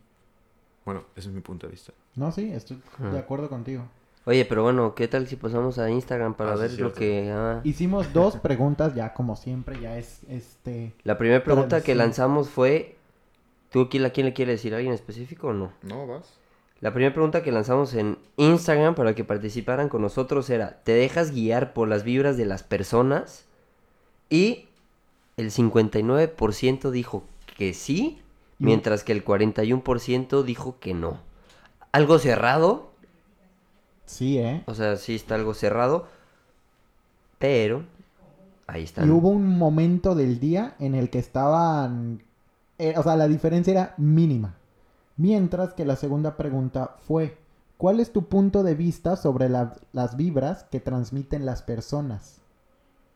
Bueno, 0.86 1.06
ese 1.16 1.30
es 1.30 1.34
mi 1.34 1.42
punto 1.42 1.66
de 1.66 1.72
vista. 1.72 1.94
No, 2.14 2.32
sí, 2.32 2.52
estoy 2.54 2.80
de 3.00 3.18
acuerdo 3.18 3.50
contigo. 3.50 3.88
Oye, 4.26 4.46
pero 4.46 4.62
bueno, 4.62 4.94
¿qué 4.94 5.08
tal 5.08 5.28
si 5.28 5.38
pasamos 5.38 5.80
a 5.80 5.90
Instagram 5.90 6.36
para 6.36 6.54
Ah, 6.54 6.58
sí, 6.58 6.62
ver 6.62 6.80
lo 6.82 6.94
que... 6.94 7.32
ah? 7.34 7.62
Hicimos 7.64 8.14
dos 8.14 8.36
preguntas, 8.44 8.94
ya 8.94 9.16
como 9.16 9.36
siempre, 9.36 9.80
ya 9.80 9.98
es 9.98 10.22
este. 10.30 10.94
La 11.04 11.18
primera 11.18 11.44
pregunta 11.44 11.82
que 11.82 11.96
lanzamos 11.96 12.48
fue... 12.48 12.96
¿Tú 13.72 13.90
quién, 13.90 14.06
a 14.06 14.12
quién 14.12 14.28
le 14.28 14.34
quiere 14.34 14.52
decir? 14.52 14.76
¿A 14.76 14.78
alguien 14.78 14.94
específico 14.94 15.48
o 15.48 15.54
no? 15.54 15.74
¿No 15.82 16.06
vas? 16.06 16.32
La 16.80 16.94
primera 16.94 17.14
pregunta 17.14 17.42
que 17.44 17.52
lanzamos 17.52 17.94
en 17.96 18.18
Instagram 18.38 18.94
para 18.96 19.16
que 19.16 19.24
participaran 19.24 19.90
con 19.90 20.02
nosotros 20.02 20.50
era, 20.50 20.82
¿te 20.84 20.94
dejas 20.94 21.32
guiar 21.32 21.74
por 21.74 21.88
las 21.88 22.04
vibras 22.04 22.38
de 22.38 22.46
las 22.46 22.64
personas? 22.64 23.46
Y 24.30 24.68
el 25.38 25.52
59% 25.52 26.92
dijo 26.92 27.24
que 27.58 27.74
sí, 27.74 28.22
mientras 28.60 29.04
que 29.04 29.12
el 29.14 29.26
41% 29.26 30.44
dijo 30.44 30.78
que 30.80 30.94
no. 30.94 31.20
Algo 31.92 32.20
cerrado, 32.20 32.92
Sí, 34.06 34.38
¿eh? 34.38 34.64
o 34.66 34.74
sea, 34.74 34.96
sí 34.98 35.16
está 35.16 35.36
algo 35.36 35.54
cerrado, 35.54 36.08
pero 37.40 37.84
ahí 38.68 38.84
está. 38.84 39.06
Y 39.06 39.10
hubo 39.10 39.30
un 39.30 39.58
momento 39.58 40.16
del 40.16 40.40
día 40.40 40.76
en 40.80 40.96
el 40.96 41.10
que 41.10 41.20
estaban. 41.20 42.22
eh, 42.78 42.94
o 42.98 43.04
sea, 43.04 43.16
la 43.16 43.28
diferencia 43.28 43.72
era 43.72 43.94
mínima. 43.98 44.57
Mientras 45.18 45.74
que 45.74 45.86
la 45.86 45.96
segunda 45.96 46.38
pregunta 46.38 46.96
fue: 47.08 47.38
¿Cuál 47.78 48.00
es 48.00 48.12
tu 48.12 48.26
punto 48.28 48.64
de 48.64 48.76
vista 48.76 49.16
sobre 49.16 49.50
la- 49.50 49.76
las 49.94 50.16
vibras 50.18 50.64
que 50.66 50.80
transmiten 50.80 51.46
las 51.46 51.62
personas? 51.62 52.42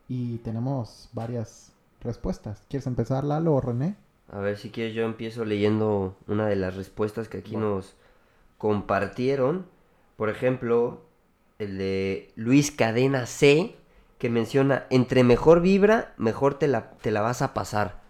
Y 0.08 0.38
tenemos 0.38 1.08
varias 1.12 1.72
respuestas. 2.00 2.62
¿Quieres 2.68 2.86
empezar, 2.86 3.24
Lalo 3.24 3.54
o 3.54 3.60
René? 3.60 3.96
A 4.30 4.38
ver, 4.38 4.56
si 4.58 4.70
quieres 4.70 4.94
yo 4.94 5.04
empiezo 5.04 5.44
leyendo 5.44 6.16
una 6.26 6.46
de 6.46 6.56
las 6.56 6.74
respuestas 6.76 7.28
que 7.28 7.38
aquí 7.38 7.56
nos 7.56 7.94
compartieron. 8.58 9.66
Por 10.16 10.28
ejemplo, 10.30 11.00
el 11.58 11.78
de 11.78 12.32
Luis 12.36 12.70
Cadena 12.70 13.26
C, 13.26 13.76
que 14.18 14.30
menciona, 14.30 14.86
entre 14.90 15.24
mejor 15.24 15.60
vibra, 15.60 16.14
mejor 16.16 16.54
te 16.58 16.68
la, 16.68 16.90
te 16.92 17.10
la 17.10 17.20
vas 17.20 17.42
a 17.42 17.54
pasar. 17.54 18.00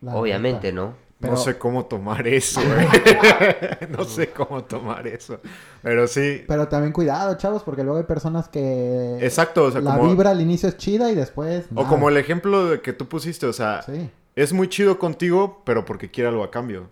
La 0.00 0.14
Obviamente, 0.16 0.72
neta. 0.72 0.82
¿no? 0.82 0.94
Pero- 1.20 1.34
No 1.34 1.38
sé 1.38 1.58
cómo 1.58 1.84
tomar 1.84 2.26
eso, 2.26 2.60
eh. 2.64 3.86
no 3.96 4.04
sé 4.04 4.30
cómo 4.30 4.64
tomar 4.64 5.06
eso. 5.06 5.38
Pero 5.82 6.06
sí. 6.06 6.44
Pero 6.48 6.66
también 6.68 6.92
cuidado, 6.92 7.36
chavos, 7.36 7.62
porque 7.62 7.82
luego 7.84 7.98
hay 7.98 8.04
personas 8.04 8.48
que. 8.48 9.18
Exacto, 9.20 9.64
o 9.64 9.70
sea, 9.70 9.80
la 9.82 9.96
como, 9.98 10.08
vibra 10.08 10.30
al 10.30 10.40
inicio 10.40 10.68
es 10.68 10.76
chida 10.78 11.10
y 11.10 11.14
después. 11.14 11.66
o 11.72 11.74
nada. 11.74 11.88
como 11.88 12.08
el 12.08 12.16
ejemplo 12.16 12.66
de 12.70 12.80
que 12.80 12.92
tú 12.94 13.06
pusiste, 13.06 13.44
o 13.46 13.52
sea, 13.52 13.82
Sí, 13.82 14.10
es 14.34 14.52
muy 14.54 14.68
chido 14.68 14.98
contigo, 14.98 15.60
pero 15.64 15.84
porque 15.84 16.10
quiere 16.10 16.28
algo 16.30 16.42
a 16.42 16.50
cambio. 16.50 16.88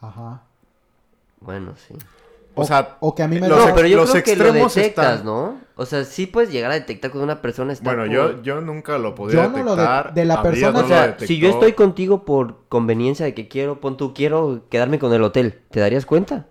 ajá. 0.00 0.42
Bueno, 1.40 1.74
sí. 1.88 1.94
O 2.54 2.64
sea, 2.64 2.96
o 3.00 3.14
que 3.14 3.22
a 3.22 3.28
mí 3.28 3.40
me 3.40 3.48
los 3.48 3.66
No, 3.66 3.74
pero 3.74 3.88
yo 3.88 3.96
los 3.96 4.10
creo 4.10 4.22
que 4.24 4.36
lo 4.36 4.44
extremos 4.44 4.74
detectas, 4.74 5.06
están- 5.18 5.24
¿no? 5.26 5.60
O 5.74 5.86
sea, 5.86 6.04
sí 6.04 6.26
puedes 6.26 6.52
llegar 6.52 6.70
a 6.70 6.74
detectar 6.74 7.10
cuando 7.10 7.24
una 7.24 7.40
persona 7.40 7.72
está 7.72 7.84
bueno, 7.94 8.02
por- 8.04 8.12
yo, 8.36 8.42
yo 8.42 8.60
nunca 8.60 8.98
lo 8.98 9.14
podría 9.14 9.44
Yo 9.44 9.48
no 9.50 9.58
lo 9.64 9.74
de- 9.76 9.82
detectar. 9.82 10.14
de 10.14 10.24
la 10.26 10.42
persona- 10.42 10.72
no 10.72 10.84
O 10.84 10.88
sea, 10.88 11.16
si 11.18 11.38
yo 11.38 11.48
estoy 11.48 11.72
contigo 11.72 12.24
por 12.24 12.58
conveniencia 12.68 13.24
de 13.24 13.34
que 13.34 13.48
quiero, 13.48 13.80
pon 13.80 13.96
tú, 13.96 14.12
quiero 14.12 14.64
quedarme 14.68 14.98
con 14.98 15.12
el 15.14 15.22
hotel, 15.22 15.60
¿te 15.70 15.80
darías 15.80 16.04
cuenta? 16.04 16.46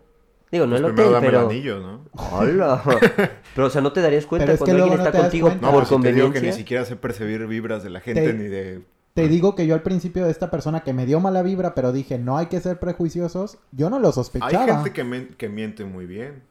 Digo, 0.51 0.65
no 0.65 0.71
Pues 0.71 0.79
el 0.81 0.85
hotel, 0.91 1.11
dame 1.13 1.27
pero... 1.27 1.39
el 1.41 1.45
anillo, 1.45 1.79
¿no? 1.79 2.01
Hola. 2.31 2.83
Pero, 3.55 3.67
o 3.67 3.69
sea, 3.69 3.81
¿no 3.81 3.93
te 3.93 4.01
darías 4.01 4.25
cuenta 4.25 4.45
Pero 4.47 4.53
es 4.55 4.59
que 4.59 4.65
cuando 4.65 4.77
luego 4.79 4.91
alguien 4.93 4.97
no 4.97 5.05
está 5.05 5.11
te 5.11 5.17
das 5.17 5.25
contigo. 5.43 5.49
No, 5.61 5.71
por 5.71 5.85
si 5.85 5.89
te 5.89 5.95
digo 5.95 5.95
conveniencia? 6.25 6.41
que 6.41 6.47
ni 6.47 6.53
siquiera 6.53 6.83
sé 6.85 6.95
percibir 6.97 7.45
vibras 7.47 7.83
de 7.83 7.89
la 7.89 8.01
gente 8.01 8.21
Te- 8.21 8.33
ni 8.33 8.45
de... 8.49 8.81
Te 9.13 9.27
digo 9.27 9.55
que 9.55 9.67
yo 9.67 9.75
al 9.75 9.83
principio 9.83 10.23
de 10.25 10.31
esta 10.31 10.49
persona 10.49 10.81
que 10.83 10.93
me 10.93 11.05
dio 11.05 11.19
mala 11.19 11.41
vibra, 11.41 11.75
pero 11.75 11.91
dije, 11.91 12.17
no 12.17 12.37
hay 12.37 12.45
que 12.45 12.61
ser 12.61 12.79
prejuiciosos, 12.79 13.57
yo 13.73 13.89
no 13.89 13.99
lo 13.99 14.07
Hay 14.07 14.13
sospechaba. 14.13 14.83
gente 14.83 14.93
que, 15.37 15.49
miente 15.49 15.83
muy 15.83 16.05
bien. 16.05 16.43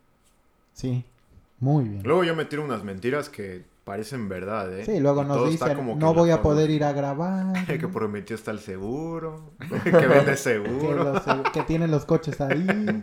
Sí, 0.74 1.04
muy 1.58 1.84
bien. 1.84 2.02
Luego 2.02 2.22
yo 2.24 2.36
me 2.36 2.44
tiro 2.44 2.62
unas 2.64 2.84
mentiras 2.84 3.30
que 3.30 3.64
parecen 3.84 4.28
verdad, 4.28 4.78
¿eh? 4.78 4.84
Sí, 4.84 5.00
luego 5.00 5.24
nos 5.24 5.50
dicen, 5.50 5.74
como 5.74 5.96
no 5.96 6.12
voy 6.12 6.30
a 6.30 6.42
poder 6.42 6.70
ir 6.70 6.84
a 6.84 6.92
grabar. 6.92 7.64
que 7.78 7.88
prometió 7.88 8.36
hasta 8.36 8.50
el 8.50 8.58
seguro, 8.60 9.52
que 9.82 9.90
vende 9.90 10.32
que, 10.32 10.36
seguro. 10.36 11.04
los- 11.14 11.50
que 11.52 11.62
tienen 11.62 11.90
los 11.90 12.04
coches 12.04 12.40
ahí. 12.42 13.02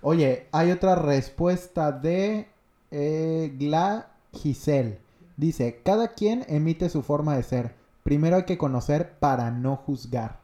Oye, 0.00 0.48
hay 0.50 0.72
otra 0.72 0.96
respuesta 0.96 1.92
de 1.92 2.48
eh, 2.90 3.54
Gla 3.56 4.08
Giselle. 4.32 4.98
Dice, 5.36 5.80
cada 5.84 6.08
quien 6.08 6.44
emite 6.48 6.88
su 6.88 7.02
forma 7.02 7.36
de 7.36 7.42
ser. 7.44 7.81
Primero 8.02 8.36
hay 8.36 8.44
que 8.44 8.58
conocer 8.58 9.18
para 9.18 9.50
no 9.50 9.76
juzgar. 9.76 10.40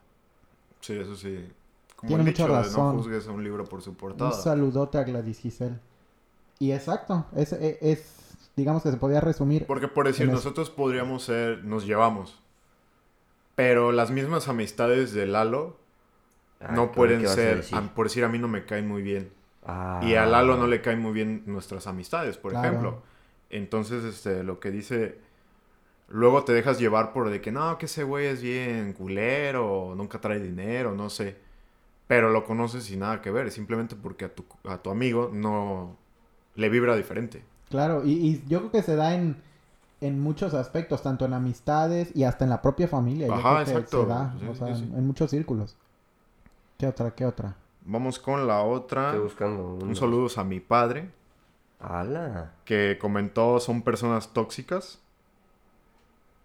Sí, 0.81 0.95
eso 0.95 1.17
sí. 1.17 1.49
Como 1.97 2.09
Tiene 2.09 2.23
el 2.23 2.29
mucha 2.31 2.45
dicho 2.45 2.55
de 2.57 2.63
razón. 2.63 2.97
no 2.97 3.03
juzgues 3.03 3.27
a 3.27 3.33
un 3.33 3.43
libro 3.43 3.65
por 3.65 3.83
su 3.83 3.95
portada. 3.95 4.31
Un 4.31 4.37
saludote 4.43 4.99
a 4.99 5.03
Gladys 5.05 5.41
Giselle. 5.41 5.79
Y 6.61 6.73
exacto, 6.73 7.27
es, 7.37 7.53
es, 7.53 7.79
es- 7.81 8.15
digamos 8.57 8.83
que 8.83 8.91
se 8.91 8.97
podía 8.97 9.21
resumir. 9.21 9.67
Porque 9.67 9.89
por 9.89 10.07
decir, 10.07 10.27
eso. 10.27 10.33
nosotros 10.35 10.71
podríamos 10.71 11.23
ser, 11.25 11.65
nos 11.65 11.85
llevamos. 11.87 12.41
Pero 13.55 13.91
las 13.93 14.11
mismas 14.11 14.49
amistades 14.49 15.13
de 15.13 15.27
Lalo 15.27 15.77
Ay, 16.61 16.75
no 16.77 16.91
¿qué 16.91 16.95
pueden 16.97 17.29
ser, 17.29 17.57
decir? 17.59 17.77
a- 17.77 17.83
por 17.95 18.07
decir 18.07 18.25
a 18.25 18.29
mí 18.29 18.39
no 18.39 18.49
me 18.49 18.65
caen 18.65 18.87
muy 18.87 19.03
bien. 19.03 19.33
Ah. 19.67 20.01
Y 20.03 20.15
a 20.15 20.27
Lalo 20.27 20.57
no 20.57 20.67
le 20.67 20.81
caen 20.81 21.01
muy 21.01 21.13
bien 21.13 21.43
nuestras 21.47 21.87
amistades, 21.87 22.37
por 22.37 22.53
Claro. 22.53 22.69
ejemplo. 22.69 23.03
Entonces, 23.51 24.05
este, 24.05 24.43
lo 24.45 24.61
que 24.61 24.71
dice, 24.71 25.19
luego 26.09 26.45
te 26.45 26.53
dejas 26.53 26.79
llevar 26.79 27.13
por 27.13 27.31
de 27.31 27.41
que 27.41 27.53
no, 27.53 27.79
que 27.79 27.87
ese 27.87 28.05
güey 28.05 28.27
es 28.27 28.43
bien 28.43 28.93
culero, 28.95 29.95
nunca 29.97 30.21
trae 30.21 30.41
dinero, 30.41 30.95
no 30.95 31.11
sé. 31.11 31.37
pero 32.09 32.31
lo 32.31 32.45
conoces 32.45 32.85
sin 32.85 33.01
nada 33.01 33.23
que 33.23 33.31
ver, 33.33 33.51
simplemente 33.53 33.97
porque 33.97 34.27
a 34.27 34.35
tu, 34.35 34.45
a 34.65 34.79
tu 34.83 34.91
amigo 34.91 35.31
no 35.33 35.97
le 36.57 36.69
vibra 36.71 36.97
diferente. 36.97 37.45
Claro, 37.71 38.03
y, 38.05 38.13
y 38.13 38.45
yo 38.49 38.61
creo 38.61 38.71
que 38.73 38.83
se 38.83 38.97
da 38.97 39.15
en, 39.15 39.43
en 40.01 40.21
muchos 40.21 40.55
aspectos, 40.55 41.03
tanto 41.03 41.25
en 41.27 41.35
amistades 41.35 42.15
y 42.17 42.25
hasta 42.25 42.45
en 42.45 42.51
la 42.51 42.63
propia 42.63 42.89
familia. 42.89 43.31
Yo 43.31 43.35
Ajá, 43.35 43.57
que 43.65 43.73
exacto. 43.73 44.03
Se 44.03 44.07
da, 44.07 44.37
Sí, 44.41 44.47
o 44.47 44.55
sí, 44.55 44.61
sea, 44.61 44.75
sí. 44.75 44.85
en, 44.85 44.95
en 44.95 45.07
muchos 45.07 45.31
círculos. 45.31 45.77
¿Qué 46.79 46.87
otra? 46.87 47.11
¿Qué 47.15 47.27
otra? 47.27 47.57
Vamos 47.85 48.19
con 48.21 48.47
la 48.47 48.63
otra. 48.63 49.07
Estoy 49.07 49.21
buscando 49.21 49.75
Un 49.75 49.97
saludo 49.97 50.29
a 50.41 50.45
mi 50.45 50.61
padre, 50.61 51.11
¡Hala! 51.81 52.53
que 52.65 52.99
comentó 53.01 53.61
son 53.61 53.83
personas 53.83 54.33
tóxicas. 54.33 55.01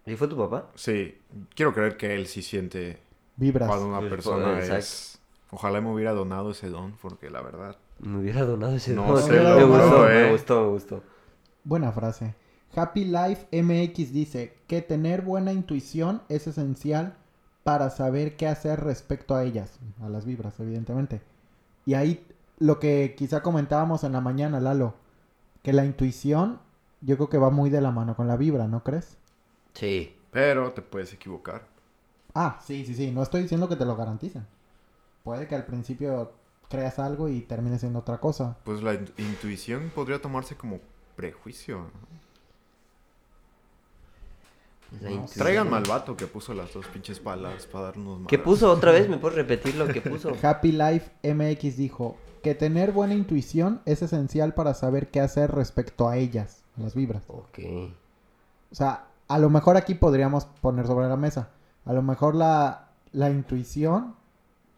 ¿Y 0.06 0.16
fue 0.16 0.28
tu 0.28 0.36
papá? 0.36 0.70
Sí, 0.74 1.18
quiero 1.54 1.72
creer 1.72 1.96
que 1.96 2.14
él 2.14 2.26
sí 2.26 2.42
siente 2.42 2.98
Vibras. 3.36 3.68
cuando 3.68 3.88
una 3.88 4.08
persona 4.08 4.58
exacto. 4.58 4.76
es... 4.76 5.20
Ojalá 5.50 5.80
me 5.80 5.92
hubiera 5.92 6.12
donado 6.12 6.50
ese 6.50 6.68
don, 6.68 6.96
porque 7.00 7.30
la 7.30 7.40
verdad... 7.40 7.76
Me 8.00 8.18
hubiera 8.18 8.44
donado 8.44 8.74
ese 8.74 8.92
No 8.92 9.06
don. 9.06 9.22
sé, 9.22 9.30
me, 9.40 9.42
lo 9.42 9.68
gustó, 9.68 9.88
juro, 9.88 10.10
eh. 10.10 10.24
me 10.24 10.32
gustó, 10.32 10.62
me 10.62 10.68
gustó. 10.70 11.02
Buena 11.62 11.92
frase. 11.92 12.34
Happy 12.74 13.04
Life 13.04 13.46
MX 13.52 14.12
dice 14.12 14.56
que 14.66 14.82
tener 14.82 15.22
buena 15.22 15.52
intuición 15.52 16.22
es 16.28 16.46
esencial 16.48 17.14
para 17.62 17.88
saber 17.90 18.36
qué 18.36 18.48
hacer 18.48 18.80
respecto 18.80 19.34
a 19.34 19.44
ellas, 19.44 19.78
a 20.02 20.08
las 20.08 20.26
vibras, 20.26 20.58
evidentemente. 20.58 21.22
Y 21.86 21.94
ahí 21.94 22.26
lo 22.58 22.78
que 22.80 23.14
quizá 23.16 23.42
comentábamos 23.42 24.04
en 24.04 24.12
la 24.12 24.20
mañana, 24.20 24.60
Lalo, 24.60 24.94
que 25.62 25.72
la 25.72 25.84
intuición 25.84 26.60
yo 27.00 27.16
creo 27.16 27.28
que 27.28 27.38
va 27.38 27.50
muy 27.50 27.70
de 27.70 27.80
la 27.80 27.90
mano 27.90 28.16
con 28.16 28.26
la 28.26 28.36
vibra, 28.36 28.66
¿no 28.66 28.82
crees? 28.82 29.18
Sí. 29.74 30.14
Pero 30.30 30.72
te 30.72 30.82
puedes 30.82 31.12
equivocar. 31.12 31.62
Ah, 32.34 32.58
sí, 32.64 32.84
sí, 32.84 32.94
sí, 32.94 33.10
no 33.12 33.22
estoy 33.22 33.42
diciendo 33.42 33.68
que 33.68 33.76
te 33.76 33.84
lo 33.84 33.94
garanticen. 33.96 34.46
Puede 35.22 35.46
que 35.46 35.54
al 35.54 35.64
principio 35.64 36.32
creas 36.68 36.98
algo 36.98 37.28
y 37.28 37.40
termine 37.42 37.78
siendo 37.78 38.00
otra 38.00 38.18
cosa. 38.18 38.56
Pues 38.64 38.82
la 38.82 38.94
in- 38.94 39.12
intuición 39.18 39.92
podría 39.94 40.20
tomarse 40.20 40.56
como 40.56 40.80
prejuicio. 41.16 41.78
¿no? 41.78 42.14
La 45.00 45.08
No, 45.10 45.14
intuición. 45.16 45.44
Tráiganme 45.44 45.76
al 45.76 45.84
vato 45.84 46.16
que 46.16 46.26
puso 46.26 46.54
las 46.54 46.72
dos 46.72 46.86
pinches 46.86 47.18
palas 47.20 47.66
para 47.66 47.86
darnos 47.86 48.20
más. 48.20 48.28
¿Qué 48.28 48.38
puso 48.38 48.70
otra 48.70 48.92
vez? 48.92 49.08
¿Me 49.08 49.18
puedes 49.18 49.36
repetir 49.36 49.74
lo 49.76 49.86
que 49.88 50.00
puso? 50.00 50.32
Happy 50.42 50.72
Life 50.72 51.10
MX 51.22 51.76
dijo 51.76 52.16
que 52.42 52.54
tener 52.54 52.92
buena 52.92 53.14
intuición 53.14 53.80
es 53.86 54.02
esencial 54.02 54.54
para 54.54 54.74
saber 54.74 55.10
qué 55.10 55.20
hacer 55.20 55.50
respecto 55.52 56.08
a 56.08 56.16
ellas, 56.16 56.62
las 56.76 56.94
vibras. 56.94 57.24
ok. 57.28 57.58
O 58.70 58.74
sea, 58.74 59.06
a 59.28 59.38
lo 59.38 59.50
mejor 59.50 59.76
aquí 59.76 59.94
podríamos 59.94 60.44
poner 60.60 60.86
sobre 60.86 61.08
la 61.08 61.16
mesa. 61.16 61.48
A 61.86 61.92
lo 61.92 62.02
mejor 62.02 62.34
la, 62.34 62.88
la 63.12 63.30
intuición 63.30 64.14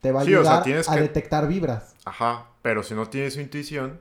te 0.00 0.12
va 0.12 0.20
a 0.20 0.24
Sí, 0.24 0.34
o 0.34 0.42
sea, 0.44 0.60
ayudar 0.62 0.84
a 0.88 0.94
que- 0.94 1.00
detectar 1.02 1.46
vibras. 1.48 1.94
Ajá, 2.04 2.46
pero 2.62 2.82
si 2.82 2.94
no 2.94 3.06
tienes 3.08 3.36
intuición, 3.36 4.00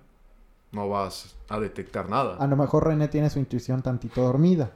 no 0.71 0.89
vas 0.89 1.35
a 1.49 1.59
detectar 1.59 2.09
nada. 2.09 2.37
A 2.37 2.47
lo 2.47 2.55
mejor 2.57 2.85
René 2.87 3.07
tiene 3.07 3.29
su 3.29 3.39
intuición 3.39 3.81
tantito 3.81 4.21
dormida. 4.21 4.71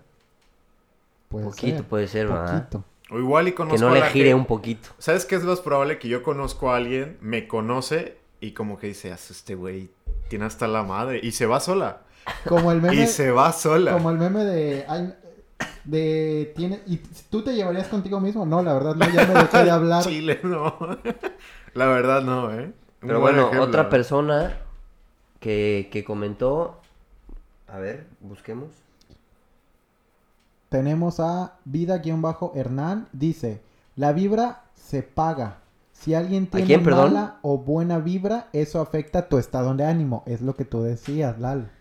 Puede 1.29 1.45
poquito 1.45 1.77
ser. 1.77 1.85
puede 1.85 2.07
ser, 2.07 2.27
¿verdad? 2.27 2.67
Poquito. 2.69 2.83
O 3.11 3.19
igual 3.19 3.47
y 3.47 3.53
conozco 3.53 3.75
Que 3.77 3.81
no 3.81 3.89
a 3.89 3.93
le 3.95 4.01
gire 4.11 4.33
un 4.35 4.45
poquito. 4.45 4.89
¿Sabes 4.99 5.25
qué 5.25 5.35
es 5.35 5.43
más 5.43 5.61
probable? 5.61 5.97
Que 5.99 6.07
yo 6.07 6.21
conozco 6.23 6.71
a 6.71 6.77
alguien, 6.77 7.17
me 7.21 7.47
conoce 7.47 8.17
y 8.39 8.51
como 8.51 8.77
que 8.77 8.87
dice, 8.87 9.11
"Ah, 9.11 9.15
este 9.15 9.55
güey 9.55 9.89
tiene 10.29 10.45
hasta 10.45 10.67
la 10.67 10.83
madre. 10.83 11.19
Y 11.21 11.31
se 11.31 11.45
va 11.47 11.59
sola. 11.59 12.01
Como 12.47 12.71
el 12.71 12.81
meme, 12.81 12.95
Y 13.03 13.07
se 13.07 13.31
va 13.31 13.51
sola. 13.51 13.93
como 13.93 14.11
el 14.11 14.17
meme 14.17 14.43
de, 14.45 14.85
de 15.83 16.53
tiene 16.55 16.81
y 16.85 16.97
tú 17.29 17.43
te 17.43 17.55
llevarías 17.55 17.87
contigo 17.87 18.19
mismo. 18.19 18.45
No, 18.45 18.61
la 18.61 18.73
verdad 18.73 18.95
no, 18.95 19.09
ya 19.09 19.25
me 19.25 19.33
dejé 19.33 19.63
de 19.63 19.71
hablar. 19.71 20.03
Chile, 20.07 20.39
no. 20.43 20.77
la 21.73 21.87
verdad 21.87 22.21
no, 22.21 22.53
¿eh? 22.53 22.71
Pero 22.99 23.19
buen 23.19 23.35
bueno, 23.35 23.47
ejemplo. 23.47 23.63
otra 23.63 23.89
persona 23.89 24.57
que, 25.39 25.89
que 25.91 26.03
comentó. 26.03 26.81
A 27.67 27.77
ver, 27.77 28.07
busquemos. 28.19 28.69
Tenemos 30.69 31.19
a 31.19 31.57
Vida-Hernán. 31.65 33.07
Dice, 33.11 33.61
la 33.95 34.13
vibra 34.13 34.63
se 34.75 35.03
paga. 35.03 35.57
Si 35.91 36.13
alguien 36.13 36.47
tiene 36.47 36.65
quién, 36.65 36.83
perdón? 36.83 37.13
mala 37.13 37.39
o 37.41 37.57
buena 37.57 37.99
vibra, 37.99 38.47
eso 38.53 38.79
afecta 38.79 39.27
tu 39.27 39.37
estado 39.37 39.73
de 39.75 39.83
ánimo. 39.83 40.23
Es 40.25 40.41
lo 40.41 40.55
que 40.55 40.63
tú 40.65 40.81
decías, 40.81 41.39
Lal. 41.39 41.71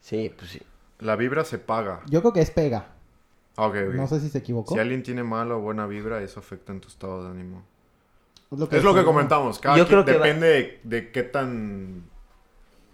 Sí, 0.00 0.32
pues 0.36 0.50
sí. 0.50 0.62
La 0.98 1.14
vibra 1.14 1.44
se 1.44 1.58
paga. 1.58 2.00
Yo 2.08 2.20
creo 2.20 2.32
que 2.32 2.40
es 2.40 2.50
pega. 2.50 2.86
Ah. 3.58 3.72
No 3.94 4.06
sé 4.06 4.20
si 4.20 4.28
se 4.28 4.38
equivocó. 4.38 4.74
Si 4.74 4.80
alguien 4.80 5.02
tiene 5.02 5.22
mala 5.24 5.56
o 5.56 5.60
buena 5.60 5.86
vibra, 5.86 6.22
eso 6.22 6.40
afecta 6.40 6.72
en 6.72 6.80
tu 6.80 6.88
estado 6.88 7.24
de 7.24 7.30
ánimo. 7.30 7.62
Es 8.52 8.58
lo 8.58 8.70
Es 8.70 8.82
lo 8.84 8.94
que 8.94 9.04
comentamos. 9.04 9.58
Cada 9.58 9.76
Yo 9.76 9.86
quien- 9.86 10.02
creo 10.02 10.04
que 10.04 10.18
va- 10.18 10.26
depende 10.26 10.46
de, 10.48 10.80
de 10.84 11.10
qué 11.12 11.22
tan... 11.24 12.04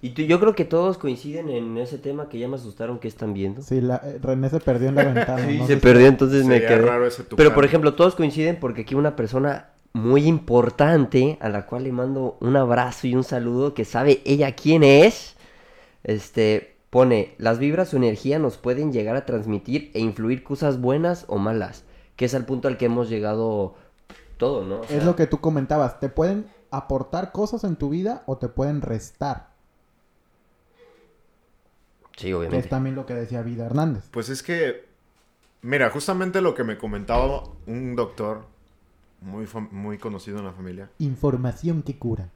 Y 0.02 0.10
tú- 0.10 0.22
yo 0.22 0.38
creo 0.40 0.54
que 0.54 0.64
todos 0.64 0.98
coinciden 0.98 1.48
en 1.48 1.78
ese 1.78 1.96
tema 1.98 2.28
que 2.28 2.38
ya 2.38 2.46
me 2.48 2.56
asustaron 2.56 2.98
que 2.98 3.08
están 3.08 3.32
viendo. 3.34 3.62
Sí, 3.62 3.80
la- 3.80 4.00
eh, 4.04 4.18
René 4.20 4.50
se 4.50 4.60
perdió 4.60 4.88
en 4.88 4.94
la 4.96 5.04
ventana. 5.12 5.46
Sí, 5.46 5.58
no 5.58 5.66
se 5.66 5.76
perdió, 5.78 6.06
entonces 6.08 6.44
me 6.46 6.60
quedé. 6.60 6.78
raro 6.82 7.06
ese 7.06 7.22
tucán. 7.22 7.36
Pero 7.36 7.54
por 7.54 7.64
ejemplo, 7.64 7.94
todos 7.94 8.14
coinciden 8.14 8.58
porque 8.60 8.82
aquí 8.82 8.94
una 8.94 9.16
persona 9.16 9.70
muy 9.92 10.26
importante, 10.26 11.38
a 11.40 11.48
la 11.48 11.66
cual 11.66 11.84
le 11.84 11.92
mando 11.92 12.36
un 12.40 12.56
abrazo 12.56 13.06
y 13.06 13.14
un 13.14 13.22
saludo, 13.24 13.74
que 13.74 13.84
sabe 13.84 14.20
ella 14.24 14.54
quién 14.56 14.82
es, 14.82 15.36
este, 16.02 16.73
pone, 16.94 17.34
las 17.38 17.58
vibras 17.58 17.92
o 17.92 17.96
energía 17.96 18.38
nos 18.38 18.56
pueden 18.56 18.92
llegar 18.92 19.16
a 19.16 19.26
transmitir 19.26 19.90
e 19.94 19.98
influir 19.98 20.44
cosas 20.44 20.80
buenas 20.80 21.24
o 21.26 21.38
malas, 21.38 21.82
que 22.14 22.24
es 22.24 22.36
al 22.36 22.46
punto 22.46 22.68
al 22.68 22.78
que 22.78 22.84
hemos 22.84 23.08
llegado 23.08 23.74
todo, 24.36 24.64
¿no? 24.64 24.82
O 24.82 24.84
sea, 24.84 24.98
Es 24.98 25.04
lo 25.04 25.16
que 25.16 25.26
tú 25.26 25.40
comentabas. 25.40 25.98
Te 25.98 26.08
pueden 26.08 26.46
aportar 26.70 27.32
cosas 27.32 27.64
en 27.64 27.74
tu 27.74 27.88
vida 27.88 28.22
o 28.26 28.38
te 28.38 28.46
pueden 28.46 28.80
restar. 28.80 29.48
Sí, 32.16 32.26
Que 32.26 32.30
es 32.30 32.34
obviamente. 32.36 32.68
también 32.68 32.94
lo 32.94 33.06
que 33.06 33.14
decía 33.14 33.42
Vida 33.42 33.66
Hernández. 33.66 34.04
Pues 34.12 34.28
es 34.28 34.44
que, 34.44 34.84
mira, 35.62 35.90
justamente 35.90 36.40
lo 36.40 36.54
que 36.54 36.62
me 36.62 36.78
comentaba 36.78 37.42
un 37.66 37.96
doctor 37.96 38.46
muy, 39.20 39.48
muy 39.72 39.98
conocido 39.98 40.38
en 40.38 40.44
la 40.44 40.52
familia. 40.52 40.90
Información 41.00 41.82
que 41.82 41.98
cura. 41.98 42.28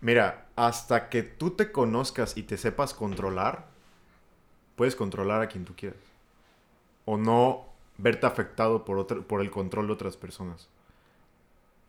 Mira, 0.00 0.46
hasta 0.56 1.10
que 1.10 1.22
tú 1.22 1.50
te 1.50 1.70
conozcas 1.70 2.34
y 2.38 2.44
te 2.44 2.56
sepas 2.56 2.94
controlar, 2.94 3.75
puedes 4.76 4.96
controlar 4.96 5.42
a 5.42 5.48
quien 5.48 5.64
tú 5.64 5.74
quieras. 5.76 5.98
O 7.04 7.16
no 7.16 7.64
verte 7.98 8.26
afectado 8.26 8.84
por, 8.84 8.98
otra- 8.98 9.20
por 9.22 9.40
el 9.40 9.50
control 9.50 9.86
de 9.88 9.92
otras 9.94 10.16
personas. 10.16 10.68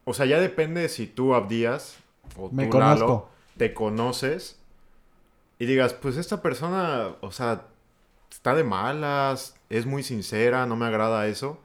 O 0.06 0.14
sea, 0.14 0.26
ya 0.26 0.40
depende 0.40 0.82
de 0.82 0.90
si 0.90 1.06
tú 1.08 1.34
Abdías 1.36 1.98
o 2.38 2.50
Me 2.52 2.66
tú 2.70 2.80
Lalo, 2.80 3.30
te 3.58 3.74
conoces 3.74 4.58
y 5.60 5.66
digas, 5.66 5.94
pues 5.94 6.18
esta 6.18 6.42
persona, 6.42 7.16
o 7.22 7.32
sea, 7.32 7.66
está 8.32 8.54
de 8.56 8.64
malas, 8.64 9.56
es 9.70 9.86
muy 9.86 10.04
sincera, 10.04 10.66
no 10.66 10.76
me 10.76 10.86
agrada 10.86 11.28
eso, 11.28 11.60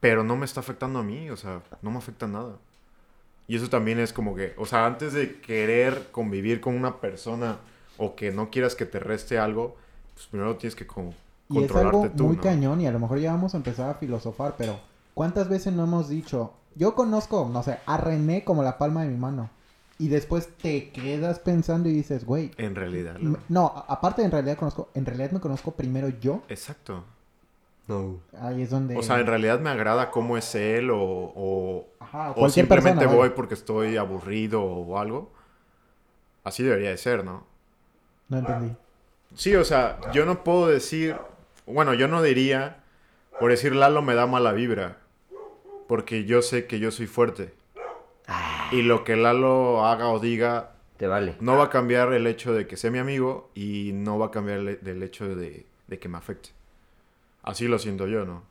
pero 0.00 0.24
no 0.24 0.36
me 0.36 0.44
está 0.46 0.60
afectando 0.60 0.98
a 0.98 1.02
mí, 1.02 1.30
o 1.30 1.36
sea, 1.36 1.62
no 1.82 1.90
me 1.90 1.98
afecta 1.98 2.26
nada. 2.26 2.56
Y 3.46 3.56
eso 3.56 3.68
también 3.68 3.98
es 4.00 4.12
como 4.12 4.34
que, 4.34 4.54
o 4.56 4.66
sea, 4.66 4.86
antes 4.86 5.12
de 5.12 5.40
querer 5.40 6.08
convivir 6.12 6.60
con 6.60 6.74
una 6.74 7.00
persona 7.00 7.58
o 7.98 8.16
que 8.16 8.30
no 8.32 8.50
quieras 8.50 8.74
que 8.74 8.86
te 8.86 8.98
reste 9.00 9.38
algo, 9.38 9.76
pues 10.14 10.26
primero 10.26 10.56
tienes 10.56 10.74
que 10.74 10.86
como 10.86 11.10
Y 11.48 11.58
es 11.62 11.70
controlarte 11.70 11.96
algo 11.96 12.10
tú, 12.16 12.24
muy 12.24 12.36
¿no? 12.36 12.42
cañón 12.42 12.80
y 12.80 12.86
a 12.86 12.92
lo 12.92 12.98
mejor 12.98 13.18
ya 13.18 13.32
vamos 13.32 13.54
a 13.54 13.56
empezar 13.56 13.90
a 13.90 13.94
filosofar, 13.94 14.54
pero 14.56 14.78
¿cuántas 15.14 15.48
veces 15.48 15.72
no 15.72 15.84
hemos 15.84 16.08
dicho, 16.08 16.52
yo 16.74 16.94
conozco, 16.94 17.48
no 17.52 17.62
sé, 17.62 17.78
a 17.86 17.96
René 17.96 18.44
como 18.44 18.62
la 18.62 18.78
palma 18.78 19.02
de 19.02 19.08
mi 19.08 19.16
mano? 19.16 19.50
Y 19.98 20.08
después 20.08 20.48
te 20.56 20.90
quedas 20.90 21.38
pensando 21.38 21.88
y 21.88 21.92
dices, 21.92 22.24
güey, 22.24 22.50
En 22.56 22.74
realidad. 22.74 23.18
¿no? 23.18 23.38
no, 23.48 23.84
aparte 23.86 24.22
de 24.22 24.26
en 24.26 24.32
realidad 24.32 24.56
conozco, 24.56 24.88
en 24.94 25.06
realidad 25.06 25.30
me 25.30 25.40
conozco 25.40 25.72
primero 25.72 26.08
yo. 26.08 26.42
Exacto. 26.48 27.04
No. 27.86 28.18
Ahí 28.40 28.62
es 28.62 28.70
donde... 28.70 28.96
O 28.96 29.02
sea, 29.02 29.20
en 29.20 29.26
realidad 29.26 29.60
me 29.60 29.70
agrada 29.70 30.10
cómo 30.10 30.36
es 30.36 30.54
él 30.54 30.90
o, 30.90 30.98
o, 30.98 31.86
Ajá, 32.00 32.30
o 32.30 32.34
cualquier 32.34 32.66
simplemente 32.66 33.00
persona, 33.00 33.16
voy 33.16 33.30
porque 33.30 33.54
estoy 33.54 33.96
aburrido 33.96 34.62
o 34.64 34.98
algo. 34.98 35.30
Así 36.44 36.62
debería 36.62 36.90
de 36.90 36.96
ser, 36.96 37.24
¿no? 37.24 37.44
No 38.28 38.38
entendí. 38.38 38.74
Sí, 39.34 39.54
o 39.54 39.64
sea, 39.64 39.98
yo 40.12 40.24
no 40.26 40.44
puedo 40.44 40.68
decir, 40.68 41.16
bueno, 41.66 41.94
yo 41.94 42.08
no 42.08 42.22
diría, 42.22 42.82
por 43.40 43.50
decir 43.50 43.74
Lalo 43.74 44.02
me 44.02 44.14
da 44.14 44.26
mala 44.26 44.52
vibra, 44.52 44.98
porque 45.88 46.24
yo 46.24 46.42
sé 46.42 46.66
que 46.66 46.78
yo 46.78 46.90
soy 46.90 47.06
fuerte. 47.06 47.54
Y 48.70 48.82
lo 48.82 49.04
que 49.04 49.16
Lalo 49.16 49.84
haga 49.84 50.08
o 50.08 50.18
diga 50.18 50.72
Te 50.96 51.06
vale. 51.06 51.36
no 51.40 51.56
va 51.56 51.64
a 51.64 51.70
cambiar 51.70 52.12
el 52.12 52.26
hecho 52.26 52.54
de 52.54 52.66
que 52.66 52.76
sea 52.76 52.90
mi 52.90 52.98
amigo 52.98 53.50
y 53.54 53.90
no 53.92 54.18
va 54.18 54.26
a 54.26 54.30
cambiar 54.30 54.60
el, 54.60 55.02
hecho 55.02 55.34
de, 55.34 55.66
de 55.86 55.98
que 55.98 56.08
me 56.08 56.16
afecte. 56.18 56.50
Así 57.42 57.68
lo 57.68 57.78
siento 57.78 58.06
yo, 58.06 58.24
¿no? 58.24 58.44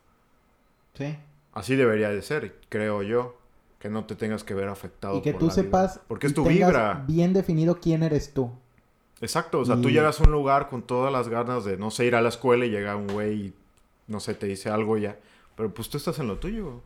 Sí. 0.93 1.17
Así 1.53 1.75
debería 1.75 2.09
de 2.09 2.21
ser, 2.21 2.55
creo 2.69 3.01
yo. 3.03 3.38
Que 3.79 3.89
no 3.89 4.05
te 4.05 4.15
tengas 4.15 4.43
que 4.43 4.53
ver 4.53 4.67
afectado. 4.67 5.17
Y 5.17 5.21
que 5.21 5.32
por 5.32 5.39
tú 5.39 5.47
la 5.47 5.55
vibra. 5.55 5.63
sepas... 5.63 6.01
Porque 6.07 6.27
es 6.27 6.36
tu 6.36 6.45
vibra. 6.45 7.03
bien 7.07 7.34
definido 7.34 7.79
quién 7.79 8.03
eres 8.03 8.32
tú. 8.32 8.51
Exacto, 9.22 9.59
o 9.59 9.65
sea, 9.65 9.80
tú 9.80 9.89
Y- 9.89 9.93
llegas 9.93 10.19
a 10.19 10.24
un 10.24 10.32
lugar 10.32 10.67
con 10.69 10.82
todas 10.82 11.11
las 11.13 11.28
ganas 11.30 11.63
de, 11.63 11.78
no 11.78 11.91
sé, 11.91 12.05
ir 12.05 12.15
a 12.15 12.22
la 12.22 12.30
escuela 12.30 12.65
y 12.65 12.69
llega 12.72 12.95
un 12.95 13.07
güey 13.07 13.34
y, 13.47 13.53
no 14.07 14.19
sé, 14.19 14.34
te 14.34 14.47
dice 14.47 14.69
algo 14.69 14.97
ya. 14.97 15.17
Pero 15.55 15.74
pues 15.74 15.89
tú 15.89 15.97
estás 15.97 16.17
en 16.19 16.28
lo 16.28 16.39
tuyo. 16.39 16.82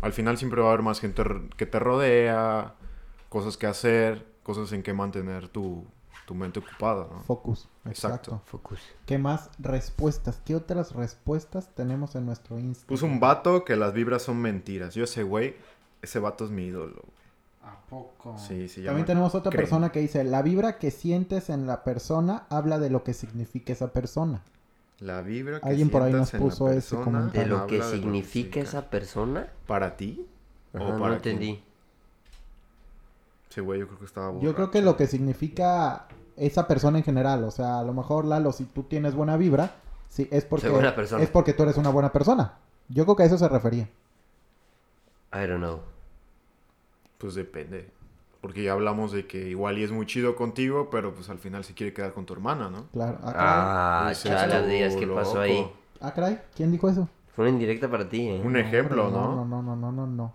Al 0.00 0.12
final 0.12 0.38
siempre 0.38 0.60
va 0.60 0.68
a 0.68 0.72
haber 0.72 0.82
más 0.82 1.00
gente 1.00 1.22
que 1.56 1.66
te 1.66 1.78
rodea, 1.78 2.74
cosas 3.28 3.56
que 3.56 3.66
hacer, 3.66 4.26
cosas 4.42 4.72
en 4.72 4.82
que 4.82 4.92
mantener 4.94 5.48
tu, 5.48 5.84
tu 6.26 6.34
mente 6.34 6.60
ocupada, 6.60 7.06
¿no? 7.10 7.20
Focus. 7.22 7.68
Exacto. 7.86 7.90
Exacto. 8.36 8.42
Focus. 8.46 8.80
¿Qué 9.06 9.18
más 9.18 9.50
respuestas? 9.58 10.40
¿Qué 10.44 10.54
otras 10.56 10.92
respuestas 10.92 11.74
tenemos 11.74 12.14
en 12.14 12.26
nuestro 12.26 12.58
Instagram? 12.58 12.88
Puso 12.88 13.06
un 13.06 13.20
vato 13.20 13.64
que 13.64 13.76
las 13.76 13.92
vibras 13.92 14.22
son 14.22 14.38
mentiras. 14.40 14.94
Yo 14.94 15.04
ese 15.04 15.22
güey, 15.22 15.56
ese 16.00 16.18
vato 16.18 16.44
es 16.44 16.50
mi 16.50 16.64
ídolo. 16.64 17.02
¿A 17.64 17.76
poco? 17.88 18.36
Sí, 18.38 18.68
sí. 18.68 18.84
También 18.84 19.06
tenemos 19.06 19.34
otra 19.34 19.50
persona 19.50 19.90
que 19.90 20.00
dice, 20.00 20.22
la 20.24 20.42
vibra 20.42 20.78
que 20.78 20.90
sientes 20.90 21.48
en 21.50 21.66
la 21.66 21.82
persona 21.82 22.44
habla 22.50 22.78
de 22.78 22.90
lo 22.90 23.04
que 23.04 23.14
significa 23.14 23.72
esa 23.72 23.92
persona. 23.92 24.42
La 25.00 25.22
vibra 25.22 25.60
que 25.60 25.68
Alguien 25.68 25.90
por 25.90 26.02
ahí 26.02 26.12
nos 26.12 26.32
en 26.34 26.40
la 26.40 26.44
puso 26.46 26.68
ese 26.68 26.96
persona 26.96 27.04
comentario. 27.04 27.42
De 27.42 27.48
lo 27.60 27.66
que 27.66 27.82
significa 27.82 28.60
esa 28.60 28.90
persona. 28.90 29.48
¿Para 29.66 29.96
ti? 29.96 30.26
Ajá, 30.72 30.84
¿O 30.84 30.92
no 30.92 31.00
para 31.00 31.18
quién? 31.18 31.36
entendí. 31.36 31.64
Sí, 33.48 33.60
güey, 33.60 33.80
yo 33.80 33.86
creo 33.86 33.98
que 33.98 34.04
estaba 34.04 34.38
Yo 34.40 34.54
creo 34.54 34.70
que 34.70 34.82
lo 34.82 34.96
que 34.96 35.06
significa 35.06 36.06
esa 36.36 36.66
persona 36.66 36.98
en 36.98 37.04
general, 37.04 37.44
o 37.44 37.50
sea, 37.50 37.78
a 37.78 37.84
lo 37.84 37.92
mejor 37.92 38.24
Lalo, 38.24 38.52
si 38.52 38.64
tú 38.64 38.82
tienes 38.82 39.14
buena 39.14 39.36
vibra, 39.36 39.76
sí, 40.08 40.28
es 40.30 40.44
porque, 40.44 40.66
Soy 40.66 40.74
buena 40.74 40.94
persona. 40.94 41.22
es 41.22 41.30
porque 41.30 41.52
tú 41.54 41.62
eres 41.62 41.76
una 41.76 41.90
buena 41.90 42.12
persona. 42.12 42.58
Yo 42.88 43.04
creo 43.04 43.16
que 43.16 43.22
a 43.22 43.26
eso 43.26 43.38
se 43.38 43.48
refería. 43.48 43.88
I 45.32 45.46
don't 45.46 45.58
know. 45.58 45.80
Pues 47.18 47.34
depende. 47.34 47.88
Porque 48.40 48.62
ya 48.62 48.72
hablamos 48.72 49.10
de 49.12 49.26
que 49.26 49.48
igual 49.48 49.78
y 49.78 49.84
es 49.84 49.90
muy 49.90 50.04
chido 50.06 50.36
contigo, 50.36 50.90
pero 50.90 51.14
pues 51.14 51.30
al 51.30 51.38
final 51.38 51.64
se 51.64 51.72
quiere 51.72 51.94
quedar 51.94 52.12
con 52.12 52.26
tu 52.26 52.34
hermana, 52.34 52.68
¿no? 52.68 52.86
Claro. 52.92 53.18
Ah. 53.22 54.06
Ah, 54.06 54.12
esto, 54.12 54.28
días, 54.66 54.96
¿qué 54.96 55.06
pasó 55.06 55.40
ahí? 55.40 55.66
Ah, 56.00 56.12
caray. 56.12 56.38
¿Quién 56.54 56.70
dijo 56.70 56.88
eso? 56.90 57.08
Fue 57.34 57.44
una 57.44 57.52
indirecta 57.54 57.90
para 57.90 58.08
ti, 58.08 58.28
¿eh? 58.28 58.40
Un 58.44 58.56
ejemplo, 58.56 59.10
¿no? 59.10 59.34
No, 59.34 59.44
no, 59.46 59.62
no, 59.62 59.76
no, 59.76 59.92
no, 59.92 60.06
no. 60.06 60.34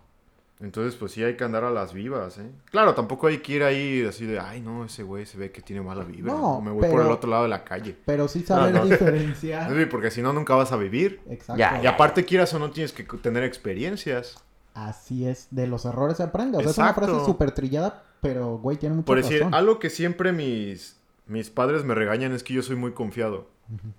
Entonces, 0.61 0.95
pues 0.95 1.13
sí 1.13 1.23
hay 1.23 1.37
que 1.37 1.43
andar 1.45 1.63
a 1.63 1.69
las 1.69 1.93
vivas, 1.93 2.37
¿eh? 2.37 2.51
Claro, 2.69 2.93
tampoco 2.93 3.27
hay 3.27 3.37
que 3.37 3.53
ir 3.53 3.63
ahí 3.63 4.03
así 4.05 4.25
de, 4.25 4.39
ay, 4.39 4.59
no, 4.59 4.83
ese 4.83 5.03
güey 5.03 5.25
se 5.25 5.37
ve 5.37 5.51
que 5.51 5.61
tiene 5.61 5.81
mala 5.81 6.03
vibra. 6.03 6.33
No, 6.33 6.59
me 6.59 6.71
voy 6.71 6.81
por 6.81 6.89
pero- 6.89 7.01
el 7.03 7.11
otro 7.11 7.29
lado 7.29 7.43
de 7.43 7.49
la 7.49 7.63
calle. 7.63 7.95
Pero 8.05 8.27
sí 8.27 8.41
saber 8.41 8.73
No, 8.73 8.79
no. 8.79 8.85
diferenciar. 8.89 9.71
Sí, 9.73 9.85
porque 9.85 10.11
si 10.11 10.21
no, 10.21 10.33
nunca 10.33 10.55
vas 10.55 10.73
a 10.73 10.77
vivir. 10.77 11.21
Exacto. 11.29 11.57
Ya, 11.57 11.79
Y 11.81 11.87
aparte, 11.87 12.25
quieras 12.25 12.53
o 12.55 12.59
no, 12.59 12.71
tienes 12.71 12.91
que 12.91 13.03
tener 13.03 13.43
experiencias. 13.43 14.43
Así 14.73 15.27
es, 15.27 15.47
de 15.51 15.67
los 15.67 15.85
errores 15.85 16.17
se 16.17 16.23
aprende. 16.23 16.57
O 16.57 16.61
sea, 16.61 16.71
es 16.71 16.77
una 16.77 16.93
frase 16.93 17.25
súper 17.25 17.51
trillada, 17.51 18.03
pero 18.21 18.57
güey, 18.57 18.77
tiene 18.77 18.95
mucha 18.95 19.05
Por 19.05 19.17
decir, 19.17 19.39
razón. 19.39 19.53
algo 19.53 19.79
que 19.79 19.89
siempre 19.89 20.31
mis, 20.31 20.97
mis 21.25 21.49
padres 21.49 21.83
me 21.83 21.95
regañan 21.95 22.31
es 22.33 22.43
que 22.43 22.53
yo 22.53 22.61
soy 22.61 22.75
muy 22.75 22.93
confiado. 22.93 23.47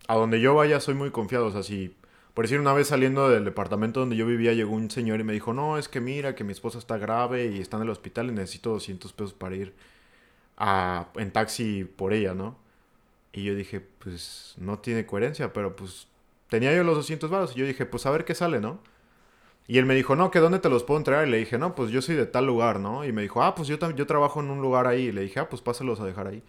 A 0.09 0.17
donde 0.17 0.41
yo 0.41 0.55
vaya 0.55 0.81
soy 0.81 0.95
muy 0.95 1.11
confiado. 1.11 1.47
O 1.47 1.51
sea, 1.53 1.63
si, 1.63 1.95
por 2.35 2.45
decir, 2.45 2.59
una 2.59 2.73
vez 2.73 2.89
saliendo 2.89 3.29
del 3.29 3.45
departamento 3.45 4.01
donde 4.01 4.17
yo 4.17 4.27
vivía, 4.27 4.53
llegó 4.53 4.73
un 4.75 4.91
señor 4.91 5.21
y 5.21 5.25
me 5.25 5.33
dijo, 5.33 5.53
no, 5.53 5.79
es 5.79 5.89
que 5.89 6.01
mira, 6.01 6.35
que 6.35 6.45
mi 6.45 6.53
esposa 6.53 6.79
está 6.79 6.99
grave 6.99 7.47
y 7.47 7.61
está 7.61 7.77
en 7.77 7.85
el 7.85 7.91
hospital 7.91 8.29
y 8.29 8.33
necesito 8.33 8.71
200 8.71 9.13
pesos 9.13 9.35
para 9.35 9.55
ir 9.55 9.75
a, 10.57 11.09
en 11.17 11.31
taxi 11.31 11.85
por 11.85 12.13
ella, 12.13 12.35
¿no? 12.35 12.57
Y 13.33 13.45
yo 13.45 13.55
dije, 13.55 13.81
pues 13.81 14.55
no 14.59 14.79
tiene 14.81 15.07
coherencia, 15.07 15.53
pero 15.53 15.77
pues 15.77 16.09
tenía 16.49 16.75
yo 16.75 16.83
los 16.83 16.97
200 16.97 17.31
baros. 17.31 17.53
Y 17.55 17.61
yo 17.61 17.67
dije, 17.67 17.87
pues 17.87 18.07
a 18.07 18.11
ver 18.11 18.25
qué 18.25 18.35
sale, 18.35 18.61
¿no? 18.61 18.81
Y 19.71 19.79
él 19.79 19.87
me 19.87 19.95
dijo, 19.95 20.17
no, 20.17 20.33
que 20.33 20.41
dónde 20.41 20.59
te 20.59 20.69
los 20.69 20.83
puedo 20.83 20.99
entregar. 20.99 21.29
Y 21.29 21.31
le 21.31 21.37
dije, 21.37 21.57
no, 21.57 21.77
pues 21.77 21.93
yo 21.93 22.03
soy 22.03 22.17
de 22.17 22.27
tal 22.27 22.45
lugar, 22.45 22.81
¿no? 22.81 23.05
Y 23.05 23.13
me 23.13 23.23
dijo, 23.23 23.41
ah, 23.41 23.55
pues 23.55 23.69
yo, 23.69 23.79
yo 23.93 24.05
trabajo 24.05 24.41
en 24.41 24.51
un 24.51 24.61
lugar 24.61 24.89
ahí. 24.89 25.03
Y 25.03 25.13
le 25.13 25.21
dije, 25.21 25.39
ah, 25.39 25.49
pues 25.49 25.63
pásalos 25.63 26.01
a 26.01 26.05
dejar 26.05 26.27
ahí. 26.27 26.43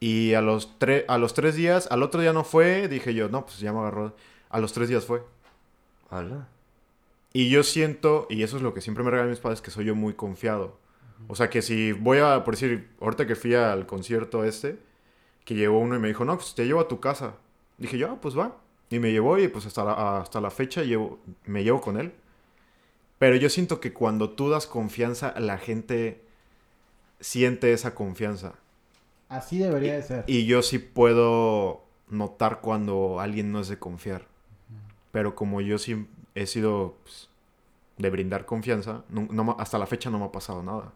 Y 0.00 0.32
a 0.32 0.40
los, 0.40 0.74
a 1.06 1.18
los 1.18 1.34
tres 1.34 1.56
días, 1.56 1.88
al 1.90 2.02
otro 2.02 2.22
día 2.22 2.32
no 2.32 2.42
fue, 2.42 2.88
dije 2.88 3.12
yo, 3.12 3.28
no, 3.28 3.44
pues 3.44 3.58
ya 3.58 3.70
me 3.74 3.80
agarró. 3.80 4.16
A 4.48 4.60
los 4.60 4.72
tres 4.72 4.88
días 4.88 5.04
fue. 5.04 5.22
Y 7.34 7.50
yo 7.50 7.62
siento, 7.64 8.26
y 8.30 8.42
eso 8.42 8.56
es 8.56 8.62
lo 8.62 8.72
que 8.72 8.80
siempre 8.80 9.04
me 9.04 9.10
regalan 9.10 9.28
mis 9.28 9.40
padres, 9.40 9.60
que 9.60 9.70
soy 9.70 9.84
yo 9.84 9.94
muy 9.94 10.14
confiado. 10.14 10.78
O 11.28 11.34
sea, 11.34 11.50
que 11.50 11.60
si 11.60 11.92
voy 11.92 12.16
a, 12.16 12.44
por 12.44 12.54
decir, 12.54 12.88
ahorita 12.98 13.26
que 13.26 13.36
fui 13.36 13.54
al 13.54 13.84
concierto 13.84 14.42
este, 14.42 14.78
que 15.44 15.54
llegó 15.54 15.78
uno 15.78 15.96
y 15.96 15.98
me 15.98 16.08
dijo, 16.08 16.24
no, 16.24 16.36
pues 16.38 16.54
te 16.54 16.64
llevo 16.64 16.80
a 16.80 16.88
tu 16.88 16.98
casa. 16.98 17.34
Dije 17.76 17.98
yo, 17.98 18.10
ah, 18.10 18.18
pues 18.22 18.38
va. 18.38 18.56
Y 18.88 19.00
me 19.00 19.12
llevó 19.12 19.36
y 19.38 19.48
pues 19.48 19.66
hasta 19.66 19.84
la, 19.84 20.20
hasta 20.20 20.40
la 20.40 20.50
fecha 20.50 20.82
llevo, 20.82 21.18
me 21.44 21.62
llevo 21.62 21.82
con 21.82 22.00
él. 22.00 22.14
Pero 23.24 23.36
yo 23.36 23.48
siento 23.48 23.80
que 23.80 23.94
cuando 23.94 24.28
tú 24.28 24.50
das 24.50 24.66
confianza, 24.66 25.32
la 25.40 25.56
gente 25.56 26.20
siente 27.20 27.72
esa 27.72 27.94
confianza. 27.94 28.52
Así 29.30 29.58
debería 29.58 29.94
de 29.94 30.02
ser. 30.02 30.24
Y 30.26 30.44
yo 30.44 30.60
sí 30.60 30.78
puedo 30.78 31.82
notar 32.10 32.60
cuando 32.60 33.20
alguien 33.20 33.50
no 33.50 33.60
es 33.60 33.68
de 33.68 33.78
confiar. 33.78 34.26
Pero 35.10 35.34
como 35.34 35.62
yo 35.62 35.78
sí 35.78 36.06
he 36.34 36.46
sido 36.46 36.96
pues, 37.02 37.30
de 37.96 38.10
brindar 38.10 38.44
confianza, 38.44 39.04
no- 39.08 39.56
hasta 39.58 39.78
la 39.78 39.86
fecha 39.86 40.10
no 40.10 40.18
me 40.18 40.26
ha 40.26 40.30
pasado 40.32 40.62
nada. 40.62 40.92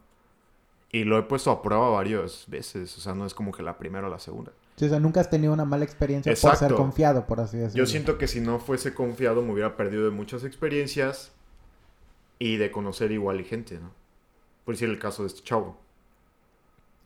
Y 0.92 1.04
lo 1.04 1.16
he 1.18 1.22
puesto 1.22 1.50
a 1.50 1.62
prueba 1.62 1.88
varias 1.88 2.44
veces. 2.46 2.94
O 2.98 3.00
sea, 3.00 3.14
no 3.14 3.24
es 3.24 3.32
como 3.32 3.52
que 3.52 3.62
la 3.62 3.78
primera 3.78 4.06
o 4.06 4.10
la 4.10 4.18
segunda. 4.18 4.52
Sí, 4.76 4.84
o 4.84 4.88
sea, 4.90 5.00
nunca 5.00 5.20
has 5.22 5.30
tenido 5.30 5.54
una 5.54 5.64
mala 5.64 5.84
experiencia 5.86 6.30
por 6.30 6.36
ser 6.38 6.50
Exacto. 6.52 6.76
confiado, 6.76 7.26
por 7.26 7.40
así 7.40 7.56
decirlo. 7.56 7.82
Yo 7.82 7.86
siento 7.90 8.18
que 8.18 8.28
si 8.28 8.40
no 8.42 8.58
fuese 8.58 8.92
confiado 8.92 9.40
me 9.40 9.54
hubiera 9.54 9.78
perdido 9.78 10.04
de 10.04 10.10
muchas 10.10 10.44
experiencias 10.44 11.32
y 12.38 12.56
de 12.56 12.70
conocer 12.70 13.12
igual 13.12 13.40
y 13.40 13.44
gente, 13.44 13.78
¿no? 13.78 13.90
Por 14.64 14.74
decir 14.74 14.88
el 14.88 14.98
caso 14.98 15.22
de 15.22 15.28
este 15.28 15.42
chavo. 15.42 15.76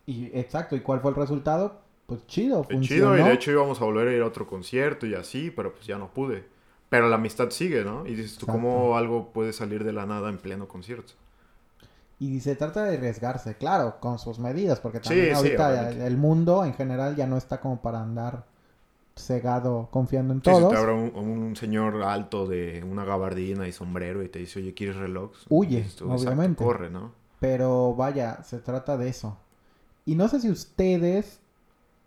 Y, 0.06 0.26
exacto, 0.38 0.76
¿y 0.76 0.80
cuál 0.80 1.00
fue 1.00 1.10
el 1.10 1.16
resultado? 1.16 1.80
Pues 2.06 2.26
chido, 2.26 2.64
Fue 2.64 2.74
funcionó. 2.76 3.14
chido 3.14 3.18
y 3.18 3.22
de 3.22 3.32
hecho 3.34 3.50
íbamos 3.52 3.80
a 3.80 3.84
volver 3.84 4.08
a 4.08 4.12
ir 4.12 4.22
a 4.22 4.26
otro 4.26 4.46
concierto 4.46 5.06
y 5.06 5.14
así, 5.14 5.50
pero 5.50 5.72
pues 5.72 5.86
ya 5.86 5.98
no 5.98 6.12
pude. 6.12 6.44
Pero 6.88 7.08
la 7.08 7.16
amistad 7.16 7.50
sigue, 7.50 7.84
¿no? 7.84 8.06
Y 8.06 8.14
dices 8.14 8.36
tú, 8.36 8.46
Exacto. 8.46 8.52
¿cómo 8.52 8.96
algo 8.96 9.32
puede 9.32 9.52
salir 9.52 9.84
de 9.84 9.92
la 9.92 10.04
nada 10.06 10.28
en 10.28 10.38
pleno 10.38 10.68
concierto? 10.68 11.14
Y 12.18 12.40
se 12.40 12.54
trata 12.54 12.84
de 12.84 12.96
arriesgarse, 12.98 13.56
claro, 13.56 13.98
con 14.00 14.18
sus 14.18 14.38
medidas, 14.38 14.78
porque 14.80 15.00
también 15.00 15.26
sí, 15.26 15.32
ahorita 15.32 15.90
el 16.06 16.16
mundo 16.16 16.64
en 16.64 16.74
general 16.74 17.16
ya 17.16 17.26
no 17.26 17.36
está 17.36 17.60
como 17.60 17.80
para 17.82 18.00
andar 18.00 18.44
cegado 19.24 19.88
confiando 19.90 20.32
en 20.34 20.40
Sí, 20.42 20.50
si 20.50 20.56
todos. 20.60 20.70
te 20.72 20.78
abra 20.78 20.94
un, 20.94 21.14
un 21.16 21.56
señor 21.56 22.02
alto 22.02 22.46
de 22.46 22.84
una 22.84 23.04
gabardina 23.04 23.66
y 23.68 23.72
sombrero 23.72 24.22
y 24.22 24.28
te 24.28 24.38
dice, 24.40 24.58
oye, 24.60 24.74
¿quieres 24.74 24.96
reloj? 24.96 25.32
Huye, 25.48 25.78
Dices 25.78 25.96
tú, 25.96 26.04
"Exacto, 26.06 26.24
obviamente. 26.30 26.64
corre, 26.64 26.90
¿no? 26.90 27.12
Pero 27.40 27.94
vaya, 27.94 28.42
se 28.44 28.58
trata 28.60 28.96
de 28.96 29.08
eso. 29.08 29.36
Y 30.04 30.14
no 30.14 30.28
sé 30.28 30.40
si 30.40 30.50
ustedes 30.50 31.40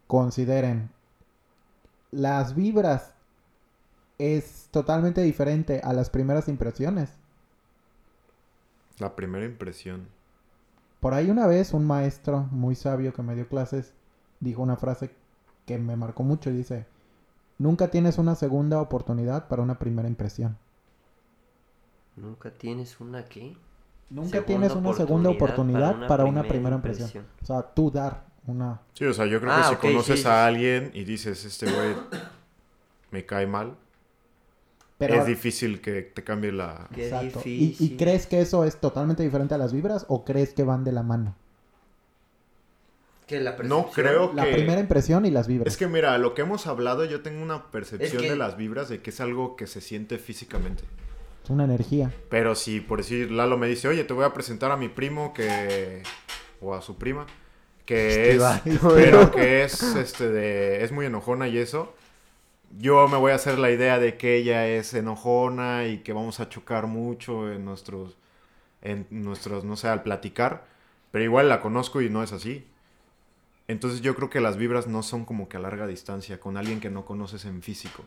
consideren 0.07 0.89
las 2.11 2.55
vibras 2.55 3.13
es 4.18 4.70
totalmente 4.72 5.22
diferente 5.22 5.82
a 5.84 5.91
las 5.93 6.09
primeras 6.09 6.47
impresiones. 6.47 7.09
La 8.99 9.16
primera 9.16 9.45
impresión. 9.45 10.07
Por 11.01 11.13
ahí 11.13 11.30
una 11.30 11.47
vez 11.47 11.74
un 11.74 11.86
maestro 11.86 12.47
muy 12.51 12.76
sabio 12.76 13.13
que 13.13 13.22
me 13.22 13.36
dio 13.36 13.47
clases 13.47 13.93
dijo 14.39 14.61
una 14.61 14.78
frase 14.78 15.11
que 15.66 15.78
me 15.78 15.95
marcó 15.95 16.24
mucho 16.24 16.49
y 16.49 16.53
dice, 16.57 16.86
nunca 17.58 17.89
tienes 17.89 18.18
una 18.18 18.36
segunda 18.36 18.82
oportunidad 18.82 19.47
para 19.47 19.62
una 19.64 19.80
primera 19.80 20.08
impresión. 20.08 20.58
¿Nunca 22.16 22.51
tienes 22.51 22.99
una 22.99 23.26
qué? 23.26 23.58
Nunca 24.10 24.41
Segunda 24.41 24.45
tienes 24.45 24.76
una 24.76 24.93
segunda 24.93 25.30
oportunidad 25.30 26.06
para 26.08 26.26
una, 26.26 26.47
primera, 26.47 26.47
primera 26.47 26.76
impresión. 26.76 27.12
O 27.41 27.45
sea, 27.45 27.62
tú 27.64 27.91
dar 27.91 28.26
una... 28.45 28.82
Sí, 28.93 29.06
o 29.06 29.14
sea, 29.14 29.26
yo 29.26 29.39
creo 29.41 29.53
Ah, 29.53 29.62
que 29.62 29.64
si 29.64 29.76
conoces 29.78 30.22
sí, 30.22 30.28
a 30.28 30.32
sí. 30.32 30.38
alguien 30.47 30.91
y 30.93 31.03
dices, 31.03 31.43
este 31.45 31.68
güey 31.68 31.95
me 33.12 33.26
cae 33.26 33.47
mal, 33.47 33.78
Pero, 34.97 35.16
es 35.16 35.26
difícil 35.26 35.82
que 35.82 36.01
te 36.03 36.24
cambie 36.24 36.51
la... 36.51 36.88
Qué 36.93 37.06
Exacto. 37.06 37.41
¿Y, 37.45 37.76
y 37.80 37.97
crees 37.97 38.28
que 38.28 38.41
eso 38.41 38.64
es 38.66 38.78
totalmente 38.80 39.24
diferente 39.24 39.53
a 39.56 39.58
las 39.58 39.74
vibras 39.74 40.06
o 40.10 40.24
crees 40.24 40.53
que 40.53 40.64
van 40.64 40.84
de 40.84 40.91
la 40.91 41.03
mano? 41.03 41.36
Que 43.28 43.40
la 43.40 43.52
No 43.52 43.58
percepción- 43.58 43.92
creo 43.94 44.34
La 44.34 44.46
que... 44.46 44.54
primera 44.54 44.80
impresión 44.80 45.26
y 45.26 45.32
las 45.32 45.48
vibras. 45.48 45.68
Es 45.74 45.78
que 45.78 45.88
mira, 45.88 46.18
lo 46.20 46.34
que 46.36 46.44
hemos 46.44 46.68
hablado, 46.68 47.06
yo 47.06 47.22
tengo 47.22 47.42
una 47.42 47.72
percepción 47.72 48.18
Es 48.18 48.22
que- 48.22 48.30
de 48.30 48.36
las 48.36 48.56
vibras 48.58 48.88
de 48.90 49.02
que 49.02 49.10
es 49.10 49.20
algo 49.22 49.56
que 49.56 49.66
se 49.68 49.82
siente 49.82 50.18
físicamente. 50.20 50.84
Es 51.44 51.50
una 51.50 51.64
energía. 51.66 52.12
Pero 52.30 52.56
si 52.56 52.80
por 52.82 53.00
decir 53.00 53.32
Lalo 53.32 53.58
me 53.58 53.68
dice, 53.68 53.88
oye, 53.88 54.04
te 54.04 54.14
voy 54.14 54.26
a 54.26 54.34
presentar 54.34 54.72
a 54.72 54.78
mi 54.78 54.90
primo 54.90 55.34
que... 55.34 56.02
o 56.62 56.74
a 56.76 56.82
su 56.82 56.98
prima, 56.98 57.26
que 57.86 58.32
Este 58.32 58.70
es... 58.72 58.80
pero 58.96 59.32
que 59.32 59.64
es, 59.64 59.82
este, 59.96 60.30
de... 60.30 60.84
es 60.84 60.92
muy 60.92 61.06
enojona 61.06 61.48
y 61.48 61.58
eso. 61.58 61.94
Yo 62.80 63.08
me 63.08 63.18
voy 63.18 63.32
a 63.32 63.36
hacer 63.36 63.58
la 63.60 63.70
idea 63.72 64.00
de 64.00 64.18
que 64.18 64.36
ella 64.38 64.68
es 64.68 64.94
enojona 64.94 65.86
y 65.88 66.00
que 66.00 66.14
vamos 66.14 66.40
a 66.40 66.50
chocar 66.50 66.88
mucho 66.88 67.52
en 67.52 67.64
nuestros... 67.66 68.18
en 68.82 69.08
nuestros, 69.12 69.64
no 69.64 69.76
sé, 69.78 69.88
al 69.88 70.04
platicar. 70.04 70.66
Pero 71.12 71.24
igual 71.24 71.48
la 71.50 71.62
conozco 71.62 72.02
y 72.02 72.10
no 72.10 72.22
es 72.24 72.32
así. 72.34 72.68
Entonces 73.68 74.01
yo 74.01 74.16
creo 74.16 74.30
que 74.30 74.41
las 74.41 74.57
vibras 74.57 74.88
no 74.88 75.01
son 75.03 75.26
como 75.26 75.49
que 75.49 75.57
a 75.57 75.59
larga 75.59 75.88
distancia 75.88 76.39
con 76.39 76.55
alguien 76.57 76.80
que 76.80 76.89
no 76.89 77.05
conoces 77.05 77.45
en 77.45 77.61
físico. 77.63 78.03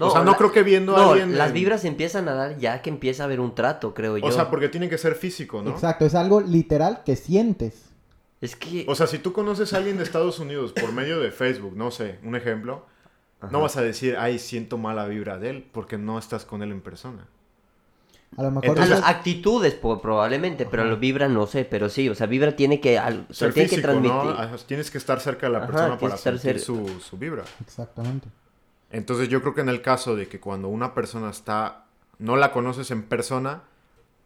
o 0.00 0.10
sea, 0.10 0.22
no 0.22 0.30
la- 0.32 0.36
creo 0.36 0.52
que 0.52 0.62
viendo 0.62 0.94
a 0.96 1.00
No, 1.00 1.10
alguien... 1.10 1.36
las 1.36 1.48
en- 1.48 1.54
vibras 1.54 1.84
empiezan 1.84 2.28
a 2.28 2.34
dar 2.34 2.56
ya 2.58 2.80
que 2.82 2.88
empieza 2.90 3.24
a 3.24 3.26
haber 3.26 3.40
un 3.40 3.54
trato, 3.56 3.94
creo 3.94 4.16
yo. 4.16 4.24
O 4.26 4.30
sea, 4.30 4.48
porque 4.48 4.68
tiene 4.68 4.88
que 4.88 4.96
ser 4.96 5.16
físico, 5.16 5.60
¿no? 5.60 5.70
Exacto, 5.70 6.06
es 6.06 6.14
algo 6.14 6.40
literal 6.40 7.02
que 7.04 7.16
sientes. 7.16 7.86
Es 8.40 8.54
que... 8.54 8.84
O 8.88 8.94
sea, 8.94 9.08
si 9.08 9.18
tú 9.18 9.32
conoces 9.32 9.72
a 9.72 9.78
alguien 9.78 9.96
de 9.96 10.04
Estados 10.04 10.38
Unidos 10.38 10.72
por 10.72 10.92
medio 10.92 11.18
de 11.18 11.32
Facebook, 11.32 11.74
no 11.76 11.90
sé, 11.90 12.20
un 12.22 12.36
ejemplo, 12.36 12.86
no 13.50 13.60
vas 13.60 13.76
a 13.76 13.82
decir, 13.82 14.16
ay, 14.16 14.38
siento 14.38 14.78
mala 14.78 15.06
vibra 15.06 15.38
de 15.38 15.50
él, 15.50 15.66
porque 15.72 15.98
no 15.98 16.16
estás 16.20 16.44
con 16.44 16.62
él 16.62 16.70
en 16.70 16.80
persona. 16.80 17.26
A 18.36 18.42
lo 18.42 18.50
mejor... 18.50 18.68
Entonces- 18.78 19.00
actitudes 19.04 19.74
probablemente, 19.74 20.66
pero 20.66 20.82
Ajá. 20.82 20.90
lo 20.92 20.96
vibra 20.98 21.28
no 21.28 21.46
sé, 21.46 21.64
pero 21.64 21.88
sí, 21.88 22.08
o 22.08 22.14
sea, 22.14 22.26
vibra 22.26 22.54
tiene 22.54 22.80
que, 22.80 22.98
al- 22.98 23.26
o 23.30 23.32
sea, 23.32 23.48
Ser 23.48 23.54
tiene 23.54 23.68
que 23.70 23.78
transmitir. 23.82 24.66
Tienes 24.66 24.90
que 24.90 24.98
estar 24.98 25.20
cerca 25.20 25.46
de 25.46 25.52
la 25.52 25.58
Ajá, 25.58 25.66
persona 25.66 25.98
para 25.98 26.16
sentir 26.16 26.60
su, 26.60 26.88
su 27.00 27.16
vibra. 27.16 27.44
Exactamente. 27.60 28.28
Entonces 28.90 29.28
yo 29.28 29.40
creo 29.42 29.54
que 29.54 29.60
en 29.62 29.68
el 29.68 29.82
caso 29.82 30.14
de 30.16 30.28
que 30.28 30.40
cuando 30.40 30.68
una 30.68 30.94
persona 30.94 31.30
está, 31.30 31.84
no 32.18 32.36
la 32.36 32.52
conoces 32.52 32.90
en 32.90 33.02
persona, 33.02 33.62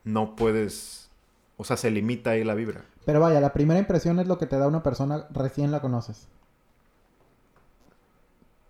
no 0.05 0.37
puedes, 0.37 1.11
o 1.57 1.65
sea, 1.65 1.77
se 1.77 1.91
limita 1.91 2.31
ahí 2.31 2.45
la 2.45 2.55
vibra. 2.55 2.83
Pero 3.05 3.19
vaya, 3.21 3.41
la 3.41 3.53
primera 3.53 3.81
impresión 3.81 4.21
es 4.21 4.29
lo 4.29 4.39
que 4.39 4.47
te 4.47 4.57
da 4.59 4.69
una 4.69 4.83
persona 4.83 5.27
recién 5.31 5.71
la 5.73 5.81
conoces. 5.81 6.29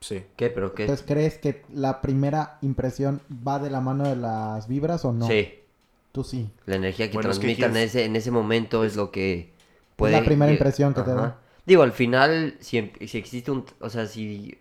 Sí. 0.03 0.23
¿Qué? 0.37 0.51
¿Pero 0.51 0.75
qué? 0.75 0.85
Entonces, 0.85 1.05
¿crees 1.07 1.39
que 1.39 1.63
la 1.73 2.01
primera 2.01 2.59
impresión 2.63 3.21
va 3.47 3.59
de 3.59 3.71
la 3.71 3.81
mano 3.81 4.05
de 4.09 4.17
las 4.17 4.69
vibras 4.69 5.05
o 5.05 5.13
no? 5.13 5.29
Sí, 5.29 5.59
Tú 6.13 6.25
sí. 6.25 6.51
la 6.67 6.77
energía 6.77 7.11
que 7.11 7.15
Bueno, 7.15 7.31
es 7.31 7.39
que 7.39 7.47
transmitan 7.47 7.71
aquí 7.71 7.77
en, 7.79 7.83
es- 7.85 7.91
ese, 7.91 8.05
en 8.05 8.17
ese 8.17 8.31
momento 8.31 8.85
es 8.85 8.97
lo 8.97 9.11
que 9.11 9.53
puede... 9.97 10.15
la 10.15 10.25
primera 10.25 10.53
impresión 10.53 10.95
que 10.95 11.03
te 11.03 11.15
da. 11.15 11.37
Digo, 11.67 11.83
al 11.83 11.93
final, 11.93 12.57
si, 12.61 12.79
em- 12.79 12.93
si 13.07 13.19
existe 13.19 13.51
un... 13.51 13.65
O 13.81 13.89
sea, 13.91 14.07
si 14.07 14.59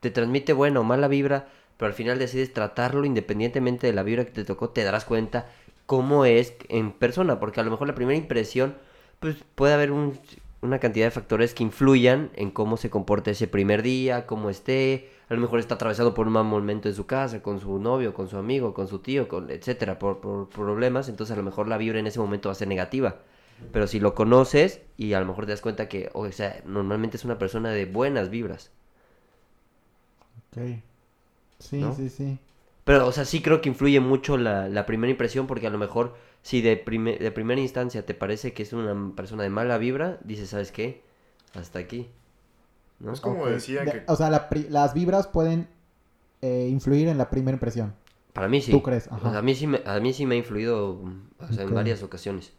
te 0.00 0.10
transmite 0.10 0.52
buena 0.52 0.80
o 0.80 0.84
mala 0.84 1.08
vibra, 1.08 1.48
pero 1.76 1.88
al 1.88 1.94
final 1.94 2.18
decides 2.18 2.52
tratarlo 2.52 3.04
independientemente 3.04 3.86
de 3.86 3.92
la 3.92 4.02
vibra 4.02 4.24
que 4.24 4.30
te 4.32 4.44
tocó, 4.44 4.70
te 4.70 4.84
darás 4.84 5.04
cuenta 5.04 5.48
cómo 5.86 6.24
es 6.24 6.54
en 6.68 6.92
persona, 6.92 7.38
porque 7.40 7.60
a 7.60 7.64
lo 7.64 7.70
mejor 7.70 7.88
la 7.88 7.94
primera 7.94 8.16
impresión, 8.18 8.76
pues 9.18 9.36
puede 9.54 9.74
haber 9.74 9.90
un- 9.92 10.18
una 10.62 10.78
cantidad 10.78 11.06
de 11.06 11.10
factores 11.10 11.54
que 11.54 11.62
influyan 11.62 12.30
en 12.34 12.50
cómo 12.50 12.76
se 12.76 12.90
comporta 12.90 13.30
ese 13.30 13.48
primer 13.48 13.82
día, 13.82 14.26
cómo 14.26 14.50
esté, 14.50 15.10
a 15.28 15.34
lo 15.34 15.40
mejor 15.40 15.58
está 15.58 15.76
atravesado 15.76 16.14
por 16.14 16.26
un 16.26 16.34
mal 16.34 16.44
momento 16.44 16.88
en 16.88 16.94
su 16.94 17.06
casa, 17.06 17.42
con 17.42 17.60
su 17.60 17.78
novio, 17.78 18.12
con 18.14 18.28
su 18.28 18.36
amigo, 18.36 18.74
con 18.74 18.86
su 18.88 18.98
tío, 18.98 19.28
con, 19.28 19.50
etcétera, 19.50 19.98
por, 19.98 20.20
por 20.20 20.48
problemas, 20.50 21.08
entonces 21.08 21.34
a 21.34 21.36
lo 21.38 21.42
mejor 21.44 21.68
la 21.68 21.78
vibra 21.78 21.98
en 21.98 22.06
ese 22.06 22.20
momento 22.20 22.48
va 22.48 22.52
a 22.52 22.56
ser 22.56 22.68
negativa. 22.68 23.16
Pero 23.72 23.86
si 23.86 24.00
lo 24.00 24.14
conoces 24.14 24.80
y 24.96 25.12
a 25.14 25.20
lo 25.20 25.26
mejor 25.26 25.46
te 25.46 25.52
das 25.52 25.60
cuenta 25.60 25.88
que, 25.88 26.10
o 26.14 26.30
sea, 26.32 26.62
normalmente 26.66 27.16
es 27.16 27.24
una 27.24 27.38
persona 27.38 27.70
de 27.70 27.86
buenas 27.86 28.30
vibras. 28.30 28.70
Ok. 30.52 30.82
Sí, 31.58 31.80
¿No? 31.80 31.94
sí, 31.94 32.08
sí. 32.08 32.38
Pero, 32.84 33.06
o 33.06 33.12
sea, 33.12 33.24
sí 33.24 33.42
creo 33.42 33.60
que 33.60 33.68
influye 33.68 34.00
mucho 34.00 34.36
la, 34.36 34.68
la 34.68 34.86
primera 34.86 35.10
impresión 35.10 35.46
porque 35.46 35.66
a 35.66 35.70
lo 35.70 35.78
mejor 35.78 36.16
si 36.42 36.62
de, 36.62 36.76
prime- 36.76 37.18
de 37.18 37.30
primera 37.32 37.60
instancia 37.60 38.04
te 38.06 38.14
parece 38.14 38.52
que 38.52 38.62
es 38.62 38.72
una 38.72 39.14
persona 39.16 39.42
de 39.42 39.50
mala 39.50 39.78
vibra, 39.78 40.18
dices, 40.24 40.50
¿sabes 40.50 40.72
qué? 40.72 41.02
Hasta 41.54 41.78
aquí. 41.78 42.08
¿No? 43.00 43.12
Es 43.12 43.20
como 43.20 43.42
Ok. 43.42 43.48
decía 43.50 43.84
De- 43.84 43.92
que... 43.92 44.04
O 44.08 44.16
sea, 44.16 44.30
la 44.30 44.48
pri- 44.48 44.68
las 44.68 44.94
vibras 44.94 45.26
pueden 45.26 45.68
eh, 46.42 46.68
influir 46.70 47.08
en 47.08 47.18
la 47.18 47.30
primera 47.30 47.54
impresión. 47.56 47.94
Para 48.32 48.48
mí 48.48 48.60
sí. 48.60 48.72
¿Tú 48.72 48.82
crees? 48.82 49.08
O 49.08 49.14
Ajá. 49.14 49.30
sea, 49.30 49.38
a, 49.40 49.42
mí 49.42 49.54
sí 49.54 49.66
me, 49.66 49.82
a 49.84 49.98
mí 50.00 50.12
sí 50.12 50.26
me 50.26 50.36
ha 50.36 50.38
influido 50.38 51.00
o 51.40 51.52
sea, 51.52 51.64
Ok. 51.64 51.70
en 51.70 51.74
varias 51.74 52.02
ocasiones 52.02 52.52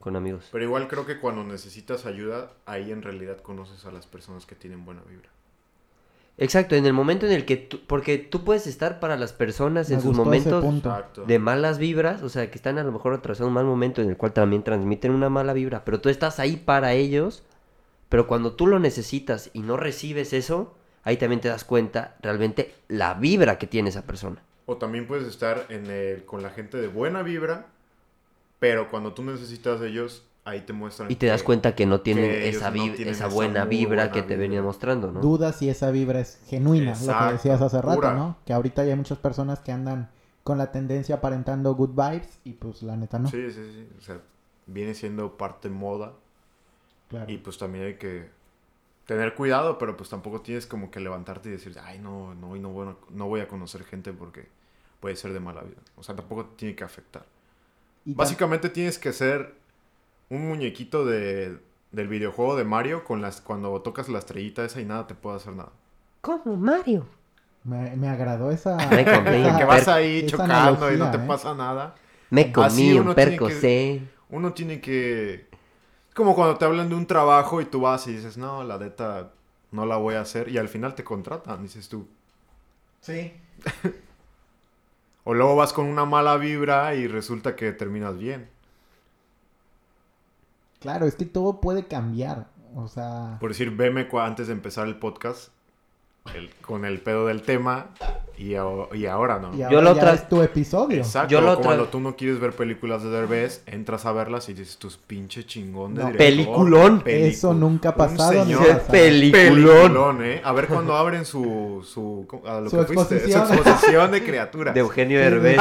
con 0.00 0.16
amigos. 0.16 0.48
Pero 0.52 0.64
igual 0.64 0.88
creo 0.88 1.06
que 1.06 1.18
cuando 1.20 1.44
necesitas 1.44 2.06
ayuda, 2.06 2.52
ahí 2.66 2.92
en 2.92 3.02
realidad 3.02 3.38
conoces 3.40 3.84
a 3.86 3.92
las 3.92 4.06
personas 4.06 4.46
que 4.46 4.54
tienen 4.54 4.84
buena 4.84 5.02
vibra. 5.02 5.28
Exacto, 6.38 6.74
en 6.74 6.84
el 6.84 6.92
momento 6.92 7.24
en 7.24 7.32
el 7.32 7.46
que 7.46 7.56
tú, 7.56 7.80
porque 7.86 8.18
tú 8.18 8.44
puedes 8.44 8.66
estar 8.66 9.00
para 9.00 9.16
las 9.16 9.32
personas 9.32 9.88
Me 9.88 9.94
en 9.94 10.02
sus 10.02 10.14
momentos 10.14 10.62
de 11.26 11.38
malas 11.38 11.78
vibras, 11.78 12.22
o 12.22 12.28
sea, 12.28 12.50
que 12.50 12.56
están 12.56 12.78
a 12.78 12.84
lo 12.84 12.92
mejor 12.92 13.14
atravesando 13.14 13.48
un 13.48 13.54
mal 13.54 13.64
momento 13.64 14.02
en 14.02 14.10
el 14.10 14.18
cual 14.18 14.34
también 14.34 14.62
transmiten 14.62 15.12
una 15.12 15.30
mala 15.30 15.54
vibra, 15.54 15.84
pero 15.84 16.00
tú 16.00 16.10
estás 16.10 16.38
ahí 16.38 16.56
para 16.56 16.92
ellos, 16.92 17.42
pero 18.10 18.26
cuando 18.26 18.52
tú 18.52 18.66
lo 18.66 18.78
necesitas 18.78 19.48
y 19.54 19.60
no 19.60 19.78
recibes 19.78 20.34
eso, 20.34 20.74
ahí 21.04 21.16
también 21.16 21.40
te 21.40 21.48
das 21.48 21.64
cuenta 21.64 22.16
realmente 22.20 22.74
la 22.88 23.14
vibra 23.14 23.56
que 23.56 23.66
tiene 23.66 23.88
esa 23.88 24.02
persona. 24.02 24.42
O 24.66 24.76
también 24.76 25.06
puedes 25.06 25.26
estar 25.26 25.64
en 25.70 25.86
el, 25.86 26.24
con 26.26 26.42
la 26.42 26.50
gente 26.50 26.76
de 26.76 26.88
buena 26.88 27.22
vibra, 27.22 27.68
pero 28.58 28.90
cuando 28.90 29.14
tú 29.14 29.22
necesitas 29.22 29.80
de 29.80 29.88
ellos, 29.88 30.25
ahí 30.46 30.62
te 30.62 30.72
muestran. 30.72 31.10
Y 31.10 31.16
te 31.16 31.26
das 31.26 31.42
que- 31.42 31.46
cuenta 31.46 31.74
que 31.74 31.84
no 31.84 32.00
tienen 32.00 32.30
que 32.30 32.48
esa, 32.48 32.70
no 32.70 32.74
tienen 32.82 33.08
esa 33.08 33.26
esa 33.26 33.34
buena 33.34 33.64
vibra 33.66 34.04
buena 34.06 34.12
que 34.12 34.22
te 34.22 34.36
venía 34.36 34.62
mostrando, 34.62 35.12
¿no? 35.12 35.20
Dudas 35.20 35.56
si 35.56 35.68
esa 35.68 35.90
vibra 35.90 36.20
es 36.20 36.40
genuina, 36.46 36.94
lo 37.04 37.18
que 37.26 37.32
decías 37.34 37.60
hace 37.60 37.82
rato, 37.82 37.96
pura. 37.96 38.14
¿no? 38.14 38.38
Que 38.46 38.52
ahorita 38.54 38.84
ya 38.84 38.92
hay 38.92 38.96
muchas 38.96 39.18
personas 39.18 39.60
que 39.60 39.72
andan 39.72 40.08
con 40.44 40.56
la 40.58 40.70
tendencia 40.72 41.16
aparentando 41.16 41.74
good 41.74 41.90
vibes 41.90 42.38
y 42.44 42.52
pues 42.54 42.82
la 42.82 42.96
neta 42.96 43.18
no. 43.18 43.28
Sí, 43.28 43.50
sí, 43.50 43.60
sí. 43.72 43.88
O 43.98 44.00
sea, 44.00 44.20
viene 44.66 44.94
siendo 44.94 45.36
parte 45.36 45.68
moda 45.68 46.12
Claro. 47.08 47.30
y 47.30 47.36
pues 47.38 47.58
también 47.58 47.84
hay 47.84 47.94
que 47.96 48.28
tener 49.06 49.34
cuidado, 49.34 49.78
pero 49.78 49.96
pues 49.96 50.08
tampoco 50.10 50.40
tienes 50.40 50.66
como 50.66 50.90
que 50.90 51.00
levantarte 51.00 51.48
y 51.48 51.52
decir, 51.52 51.76
ay, 51.84 51.98
no, 51.98 52.34
no, 52.34 52.54
no, 52.56 52.68
voy 52.70 52.88
a- 52.88 52.96
no 53.10 53.26
voy 53.26 53.40
a 53.40 53.48
conocer 53.48 53.84
gente 53.84 54.12
porque 54.12 54.48
puede 55.00 55.16
ser 55.16 55.32
de 55.32 55.40
mala 55.40 55.62
vida. 55.62 55.80
O 55.96 56.02
sea, 56.02 56.14
tampoco 56.16 56.44
te 56.46 56.56
tiene 56.56 56.74
que 56.76 56.84
afectar. 56.84 57.24
Básicamente 58.04 58.68
tienes 58.68 58.98
que 58.98 59.12
ser 59.12 59.54
un 60.30 60.48
muñequito 60.48 61.04
de, 61.04 61.58
del 61.92 62.08
videojuego 62.08 62.56
de 62.56 62.64
Mario 62.64 63.04
con 63.04 63.22
las 63.22 63.40
cuando 63.40 63.80
tocas 63.82 64.08
la 64.08 64.18
estrellita 64.18 64.64
esa 64.64 64.80
y 64.80 64.84
nada 64.84 65.06
te 65.06 65.14
puede 65.14 65.36
hacer 65.36 65.54
nada. 65.54 65.72
¿Cómo, 66.20 66.56
Mario? 66.56 67.06
me, 67.64 67.96
me 67.96 68.08
agradó 68.08 68.50
esa... 68.50 68.76
Me 68.90 69.04
comí 69.04 69.42
esa- 69.42 69.56
que 69.56 69.64
vas 69.64 69.88
ahí 69.88 70.26
chocando 70.26 70.92
y 70.92 70.96
no 70.96 71.10
te 71.10 71.18
¿eh? 71.18 71.20
pasa 71.26 71.54
nada. 71.54 71.94
Me 72.30 72.52
comí 72.52 72.64
Así 72.66 72.92
un 72.92 73.00
uno 73.02 73.14
tiene 73.14 73.36
que-. 73.38 74.02
Uno 74.30 74.52
tiene 74.52 74.80
que... 74.80 75.48
Como 76.14 76.34
cuando 76.34 76.56
te 76.58 76.64
hablan 76.64 76.88
de 76.88 76.94
un 76.94 77.06
trabajo 77.06 77.60
y 77.60 77.66
tú 77.66 77.80
vas 77.82 78.06
y 78.08 78.14
dices, 78.14 78.36
no, 78.38 78.64
la 78.64 78.78
neta 78.78 79.32
no 79.72 79.86
la 79.86 79.96
voy 79.96 80.14
a 80.14 80.22
hacer 80.22 80.48
y 80.48 80.58
al 80.58 80.68
final 80.68 80.94
te 80.94 81.04
contratan, 81.04 81.62
dices 81.62 81.88
tú. 81.88 82.08
Sí. 83.00 83.32
O 85.24 85.34
luego 85.34 85.56
vas 85.56 85.72
con 85.72 85.86
una 85.86 86.04
mala 86.04 86.36
vibra 86.36 86.94
y 86.94 87.06
resulta 87.08 87.56
que 87.56 87.72
terminas 87.72 88.16
bien. 88.16 88.48
Claro, 90.86 91.06
es 91.06 91.16
que 91.16 91.24
todo 91.24 91.60
puede 91.60 91.86
cambiar. 91.86 92.46
O 92.76 92.86
sea... 92.86 93.38
Por 93.40 93.50
decir, 93.50 93.72
veme 93.72 94.06
antes 94.20 94.46
de 94.46 94.52
empezar 94.52 94.86
el 94.86 94.96
podcast 94.96 95.48
el- 96.34 96.50
con 96.60 96.84
el 96.84 97.00
pedo 97.00 97.26
del 97.26 97.42
tema 97.42 97.86
y, 98.38 98.54
a- 98.54 98.64
y 98.94 99.06
ahora 99.06 99.40
no. 99.40 99.52
Y 99.52 99.58
Yo 99.58 99.66
ahora 99.66 99.82
la 99.82 99.94
ya 99.94 100.12
es 100.14 100.28
tu 100.28 100.42
episodio. 100.42 100.98
Exacto, 100.98 101.30
Yo 101.32 101.38
otra- 101.50 101.64
cuando 101.64 101.86
tú 101.86 101.98
no 102.00 102.14
quieres 102.14 102.38
ver 102.38 102.52
películas 102.52 103.02
de 103.02 103.10
Derbez, 103.10 103.62
entras 103.66 104.06
a 104.06 104.12
verlas 104.12 104.48
y 104.48 104.54
dices, 104.54 104.76
tus 104.76 104.96
pinche 104.96 105.44
chingón 105.44 105.94
de 105.94 106.02
No. 106.02 106.06
director". 106.12 106.26
Peliculón. 106.28 107.02
Pelicu- 107.02 107.26
Eso 107.26 107.52
nunca 107.54 107.88
ha 107.88 107.92
un 107.92 107.98
pasado 107.98 108.44
ni 108.44 108.54
señor. 108.54 108.80
Peliculón. 108.90 109.52
Peliculón, 109.74 110.24
¿eh? 110.24 110.40
A 110.44 110.52
ver 110.52 110.68
cuando 110.68 110.94
abren 110.96 111.24
su... 111.24 111.84
su 111.84 112.28
a 112.46 112.60
lo 112.60 112.70
Su 112.70 112.76
que 112.78 112.84
fuiste, 112.84 113.14
exposición. 113.16 113.48
su 113.48 113.54
exposición 113.54 114.10
de 114.12 114.24
criaturas. 114.24 114.74
De 114.74 114.80
Eugenio 114.80 115.18
Derbez. 115.18 115.58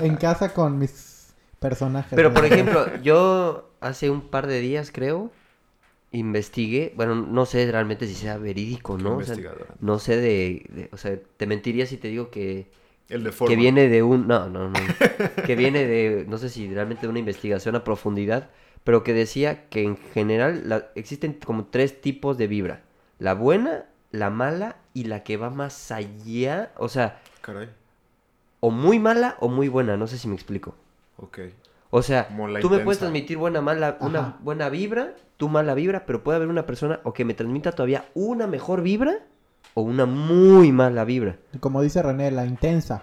En 0.00 0.16
casa 0.16 0.54
con 0.54 0.78
mis 0.78 1.34
personajes. 1.58 2.12
Pero 2.14 2.32
por 2.32 2.44
ejemplo, 2.44 2.96
yo 3.02 3.68
hace 3.82 4.10
un 4.10 4.22
par 4.22 4.46
de 4.46 4.60
días 4.60 4.90
creo 4.92 5.30
investigué, 6.12 6.92
bueno, 6.96 7.14
no 7.14 7.46
sé 7.46 7.70
realmente 7.70 8.06
si 8.06 8.14
sea 8.14 8.36
verídico, 8.36 8.98
¿no? 8.98 9.16
O 9.18 9.22
sea, 9.22 9.34
investigadora. 9.34 9.74
no 9.80 9.98
sé 9.98 10.16
de, 10.16 10.66
de- 10.68 10.88
o 10.92 10.96
sea, 10.98 11.18
te 11.36 11.46
mentiría 11.46 11.86
si 11.86 11.96
te 11.96 12.08
digo 12.08 12.30
que, 12.30 12.66
El 13.08 13.24
de 13.24 13.30
que 13.30 13.56
viene 13.56 13.88
de 13.88 14.02
un, 14.02 14.26
no, 14.28 14.48
no, 14.48 14.68
no, 14.68 14.78
que 15.46 15.56
viene 15.56 15.86
de, 15.86 16.26
no 16.28 16.36
sé 16.38 16.50
si 16.50 16.68
realmente 16.72 17.02
de 17.02 17.08
una 17.08 17.18
investigación 17.18 17.76
a 17.76 17.84
profundidad, 17.84 18.50
pero 18.84 19.02
que 19.04 19.14
decía 19.14 19.68
que 19.70 19.84
en 19.84 19.96
general 19.96 20.68
la- 20.68 20.88
existen 20.96 21.34
como 21.34 21.66
tres 21.66 22.00
tipos 22.02 22.36
de 22.36 22.46
vibra, 22.46 22.82
la 23.18 23.34
buena, 23.34 23.86
la 24.10 24.28
mala 24.28 24.76
y 24.92 25.04
la 25.04 25.22
que 25.24 25.38
va 25.38 25.48
más 25.48 25.90
allá, 25.90 26.72
o 26.76 26.88
sea, 26.90 27.22
Caray. 27.40 27.70
o 28.60 28.70
muy 28.70 28.98
mala 28.98 29.36
o 29.40 29.48
muy 29.48 29.68
buena, 29.68 29.96
no 29.96 30.06
sé 30.06 30.18
si 30.18 30.28
me 30.28 30.34
explico. 30.34 30.74
Ok. 31.16 31.38
O 31.94 32.00
sea, 32.00 32.26
tú 32.62 32.70
me 32.70 32.78
puedes 32.78 33.00
transmitir 33.00 33.36
buena, 33.36 33.60
mala, 33.60 33.98
una 34.00 34.18
Ajá. 34.20 34.36
buena 34.40 34.70
vibra, 34.70 35.14
tú 35.36 35.50
mala 35.50 35.74
vibra, 35.74 36.06
pero 36.06 36.24
puede 36.24 36.36
haber 36.36 36.48
una 36.48 36.64
persona 36.64 37.00
o 37.04 37.12
que 37.12 37.26
me 37.26 37.34
transmita 37.34 37.72
todavía 37.72 38.06
una 38.14 38.46
mejor 38.46 38.80
vibra 38.80 39.18
o 39.74 39.82
una 39.82 40.06
muy 40.06 40.72
mala 40.72 41.04
vibra. 41.04 41.36
Como 41.60 41.82
dice 41.82 42.00
René, 42.02 42.30
la 42.30 42.46
intensa. 42.46 43.02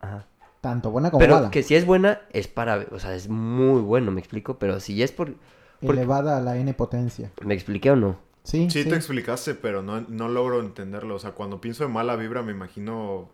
Ajá. 0.00 0.26
Tanto 0.60 0.90
buena 0.90 1.10
como 1.10 1.18
Pero 1.20 1.36
mala. 1.36 1.50
que 1.50 1.62
si 1.62 1.76
es 1.76 1.86
buena, 1.86 2.20
es 2.30 2.46
para, 2.46 2.84
o 2.90 2.98
sea, 2.98 3.14
es 3.14 3.28
muy 3.30 3.80
bueno, 3.80 4.10
me 4.10 4.20
explico, 4.20 4.58
pero 4.58 4.80
si 4.80 4.96
ya 4.96 5.06
es 5.06 5.12
por... 5.12 5.32
por- 5.80 5.94
Elevada 5.94 6.36
a 6.36 6.40
la 6.42 6.58
N 6.58 6.74
potencia. 6.74 7.30
¿Me 7.42 7.54
expliqué 7.54 7.90
o 7.90 7.96
no? 7.96 8.16
Sí, 8.42 8.68
Sí, 8.70 8.82
sí. 8.82 8.88
te 8.90 8.96
explicaste, 8.96 9.54
pero 9.54 9.82
no, 9.82 10.02
no 10.02 10.28
logro 10.28 10.60
entenderlo. 10.60 11.14
O 11.14 11.18
sea, 11.18 11.30
cuando 11.30 11.58
pienso 11.62 11.84
en 11.86 11.92
mala 11.92 12.16
vibra, 12.16 12.42
me 12.42 12.52
imagino 12.52 13.30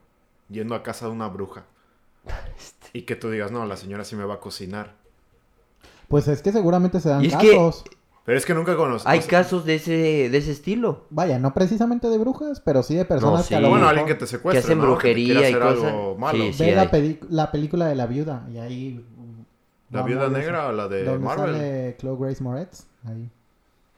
yendo 0.48 0.76
a 0.76 0.84
casa 0.84 1.06
de 1.06 1.12
una 1.12 1.26
bruja. 1.26 1.64
Este, 2.58 2.88
Y 2.98 3.02
que 3.02 3.16
tú 3.16 3.30
digas, 3.30 3.50
no, 3.50 3.64
la 3.66 3.76
señora 3.76 4.04
sí 4.04 4.16
me 4.16 4.24
va 4.24 4.34
a 4.34 4.40
cocinar. 4.40 4.94
Pues 6.08 6.26
es 6.28 6.42
que 6.42 6.52
seguramente 6.52 7.00
se 7.00 7.08
dan 7.08 7.24
Y 7.24 7.28
es 7.28 7.36
que- 7.36 7.50
casos. 7.50 7.84
Pero 8.26 8.36
es 8.38 8.44
que 8.46 8.54
nunca 8.54 8.76
conozco. 8.76 9.08
Hay 9.08 9.20
casos 9.20 9.64
de 9.64 9.76
ese, 9.76 10.28
de 10.30 10.36
ese 10.36 10.52
estilo. 10.52 11.06
Vaya, 11.10 11.38
no 11.38 11.54
precisamente 11.54 12.08
de 12.08 12.18
brujas, 12.18 12.60
pero 12.60 12.82
sí 12.82 12.94
de 12.94 13.04
personas 13.04 13.48
que 13.48 13.54
a 13.54 13.58
sí. 13.58 13.62
lo 13.62 13.70
Bueno, 13.70 13.86
mejor... 13.86 13.98
alguien 13.98 14.06
que 14.06 14.20
te 14.20 14.26
secuestre, 14.26 14.60
Que 14.60 14.66
hacen 14.66 14.78
¿no? 14.78 14.82
Que 14.84 14.86
te 14.86 14.92
brujería 14.92 15.34
y 15.34 15.44
hacer 15.54 15.58
cosas. 15.60 15.84
algo 15.84 16.16
malo. 16.18 16.38
Sí, 16.44 16.52
sí. 16.52 16.64
Ve 16.64 17.18
la, 17.30 17.50
película 17.50 17.86
de 17.86 17.94
La 17.94 18.06
Viuda 18.06 18.46
y 18.52 18.58
ahí... 18.58 19.06
¿La 19.90 20.02
viuda 20.02 20.28
negra 20.28 20.68
o 20.68 20.72
la 20.72 20.86
de 20.86 21.02
Donde 21.02 21.24
Marvel? 21.24 21.54
sale 21.56 21.96
Chloe 21.98 22.16
Grace 22.20 22.44
Moretz. 22.44 22.84
Ahí. 23.04 23.28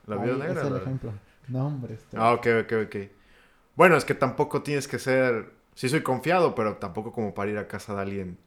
La 0.07 0.14
Ahí 0.16 0.23
viuda 0.23 0.47
Es 0.47 0.49
negra. 0.55 0.66
el 0.68 0.73
la- 0.73 0.79
ejemplo. 0.81 1.12
No, 1.49 1.66
hombre. 1.66 1.95
este- 1.95 2.16
Ah, 2.16 2.33
ok, 2.33 2.47
ok, 2.62 2.73
ok. 2.87 2.97
Bueno, 3.77 3.97
es 3.97 4.05
que 4.07 4.14
tampoco 4.14 4.62
tienes 4.62 4.89
que 4.89 4.99
ser... 4.99 5.51
Sí 5.75 5.89
soy 5.89 6.03
confiado, 6.03 6.55
pero 6.55 6.77
tampoco 6.77 7.12
como 7.12 7.35
para 7.35 7.51
ir 7.51 7.59
a 7.59 7.68
casa 7.68 7.95
de 7.95 8.03
alguien 8.03 8.39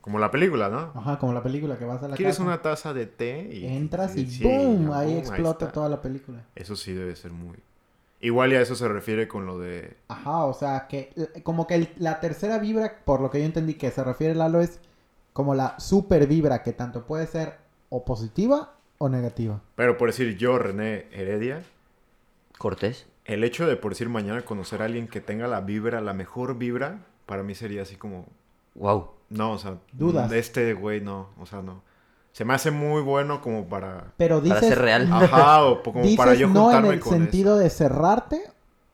Como 0.00 0.18
la 0.18 0.30
película, 0.30 0.68
¿no? 0.68 0.92
Ajá, 0.94 1.18
como 1.18 1.32
la 1.32 1.42
película 1.42 1.78
que 1.78 1.84
vas 1.84 2.02
a 2.02 2.08
la 2.08 2.16
¿Quieres 2.16 2.36
casa. 2.36 2.48
una 2.48 2.62
taza 2.62 2.94
de 2.94 3.06
té? 3.06 3.48
Y 3.52 3.66
Entras 3.66 4.16
y 4.16 4.26
sí, 4.26 4.42
¡boom! 4.44 4.92
ahí 4.92 5.08
boom, 5.08 5.18
explota 5.18 5.70
toda 5.72 5.88
la 5.88 6.00
película. 6.02 6.42
Eso 6.54 6.76
sí 6.76 6.92
debe 6.92 7.14
ser 7.16 7.32
muy... 7.32 7.56
Igual 8.20 8.52
y 8.52 8.56
a 8.56 8.60
eso 8.62 8.74
se 8.74 8.88
refiere 8.88 9.28
con 9.28 9.46
lo 9.46 9.58
de... 9.58 9.96
Ajá, 10.08 10.44
o 10.44 10.52
sea, 10.54 10.88
que 10.88 11.12
como 11.44 11.66
que 11.66 11.74
el- 11.76 11.88
la 11.98 12.20
tercera 12.20 12.58
vibra, 12.58 13.00
por 13.04 13.20
lo 13.20 13.30
que 13.30 13.38
yo 13.40 13.44
entendí 13.46 13.74
que 13.74 13.90
se 13.90 14.02
refiere 14.02 14.34
Lalo, 14.34 14.60
es 14.60 14.80
como 15.32 15.54
la 15.54 15.78
super 15.78 16.26
vibra, 16.26 16.62
que 16.64 16.72
tanto 16.72 17.04
puede 17.06 17.26
ser 17.28 17.58
o 17.90 18.04
positiva 18.04 18.74
o 18.98 19.08
negativa. 19.08 19.60
Pero 19.76 19.96
por 19.96 20.08
decir 20.08 20.36
yo, 20.36 20.58
René 20.58 21.06
Heredia, 21.12 21.62
Cortés. 22.58 23.06
El 23.28 23.44
hecho 23.44 23.66
de 23.66 23.76
por 23.76 23.92
decir 23.92 24.08
mañana 24.08 24.42
conocer 24.42 24.80
a 24.82 24.86
alguien 24.86 25.06
que 25.06 25.20
tenga 25.20 25.46
la 25.46 25.60
vibra, 25.60 26.00
la 26.00 26.14
mejor 26.14 26.56
vibra, 26.56 27.06
para 27.26 27.42
mí 27.42 27.54
sería 27.54 27.82
así 27.82 27.94
como... 27.94 28.26
Wow. 28.74 29.10
No, 29.28 29.52
o 29.52 29.58
sea, 29.58 29.76
Dudas. 29.92 30.30
de 30.30 30.38
este 30.38 30.72
güey 30.72 31.02
no, 31.02 31.28
o 31.38 31.44
sea, 31.44 31.60
no. 31.60 31.82
Se 32.32 32.46
me 32.46 32.54
hace 32.54 32.70
muy 32.70 33.02
bueno 33.02 33.42
como 33.42 33.68
para... 33.68 34.12
Pero 34.16 34.40
dices, 34.40 34.60
Para 34.60 34.68
ser 34.68 34.78
real. 34.78 35.08
Ajá, 35.12 35.64
o 35.64 35.82
como 35.82 36.02
dices 36.02 36.16
para 36.16 36.34
yo 36.34 36.48
no 36.48 36.54
en 36.54 36.64
juntarme 36.64 36.94
el 36.94 37.00
con 37.00 37.12
sentido 37.12 37.58
de 37.58 37.68
cerrarte 37.68 38.42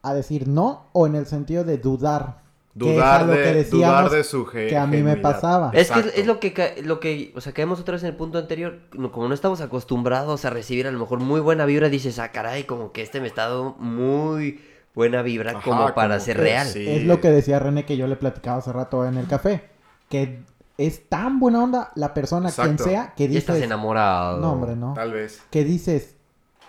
a 0.03 0.15
decir 0.15 0.49
no 0.49 0.87
o 0.93 1.07
en 1.07 1.15
el 1.15 1.27
sentido 1.27 1.63
de 1.63 1.79
dudar. 1.79 2.43
Eso. 2.77 2.85
que 2.85 2.91
es 2.91 2.97
Dudar 2.97 3.27
de, 3.27 3.37
que 3.43 3.65
dudar 3.71 4.11
de 4.11 4.25
su 4.25 4.47
ge- 4.47 4.67
que 4.69 4.77
a 4.77 4.87
mí 4.87 5.03
me 5.03 5.17
pasaba. 5.17 5.71
Es 5.73 5.91
que 5.91 6.01
es, 6.17 6.27
lo 6.27 6.41
que, 6.41 6.83
lo 6.83 6.99
que, 7.01 7.33
o 7.37 7.41
sea, 7.41 7.53
caemos 7.53 7.79
otra 7.81 7.93
vez 7.93 8.03
en 8.03 8.09
el 8.11 8.17
punto 8.17 8.39
anterior, 8.39 8.81
como 9.13 9.29
no 9.29 9.35
estamos 9.35 9.61
acostumbrados 9.61 10.45
a 10.45 10.51
recibir 10.51 10.87
a 10.87 10.91
lo 10.91 10.99
mejor 10.99 11.21
muy 11.21 11.41
buena 11.41 11.67
vibra, 11.67 11.89
dices, 11.89 12.19
ah, 12.19 12.33
caray, 12.33 12.65
como 12.65 12.91
que 12.93 13.03
este 13.03 13.21
me 13.21 13.29
está 13.29 13.49
dando 13.49 13.77
muy 13.79 14.61
buena 14.95 15.23
vibra 15.23 15.53
Ajá, 15.53 15.61
como 15.63 15.95
para 15.95 16.15
como 16.15 16.21
ser 16.21 16.39
real. 16.39 16.67
sí. 16.67 16.85
Es 16.89 17.05
lo 17.05 17.21
que 17.21 17.31
decía 17.31 17.59
René 17.59 17.85
que 17.85 17.97
yo 17.97 18.07
le 18.07 18.17
platicaba 18.17 18.59
hace 18.59 18.73
rato 18.73 19.07
en 19.07 19.19
el 19.19 19.27
café. 19.27 19.69
Que 20.09 20.43
es 20.77 21.09
tan 21.09 21.39
buena 21.41 21.63
onda 21.63 21.93
la 21.95 22.13
persona, 22.15 22.51
quien 22.51 22.79
sea, 22.79 23.15
que 23.17 23.29
Ya 23.29 23.39
estás 23.39 23.57
dices... 23.57 23.67
enamorado. 23.67 24.41
No, 24.41 24.53
hombre, 24.53 24.75
no. 24.77 24.95
Tal 24.95 25.13
vez. 25.13 25.41
Que 25.51 25.65
dices, 25.65 26.17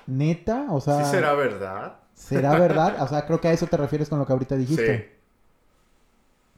neta, 0.07 0.67
o 0.69 0.79
sea... 0.81 1.03
¿Sí 1.03 1.11
será 1.11 1.33
verdad? 1.33 1.95
¿Será 2.13 2.57
verdad? 2.57 2.97
O 3.01 3.07
sea, 3.07 3.25
creo 3.25 3.41
que 3.41 3.47
a 3.49 3.51
eso 3.51 3.67
te 3.67 3.77
refieres 3.77 4.07
con 4.09 4.19
lo 4.19 4.25
que 4.25 4.33
ahorita 4.33 4.55
dijiste. 4.55 4.97
Sí. 4.97 5.14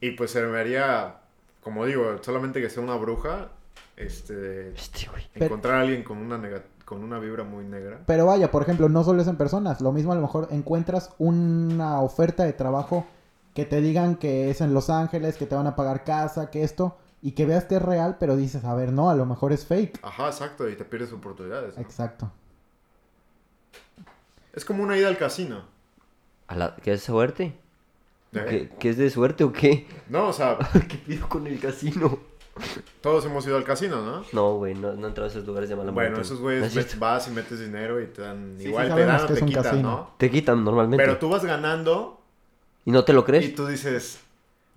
Y 0.00 0.12
pues 0.12 0.30
se 0.30 0.42
me 0.42 0.58
haría, 0.58 1.16
como 1.62 1.84
digo, 1.86 2.18
solamente 2.22 2.60
que 2.60 2.70
sea 2.70 2.82
una 2.82 2.96
bruja, 2.96 3.48
este, 3.96 4.70
Este, 4.74 5.08
güey. 5.08 5.28
Pero- 5.34 5.46
encontrar 5.46 5.74
a 5.76 5.80
alguien 5.82 6.02
con 6.04 6.18
una 6.18 6.38
nega- 6.38 6.62
con 6.84 7.02
una 7.02 7.18
vibra 7.18 7.44
muy 7.44 7.64
negra. 7.64 8.00
Pero 8.06 8.26
vaya, 8.26 8.50
por 8.50 8.62
ejemplo, 8.62 8.88
no 8.88 9.02
solo 9.04 9.20
es 9.22 9.28
en 9.28 9.36
personas. 9.36 9.80
Lo 9.80 9.92
mismo 9.92 10.12
a 10.12 10.14
lo 10.14 10.22
mejor 10.22 10.48
encuentras 10.50 11.10
una 11.18 12.00
oferta 12.00 12.44
de 12.44 12.52
trabajo 12.52 13.06
que 13.54 13.64
te 13.64 13.80
digan 13.80 14.14
que 14.16 14.50
es 14.50 14.60
en 14.60 14.72
Los 14.72 14.88
Ángeles, 14.88 15.36
que 15.36 15.46
te 15.46 15.54
van 15.56 15.66
a 15.66 15.74
pagar 15.76 16.04
casa, 16.04 16.48
que 16.50 16.62
esto, 16.62 16.96
y 17.20 17.32
que 17.32 17.44
veas 17.44 17.64
que 17.64 17.74
es 17.76 17.82
real, 17.82 18.16
pero 18.20 18.36
dices, 18.36 18.64
a 18.64 18.74
ver, 18.74 18.92
no, 18.92 19.10
a 19.10 19.16
lo 19.16 19.26
mejor 19.26 19.52
es 19.52 19.66
fake. 19.66 19.98
Ajá, 20.02 20.28
exacto, 20.28 20.68
y 20.68 20.76
te 20.76 20.84
pierdes 20.84 21.12
oportunidades. 21.12 21.74
¿no? 21.76 21.82
Exacto. 21.82 22.30
Es 24.52 24.64
como 24.64 24.82
una 24.82 24.96
ida 24.96 25.08
al 25.08 25.18
casino. 25.18 25.62
¿A 26.46 26.54
la- 26.56 26.76
¿Qué 26.76 26.92
es 26.92 27.02
suerte? 27.02 27.58
¿Qué, 28.32 28.70
qué 28.78 28.90
es 28.90 28.98
de 28.98 29.10
suerte 29.10 29.44
o 29.44 29.52
qué? 29.52 29.86
No, 30.08 30.28
o 30.28 30.32
sea, 30.32 30.58
¿Qué 30.88 30.96
pido 30.98 31.28
con 31.28 31.46
el 31.46 31.58
casino? 31.58 32.18
todos 33.00 33.24
hemos 33.24 33.46
ido 33.46 33.56
al 33.56 33.64
casino, 33.64 34.02
¿no? 34.02 34.24
No, 34.32 34.56
güey, 34.56 34.74
no, 34.74 34.92
no 34.94 35.06
entrado 35.08 35.28
a 35.28 35.30
esos 35.30 35.46
lugares 35.46 35.68
de 35.68 35.76
mala 35.76 35.92
Bueno, 35.92 36.20
esos 36.20 36.40
No 36.40 36.50
es 36.50 36.62
güeyes 36.72 36.98
vas 36.98 37.28
y 37.28 37.30
metes 37.30 37.60
dinero 37.60 38.00
y 38.02 38.06
te 38.06 38.22
dan, 38.22 38.54
Sí, 38.56 38.64
sí 38.64 38.68
igual 38.68 38.92
te 38.94 39.04
dan 39.04 39.20
o 39.24 39.26
te 39.26 39.44
quitan, 39.44 39.62
casino. 39.62 39.82
¿no? 39.90 40.14
Te 40.18 40.30
quitan 40.30 40.64
normalmente. 40.64 41.04
Pero 41.04 41.18
tú 41.18 41.28
vas 41.28 41.44
ganando 41.44 42.20
¿Y 42.84 42.90
no 42.90 43.04
te 43.04 43.12
lo 43.12 43.24
crees? 43.24 43.44
y 43.44 43.48
tú 43.50 43.66
dices, 43.66 44.20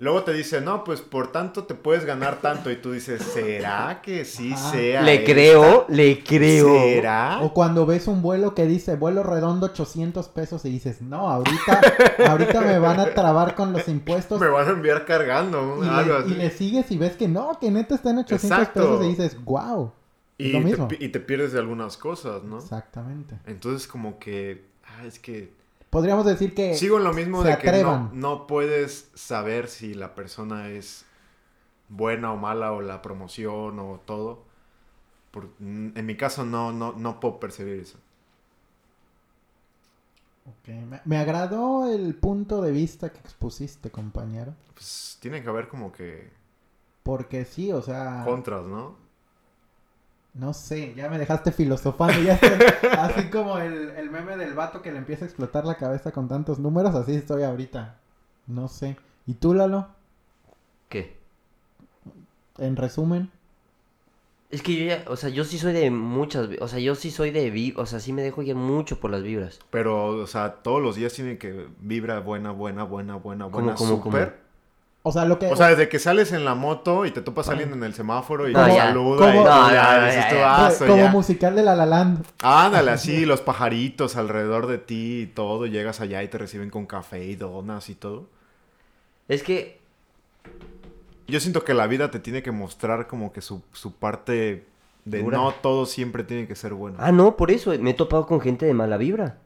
luego 0.01 0.23
te 0.23 0.33
dicen, 0.33 0.65
no, 0.65 0.83
pues 0.83 0.99
por 0.99 1.31
tanto 1.31 1.63
te 1.63 1.73
puedes 1.75 2.03
ganar 2.05 2.41
tanto 2.41 2.69
y 2.69 2.75
tú 2.75 2.91
dices, 2.91 3.21
¿será 3.21 4.01
que 4.03 4.25
sí 4.25 4.53
sea? 4.57 5.01
Le 5.03 5.13
esta? 5.15 5.31
creo, 5.31 5.85
le 5.87 6.23
creo. 6.23 6.73
¿Será? 6.73 7.39
O 7.41 7.53
cuando 7.53 7.85
ves 7.85 8.07
un 8.07 8.21
vuelo 8.21 8.53
que 8.53 8.65
dice 8.65 8.95
vuelo 8.97 9.23
redondo 9.23 9.67
800 9.67 10.27
pesos 10.27 10.65
y 10.65 10.69
dices, 10.71 11.01
no, 11.01 11.29
ahorita, 11.29 11.81
ahorita 12.27 12.61
me 12.61 12.79
van 12.79 12.99
a 12.99 13.13
trabar 13.13 13.55
con 13.55 13.71
los 13.71 13.87
impuestos. 13.87 14.41
Me 14.41 14.47
van 14.47 14.67
a 14.67 14.71
enviar 14.71 15.05
cargando, 15.05 15.79
Y 15.83 15.87
algo 15.87 16.19
le, 16.19 16.19
y 16.19 16.23
así. 16.31 16.35
le 16.35 16.49
sigues 16.51 16.91
y 16.91 16.97
ves 16.97 17.15
que 17.15 17.27
no, 17.27 17.57
que 17.61 17.71
neta 17.71 17.95
está 17.95 18.09
en 18.09 18.17
800 18.19 18.59
Exacto. 18.59 18.79
pesos 18.81 19.05
y 19.05 19.09
dices, 19.09 19.43
wow. 19.45 19.93
Y, 20.37 20.51
lo 20.51 20.57
te, 20.59 20.65
mismo. 20.65 20.87
pi- 20.87 20.97
y 20.99 21.09
te 21.09 21.19
pierdes 21.19 21.51
de 21.51 21.59
algunas 21.59 21.97
cosas, 21.97 22.41
¿no? 22.43 22.57
Exactamente. 22.57 23.37
Entonces 23.45 23.87
como 23.87 24.17
que, 24.17 24.65
ah, 24.83 25.05
es 25.05 25.19
que 25.19 25.53
Podríamos 25.91 26.25
decir 26.25 26.55
que 26.55 26.73
sigo 26.75 26.97
en 26.97 27.03
lo 27.03 27.13
mismo 27.13 27.43
de 27.43 27.57
que 27.57 27.83
no, 27.83 28.09
no 28.13 28.47
puedes 28.47 29.11
saber 29.13 29.67
si 29.67 29.93
la 29.93 30.15
persona 30.15 30.69
es 30.69 31.05
buena 31.89 32.31
o 32.31 32.37
mala 32.37 32.71
o 32.71 32.81
la 32.81 33.01
promoción 33.01 33.77
o 33.79 33.99
todo. 34.05 34.43
Por- 35.31 35.49
en 35.59 36.05
mi 36.05 36.15
caso 36.17 36.45
no, 36.45 36.71
no, 36.71 36.93
no 36.93 37.19
puedo 37.19 37.39
percibir 37.39 37.79
eso. 37.79 37.99
Ok, 40.45 40.67
Me, 40.89 41.01
me 41.05 41.17
agradó 41.17 41.91
el 41.91 42.15
punto 42.15 42.61
de 42.61 42.71
vista 42.71 43.11
que 43.11 43.19
expusiste, 43.19 43.91
compañero. 43.91 44.53
Pues 44.73 45.17
tiene 45.21 45.41
que 45.43 45.49
haber 45.49 45.67
como 45.67 45.91
que 45.91 46.31
Porque 47.03 47.45
sí, 47.45 47.71
o 47.71 47.81
sea, 47.81 48.23
contras, 48.25 48.65
¿no? 48.65 48.95
No 50.33 50.53
sé, 50.53 50.93
ya 50.95 51.09
me 51.09 51.19
dejaste 51.19 51.51
filosofando. 51.51 52.21
Ya 52.21 52.33
estoy, 52.33 52.89
así 52.91 53.29
como 53.29 53.57
el, 53.57 53.89
el 53.91 54.09
meme 54.09 54.37
del 54.37 54.53
vato 54.53 54.81
que 54.81 54.91
le 54.91 54.97
empieza 54.97 55.25
a 55.25 55.27
explotar 55.27 55.65
la 55.65 55.75
cabeza 55.75 56.11
con 56.11 56.27
tantos 56.27 56.59
números, 56.59 56.95
así 56.95 57.15
estoy 57.15 57.43
ahorita. 57.43 57.95
No 58.47 58.67
sé. 58.67 58.97
¿Y 59.27 59.35
tú, 59.35 59.53
Lalo? 59.53 59.87
¿Qué? 60.89 61.17
En 62.57 62.75
resumen. 62.75 63.29
Es 64.49 64.61
que 64.61 64.75
yo 64.75 64.85
ya, 64.85 65.05
o 65.07 65.15
sea, 65.15 65.29
yo 65.29 65.45
sí 65.45 65.57
soy 65.57 65.71
de 65.71 65.89
muchas, 65.91 66.49
o 66.59 66.67
sea, 66.67 66.79
yo 66.79 66.95
sí 66.95 67.09
soy 67.09 67.31
de 67.31 67.49
vi, 67.49 67.73
o 67.77 67.85
sea, 67.85 68.01
sí 68.01 68.11
me 68.11 68.21
dejo 68.21 68.41
ir 68.41 68.53
mucho 68.55 68.99
por 68.99 69.09
las 69.09 69.23
vibras. 69.23 69.59
Pero, 69.69 70.07
o 70.07 70.27
sea, 70.27 70.55
todos 70.61 70.81
los 70.81 70.97
días 70.97 71.13
tiene 71.13 71.37
que 71.37 71.67
vibra 71.79 72.19
buena, 72.19 72.51
buena, 72.51 72.83
buena, 72.83 73.15
buena, 73.15 73.45
¿Cómo, 73.45 73.57
buena, 73.57 73.75
cómo, 73.75 74.01
cómo? 74.01 74.03
súper. 74.03 74.50
O 75.03 75.11
sea, 75.11 75.25
lo 75.25 75.39
que... 75.39 75.47
O 75.47 75.55
sea, 75.55 75.69
desde 75.69 75.89
que 75.89 75.97
sales 75.97 76.31
en 76.31 76.45
la 76.45 76.53
moto 76.53 77.07
y 77.07 77.11
te 77.11 77.21
topas 77.21 77.49
a 77.49 77.53
alguien 77.53 77.73
en 77.73 77.83
el 77.83 77.95
semáforo 77.95 78.47
y 78.47 78.53
No, 78.53 78.63
te 78.65 78.75
saluda 78.77 79.33
y. 79.33 79.37
"Ah, 80.43 80.71
como 80.77 80.95
ya". 80.97 81.09
musical 81.11 81.55
de 81.55 81.63
La 81.63 81.75
La 81.75 81.87
Land. 81.87 82.23
Ándale, 82.43 82.91
así, 82.91 83.25
los 83.25 83.41
pajaritos 83.41 84.15
alrededor 84.15 84.67
de 84.67 84.77
ti 84.77 85.21
y 85.21 85.25
todo. 85.27 85.65
Llegas 85.65 86.01
allá 86.01 86.21
y 86.21 86.27
te 86.27 86.37
reciben 86.37 86.69
con 86.69 86.85
café 86.85 87.25
y 87.25 87.35
donas 87.35 87.89
y 87.89 87.95
todo. 87.95 88.27
Es 89.27 89.41
que, 89.41 89.79
Yo 91.27 91.39
siento 91.39 91.63
que 91.63 91.73
la 91.73 91.87
vida 91.87 92.11
te 92.11 92.19
tiene 92.19 92.43
que 92.43 92.51
mostrar 92.51 93.07
como 93.07 93.31
que 93.33 93.41
su, 93.41 93.63
su 93.73 93.93
parte 93.93 94.65
de 95.05 95.23
Dura. 95.23 95.37
no 95.37 95.51
todo 95.51 95.85
siempre 95.87 96.23
tiene 96.23 96.45
que 96.47 96.55
ser 96.55 96.73
bueno. 96.75 96.97
ah, 96.99 97.11
no, 97.11 97.37
por 97.37 97.49
eso, 97.49 97.71
me 97.79 97.89
he 97.91 97.93
topado 97.95 98.27
con 98.27 98.39
gente 98.39 98.67
de 98.67 98.73
mala 98.75 98.97
vibra. 98.97 99.37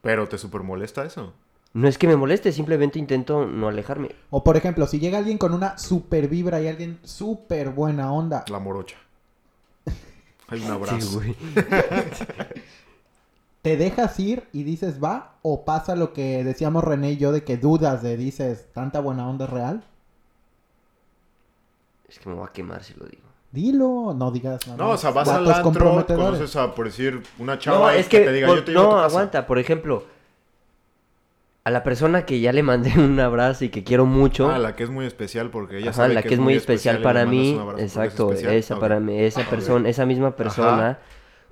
Pero 0.00 0.28
te 0.28 0.38
super 0.38 0.62
molesta 0.62 1.04
eso. 1.04 1.32
No 1.74 1.88
es 1.88 1.96
que 1.96 2.06
me 2.06 2.16
moleste, 2.16 2.52
simplemente 2.52 2.98
intento 2.98 3.46
no 3.46 3.68
alejarme. 3.68 4.10
O 4.30 4.44
por 4.44 4.56
ejemplo, 4.56 4.86
si 4.86 4.98
llega 5.00 5.18
alguien 5.18 5.38
con 5.38 5.54
una 5.54 5.78
super 5.78 6.28
vibra 6.28 6.60
y 6.60 6.68
alguien 6.68 6.98
super 7.02 7.70
buena 7.70 8.12
onda, 8.12 8.44
La 8.48 8.58
morocha. 8.58 8.96
Hay 10.48 10.60
un 10.62 10.70
abrazo. 10.70 11.00
Sí, 11.00 11.14
güey. 11.14 11.36
¿te 13.62 13.76
dejas 13.76 14.18
ir 14.18 14.48
y 14.52 14.64
dices 14.64 15.02
va? 15.02 15.34
¿O 15.42 15.64
pasa 15.64 15.94
lo 15.96 16.12
que 16.12 16.42
decíamos 16.44 16.82
René 16.84 17.12
y 17.12 17.16
yo 17.16 17.30
de 17.32 17.44
que 17.44 17.56
dudas 17.56 18.02
de 18.02 18.16
dices, 18.16 18.66
tanta 18.74 19.00
buena 19.00 19.28
onda 19.28 19.44
es 19.44 19.50
real? 19.50 19.84
Es 22.08 22.18
que 22.18 22.28
me 22.28 22.34
voy 22.34 22.46
a 22.48 22.52
quemar 22.52 22.82
si 22.82 22.94
lo 22.94 23.06
digo. 23.06 23.22
Dilo, 23.52 24.14
no 24.14 24.30
digas 24.30 24.66
nada. 24.66 24.78
no, 24.78 24.90
o 24.90 24.96
sea, 24.96 25.10
vas 25.10 25.28
al 25.28 25.50
antro, 25.50 26.04
conoces 26.06 26.56
a, 26.56 26.74
por 26.74 26.86
decir, 26.86 27.22
una 27.38 27.58
chava 27.58 27.78
No, 27.78 27.90
es 27.90 28.08
que, 28.08 28.20
te 28.20 28.32
diga, 28.32 28.46
por- 28.48 28.56
yo 28.58 28.64
te 28.64 28.70
a 28.72 28.74
no, 28.74 28.82
tu 28.84 28.90
casa". 28.90 29.04
aguanta, 29.06 29.46
por 29.46 29.58
ejemplo, 29.58 30.04
a 31.64 31.70
la 31.70 31.84
persona 31.84 32.26
que 32.26 32.40
ya 32.40 32.52
le 32.52 32.62
mandé 32.62 32.92
un 32.98 33.18
abrazo 33.20 33.64
y 33.64 33.68
que 33.68 33.84
quiero 33.84 34.06
mucho, 34.06 34.50
Ah, 34.50 34.58
la 34.58 34.74
que 34.74 34.84
es 34.84 34.90
muy 34.90 35.06
especial 35.06 35.50
porque 35.50 35.78
ella 35.78 35.90
Ajá, 35.90 36.02
sabe 36.02 36.14
la 36.14 36.22
que, 36.22 36.34
es 36.34 36.40
muy 36.40 36.54
especial, 36.54 37.02
para 37.02 37.24
mí, 37.24 37.54
un 37.54 37.60
abrazo 37.60 37.66
porque 37.68 37.82
es 37.84 37.96
exacto, 37.96 38.32
esa 38.32 38.78
para 38.78 39.00
mí, 39.00 39.18
esa 39.18 39.48
persona, 39.48 39.88
esa 39.88 40.06
misma 40.06 40.34
persona, 40.36 40.98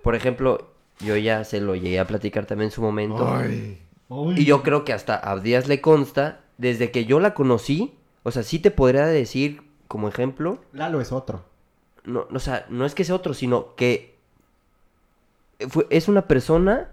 por 0.03 0.15
ejemplo, 0.15 0.71
yo 0.99 1.17
ya 1.17 1.45
se 1.45 1.61
lo 1.61 1.75
llegué 1.75 2.01
a 2.01 2.07
platicar 2.07 2.47
también 2.47 2.67
en 2.67 2.73
su 2.73 2.83
momento, 2.83 3.35
Ay. 3.35 3.81
Y 4.37 4.45
yo 4.45 4.65
creo 4.65 4.85
que 4.85 4.93
hasta 4.93 5.31
a 5.31 5.39
Díaz 5.39 5.69
le 5.69 5.81
consta, 5.81 6.41
desde 6.59 6.91
que 6.91 7.05
yo 7.05 7.21
la 7.21 7.33
conocí, 7.33 7.95
o 8.25 8.33
sea, 8.33 8.43
sí 8.43 8.59
te 8.59 8.73
podría 8.73 9.07
decir 9.07 9.63
como 9.87 10.09
ejemplo, 10.09 10.59
Lalo 10.73 11.01
es 11.01 11.13
otro. 11.13 11.45
no, 12.05 12.27
o 12.33 12.39
sea, 12.41 12.67
no 12.71 12.85
es 12.85 12.97
que 12.97 13.05
sea 13.05 13.15
otro, 13.15 13.35
sino 13.35 13.77
que 13.77 14.17
fue, 15.69 15.87
es 15.91 16.09
una 16.09 16.27
persona 16.27 16.89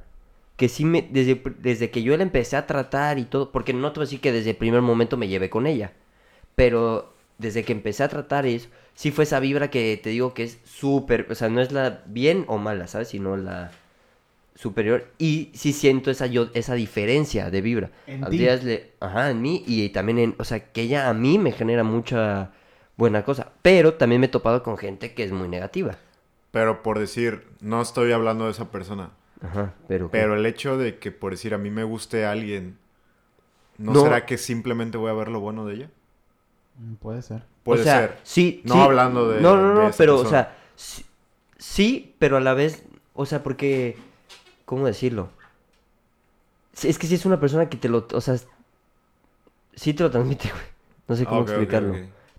que 0.58 0.70
sí 0.70 0.84
me, 0.86 1.08
desde, 1.10 1.42
desde 1.60 1.92
que 1.92 2.04
yo 2.04 2.18
la 2.18 2.24
empecé 2.24 2.58
a 2.58 2.68
tratar 2.68 3.20
y 3.20 3.26
todo, 3.26 3.52
porque 3.52 3.74
no 3.74 3.92
te 3.92 4.00
voy 4.00 4.04
a 4.04 4.08
decir 4.08 4.20
que 4.20 4.32
desde 4.32 4.52
el 4.52 4.56
primer 4.58 4.82
momento 4.82 5.16
me 5.16 5.28
llevé 5.28 5.50
con 5.50 5.68
ella, 5.68 5.94
pero 6.56 7.14
desde 7.38 7.64
que 7.64 7.72
empecé 7.72 8.04
a 8.04 8.10
tratar 8.10 8.46
es, 8.46 8.68
sí 8.96 9.12
fue 9.12 9.24
esa 9.24 9.40
vibra 9.40 9.70
que 9.70 10.00
te 10.02 10.10
digo 10.10 10.34
que 10.34 10.44
es 10.44 10.60
súper, 10.66 11.28
o 11.30 11.36
sea, 11.36 11.50
no 11.50 11.62
es 11.62 11.72
la 11.72 12.02
bien 12.08 12.46
o 12.48 12.58
mala, 12.58 12.88
¿sabes? 12.88 13.10
Sino 13.10 13.38
la 13.38 13.72
superior 14.56 15.06
y 15.20 15.52
sí 15.54 15.72
siento 15.72 16.10
esa 16.10 16.26
yo 16.26 16.48
esa 16.56 16.74
diferencia 16.74 17.52
de 17.52 17.62
vibra. 17.62 17.92
En 18.08 18.24
A 18.24 18.30
le, 18.30 18.92
ajá, 19.00 19.30
en 19.30 19.42
mí 19.42 19.64
y 19.68 19.90
también 19.90 20.18
en, 20.18 20.36
o 20.40 20.44
sea, 20.44 20.72
que 20.72 20.82
ella 20.82 21.10
a 21.10 21.14
mí 21.14 21.38
me 21.38 21.52
genera 21.52 21.84
mucha 21.84 22.52
buena 22.96 23.24
cosa. 23.24 23.52
Pero 23.62 23.94
también 23.94 24.20
me 24.20 24.26
he 24.26 24.30
topado 24.30 24.64
con 24.64 24.78
gente 24.78 25.14
que 25.14 25.24
es 25.24 25.32
muy 25.32 25.48
negativa. 25.48 25.98
Pero 26.50 26.82
por 26.82 26.98
decir, 26.98 27.44
no 27.62 27.82
estoy 27.82 28.12
hablando 28.12 28.46
de 28.46 28.52
esa 28.52 28.72
persona. 28.72 29.12
Ajá, 29.42 29.74
pero... 29.88 30.10
Pero 30.10 30.36
el 30.36 30.46
hecho 30.46 30.78
de 30.78 30.98
que, 31.00 31.12
por 31.12 31.32
decir, 31.32 31.54
a 31.54 31.58
mí 31.58 31.70
me 31.70 31.84
guste 31.84 32.26
alguien, 32.26 32.78
¿no, 33.78 33.94
No. 33.94 34.02
será 34.04 34.26
que 34.26 34.38
simplemente 34.38 34.98
voy 34.98 35.12
a 35.12 35.14
ver 35.14 35.28
lo 35.30 35.40
bueno 35.40 35.66
de 35.66 35.76
ella? 35.76 35.90
Mm, 36.80 36.94
Puede 36.96 37.22
ser. 37.22 37.44
Puede 37.64 37.82
o 37.82 37.84
sea, 37.84 38.00
ser. 38.00 38.18
Sí, 38.24 38.62
No 38.64 38.74
sí. 38.76 38.80
hablando 38.80 39.30
de- 39.30 39.42
No, 39.42 39.56
no, 39.58 39.74
no, 39.74 39.88
esa 39.90 39.98
pero, 39.98 40.18
o 40.20 40.26
sea, 40.26 40.56
sí, 40.76 41.06
sí, 41.58 42.16
pero 42.20 42.38
a 42.38 42.40
la 42.40 42.54
vez, 42.54 42.84
o 43.14 43.26
sea, 43.26 43.44
porque, 43.44 43.98
¿cómo 44.66 44.86
decirlo? 44.88 45.30
Es 46.84 46.98
que 47.00 47.08
si 47.08 47.16
es 47.16 47.26
una 47.26 47.40
persona 47.40 47.70
que 47.70 47.78
te 47.78 47.90
lo, 47.90 48.08
o 48.14 48.22
sea, 48.22 48.38
sí 49.76 49.94
te 49.94 50.04
lo 50.04 50.12
transmite, 50.12 50.50
güey. 50.50 50.64
No 51.08 51.16
sé 51.16 51.26
cómo 51.26 51.38
Ah, 51.38 51.42
ok, 51.42 51.48
ok, 51.48 51.52
explicarlo. 51.52 51.96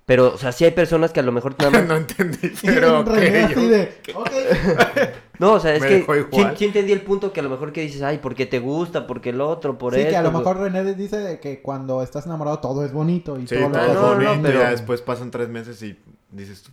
Pero, 0.08 0.32
o 0.34 0.38
sea, 0.38 0.52
sí 0.52 0.64
hay 0.64 0.70
personas 0.70 1.12
que 1.12 1.20
a 1.20 1.22
lo 1.22 1.32
mejor 1.32 1.54
nada 1.58 1.70
más... 1.78 1.86
no 1.86 1.96
entendí, 1.96 2.50
pero 2.64 3.00
ok, 3.00 3.08
yo- 3.54 3.68
de, 3.68 3.92
ok. 4.14 4.30
No, 5.38 5.52
o 5.52 5.60
sea, 5.60 5.74
es 5.76 5.82
Me 5.82 5.86
que 5.88 5.94
dejó 5.98 6.14
sí, 6.14 6.20
igual. 6.32 6.56
sí 6.56 6.64
entendí 6.64 6.90
el 6.92 7.02
punto 7.02 7.32
que 7.32 7.38
a 7.38 7.42
lo 7.44 7.48
mejor 7.50 7.72
que 7.72 7.82
dices, 7.82 8.02
ay, 8.02 8.18
porque 8.18 8.44
te 8.46 8.58
gusta, 8.58 9.06
porque 9.06 9.30
el 9.30 9.40
otro, 9.40 9.78
por 9.78 9.94
sí, 9.94 10.00
que 10.04 10.16
a 10.16 10.22
lo 10.22 10.32
mejor 10.32 10.56
René 10.56 10.94
dice 10.94 11.18
de 11.18 11.38
que 11.38 11.60
cuando 11.62 12.02
estás 12.02 12.26
enamorado 12.26 12.58
todo 12.58 12.84
es 12.84 12.92
bonito 12.92 13.38
y 13.38 13.46
Sí, 13.46 13.54
todo 13.54 13.68
lo 13.68 13.74
todo 13.76 13.86
es 13.86 13.94
no, 13.94 14.00
no, 14.00 14.14
bonito, 14.14 14.34
no, 14.34 14.42
pero- 14.42 14.58
y 14.58 14.62
ya 14.62 14.70
después 14.70 15.00
pasan 15.02 15.30
tres 15.30 15.48
meses 15.48 15.80
y 15.82 15.96
dices 16.32 16.62
tú. 16.64 16.72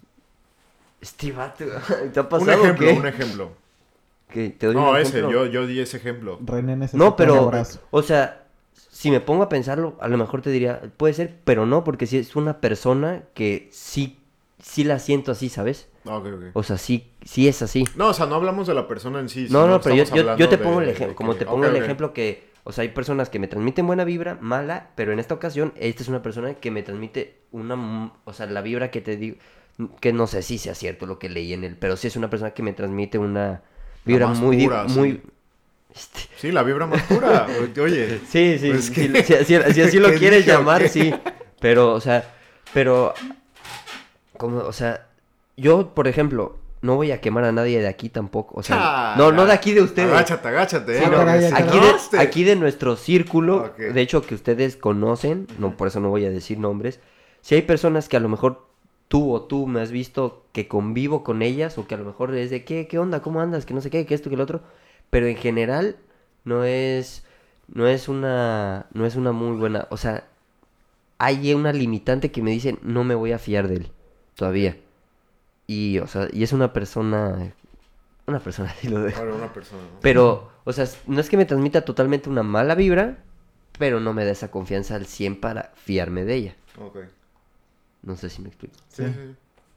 Este 1.02 1.32
vato, 1.32 1.64
¿te 2.12 2.20
ha 2.20 2.24
Un 2.24 2.30
pasado 2.30 2.64
ejemplo, 2.64 2.88
qué? 2.88 2.94
un 2.94 3.06
ejemplo. 3.06 3.52
¿Qué? 4.32 4.50
¿Te 4.50 4.66
doy 4.66 4.76
No, 4.76 4.92
un 4.92 4.98
ese, 4.98 5.20
ejemplo? 5.20 5.32
yo, 5.32 5.46
yo 5.52 5.68
di 5.68 5.80
ese 5.82 5.98
ejemplo. 5.98 6.40
René 6.44 6.76
necesita 6.76 6.98
No, 7.04 7.10
un 7.12 7.16
pero, 7.18 7.36
abrazo. 7.42 7.82
o 7.92 8.02
sea, 8.02 8.45
si 8.76 9.12
me 9.12 9.20
pongo 9.22 9.44
a 9.44 9.50
pensarlo, 9.50 9.96
a 10.00 10.08
lo 10.08 10.18
mejor 10.18 10.42
te 10.42 10.50
diría, 10.50 10.82
puede 10.98 11.14
ser, 11.14 11.40
pero 11.44 11.66
no, 11.66 11.84
porque 11.84 12.08
si 12.08 12.18
es 12.18 12.36
una 12.36 12.60
persona 12.62 13.24
que 13.34 13.70
sí, 13.72 14.18
sí 14.62 14.84
la 14.84 15.00
siento 15.00 15.32
así, 15.32 15.50
¿sabes? 15.50 15.88
Ah, 16.06 16.18
ok, 16.18 16.28
ok. 16.28 16.44
O 16.54 16.64
sea, 16.64 16.78
sí, 16.78 17.12
sí 17.24 17.48
es 17.48 17.62
así. 17.62 17.84
No, 17.96 18.10
o 18.10 18.14
sea, 18.14 18.26
no 18.28 18.36
hablamos 18.36 18.68
de 18.68 18.74
la 18.74 18.88
persona 18.88 19.20
en 19.20 19.30
sí. 19.30 19.48
No, 19.50 19.68
no, 19.68 19.82
pero 19.82 19.96
yo, 19.96 20.04
yo, 20.06 20.38
yo 20.38 20.50
te 20.50 20.58
de- 20.58 20.64
pongo 20.64 20.82
el 20.82 20.90
ejemplo, 20.90 21.16
como 21.16 21.36
te 21.36 21.46
pongo 21.46 21.66
el 21.66 21.76
ejemplo 21.76 22.14
que, 22.14 22.48
o 22.64 22.72
sea, 22.72 22.84
hay 22.84 22.90
personas 22.90 23.30
que 23.30 23.40
me 23.40 23.48
transmiten 23.48 23.88
buena 23.88 24.04
vibra, 24.04 24.38
mala, 24.42 24.92
pero 24.96 25.12
en 25.14 25.20
esta 25.20 25.34
ocasión, 25.34 25.74
esta 25.78 26.04
es 26.04 26.10
una 26.10 26.22
persona 26.22 26.54
que 26.56 26.72
me 26.72 26.84
transmite 26.84 27.42
una, 27.52 28.12
o 28.24 28.34
sea, 28.34 28.46
la 28.48 28.62
vibra 28.62 28.92
que 28.92 29.02
te 29.02 29.18
digo, 29.18 29.38
que 30.00 30.14
no 30.14 30.28
sé 30.28 30.42
si 30.42 30.58
sea 30.58 30.74
cierto 30.76 31.06
lo 31.06 31.20
que 31.20 31.30
leí 31.30 31.54
en 31.54 31.64
él, 31.64 31.76
pero 31.78 31.98
sí 31.98 32.08
es 32.08 32.16
una 32.16 32.30
persona 32.30 32.52
que 32.52 32.64
me 32.64 32.74
transmite 32.74 33.18
una 33.18 33.62
vibra 34.06 34.28
muy, 34.28 34.58
pura, 34.64 34.84
muy, 34.86 35.22
Sí, 36.38 36.52
la 36.52 36.64
vibra 36.64 36.86
más 36.86 37.02
pura. 37.04 37.48
Oye, 37.82 38.20
Sí, 38.30 38.58
sí, 38.60 38.70
Pues 38.70 38.86
sí, 38.86 38.94
que- 39.12 39.24
si, 39.24 39.34
si- 39.46 39.74
si 39.74 39.82
así 39.82 40.00
lo 40.00 40.10
¿qué 40.12 40.18
quieres 40.18 40.46
llamar, 40.46 40.88
sí. 40.90 41.14
Pero, 41.60 41.94
o 41.94 42.02
sea, 42.02 42.34
pero, 42.74 43.14
como, 44.38 44.58
o 44.60 44.74
sea, 44.74 45.08
yo, 45.58 45.94
por 45.96 46.08
ejemplo, 46.08 46.58
no 46.82 46.96
voy 46.98 47.12
a 47.12 47.22
quemar 47.22 47.46
a 47.46 47.52
nadie 47.52 47.80
de 47.80 47.88
aquí 47.88 48.10
tampoco, 48.10 48.60
o 48.60 48.64
sea, 48.64 48.78
Ah, 48.80 49.16
no, 49.18 49.32
no 49.32 49.46
de 49.46 49.54
aquí 49.54 49.74
de 49.74 49.82
ustedes. 49.82 50.10
Agáchate, 50.12 50.48
agáchate. 50.50 50.98
Sí, 51.00 51.04
eh, 51.04 51.08
no, 51.08 51.14
porque 51.18 51.26
caray, 51.26 51.48
si 51.48 51.54
Aquí 51.56 51.80
de, 51.80 51.90
este- 51.92 52.20
aquí 52.20 52.44
de 52.44 52.56
nuestro 52.58 52.96
círculo, 52.98 53.74
de 53.78 54.02
hecho 54.02 54.22
que 54.22 54.36
ustedes 54.36 54.76
conocen, 54.76 55.48
no 55.58 55.76
por 55.78 55.88
eso 55.88 56.00
no 56.00 56.10
voy 56.10 56.26
a 56.26 56.30
decir 56.30 56.60
nombres, 56.60 57.00
si 57.42 57.56
hay 57.56 57.62
personas 57.62 58.10
que 58.10 58.18
a 58.18 58.20
lo 58.20 58.30
mejor 58.30 58.68
tú 59.08 59.34
o 59.34 59.42
tú 59.44 59.66
me 59.68 59.82
has 59.82 59.92
visto 59.92 60.44
que 60.52 60.68
convivo 60.68 61.24
con 61.24 61.42
ellas 61.42 61.78
o 61.78 61.88
que 61.88 61.96
a 61.96 61.98
lo 61.98 62.06
mejor 62.06 62.36
es 62.36 62.50
de 62.50 62.66
qué, 62.66 62.88
qué 62.88 63.00
onda, 63.00 63.22
cómo 63.22 63.40
andas, 63.40 63.66
que 63.66 63.74
no 63.74 63.82
sé 63.82 63.90
qué, 63.90 64.06
que 64.06 64.14
esto, 64.14 64.30
que 64.30 64.36
lo 64.38 64.44
otro, 64.44 64.62
pero 65.10 65.28
en 65.28 65.38
general 65.38 65.98
no 66.44 66.64
es 66.64 67.24
no 67.68 67.88
es 67.88 68.08
una 68.08 68.86
no 68.94 69.06
es 69.06 69.16
una 69.16 69.32
muy 69.32 69.58
buena, 69.58 69.88
o 69.90 69.98
sea, 69.98 70.28
hay 71.18 71.54
una 71.54 71.74
limitante 71.74 72.32
que 72.32 72.42
me 72.42 72.52
dice 72.52 72.78
no 72.82 73.04
me 73.04 73.16
voy 73.16 73.32
a 73.32 73.40
fiar 73.40 73.68
de 73.68 73.76
él 73.76 73.92
todavía. 74.36 74.78
Y 75.68 76.00
o 76.00 76.08
sea, 76.08 76.28
y 76.32 76.44
es 76.44 76.54
una 76.54 76.74
persona 76.74 77.54
una 78.28 78.40
persona 78.40 78.70
así 78.78 78.88
lo 78.90 79.02
dejo. 79.02 79.20
Bueno, 79.22 79.36
una 79.38 79.54
persona, 79.54 79.82
¿no? 79.82 80.00
Pero, 80.02 80.52
o 80.64 80.74
sea, 80.74 80.88
no 81.08 81.20
es 81.22 81.30
que 81.30 81.38
me 81.38 81.46
transmita 81.46 81.86
totalmente 81.86 82.30
una 82.30 82.44
mala 82.44 82.76
vibra, 82.76 83.18
pero 83.78 84.00
no 84.00 84.14
me 84.14 84.26
da 84.26 84.32
esa 84.32 84.52
confianza 84.52 84.96
al 84.96 85.06
100 85.06 85.40
para 85.40 85.72
fiarme 85.76 86.26
de 86.26 86.36
ella. 86.36 86.56
Ok. 86.80 86.98
No 88.04 88.16
sé 88.16 88.30
si 88.30 88.42
me 88.42 88.50
explico. 88.50 88.76
Sí, 88.90 89.04
Sí. 89.04 89.14
sí. 89.14 89.36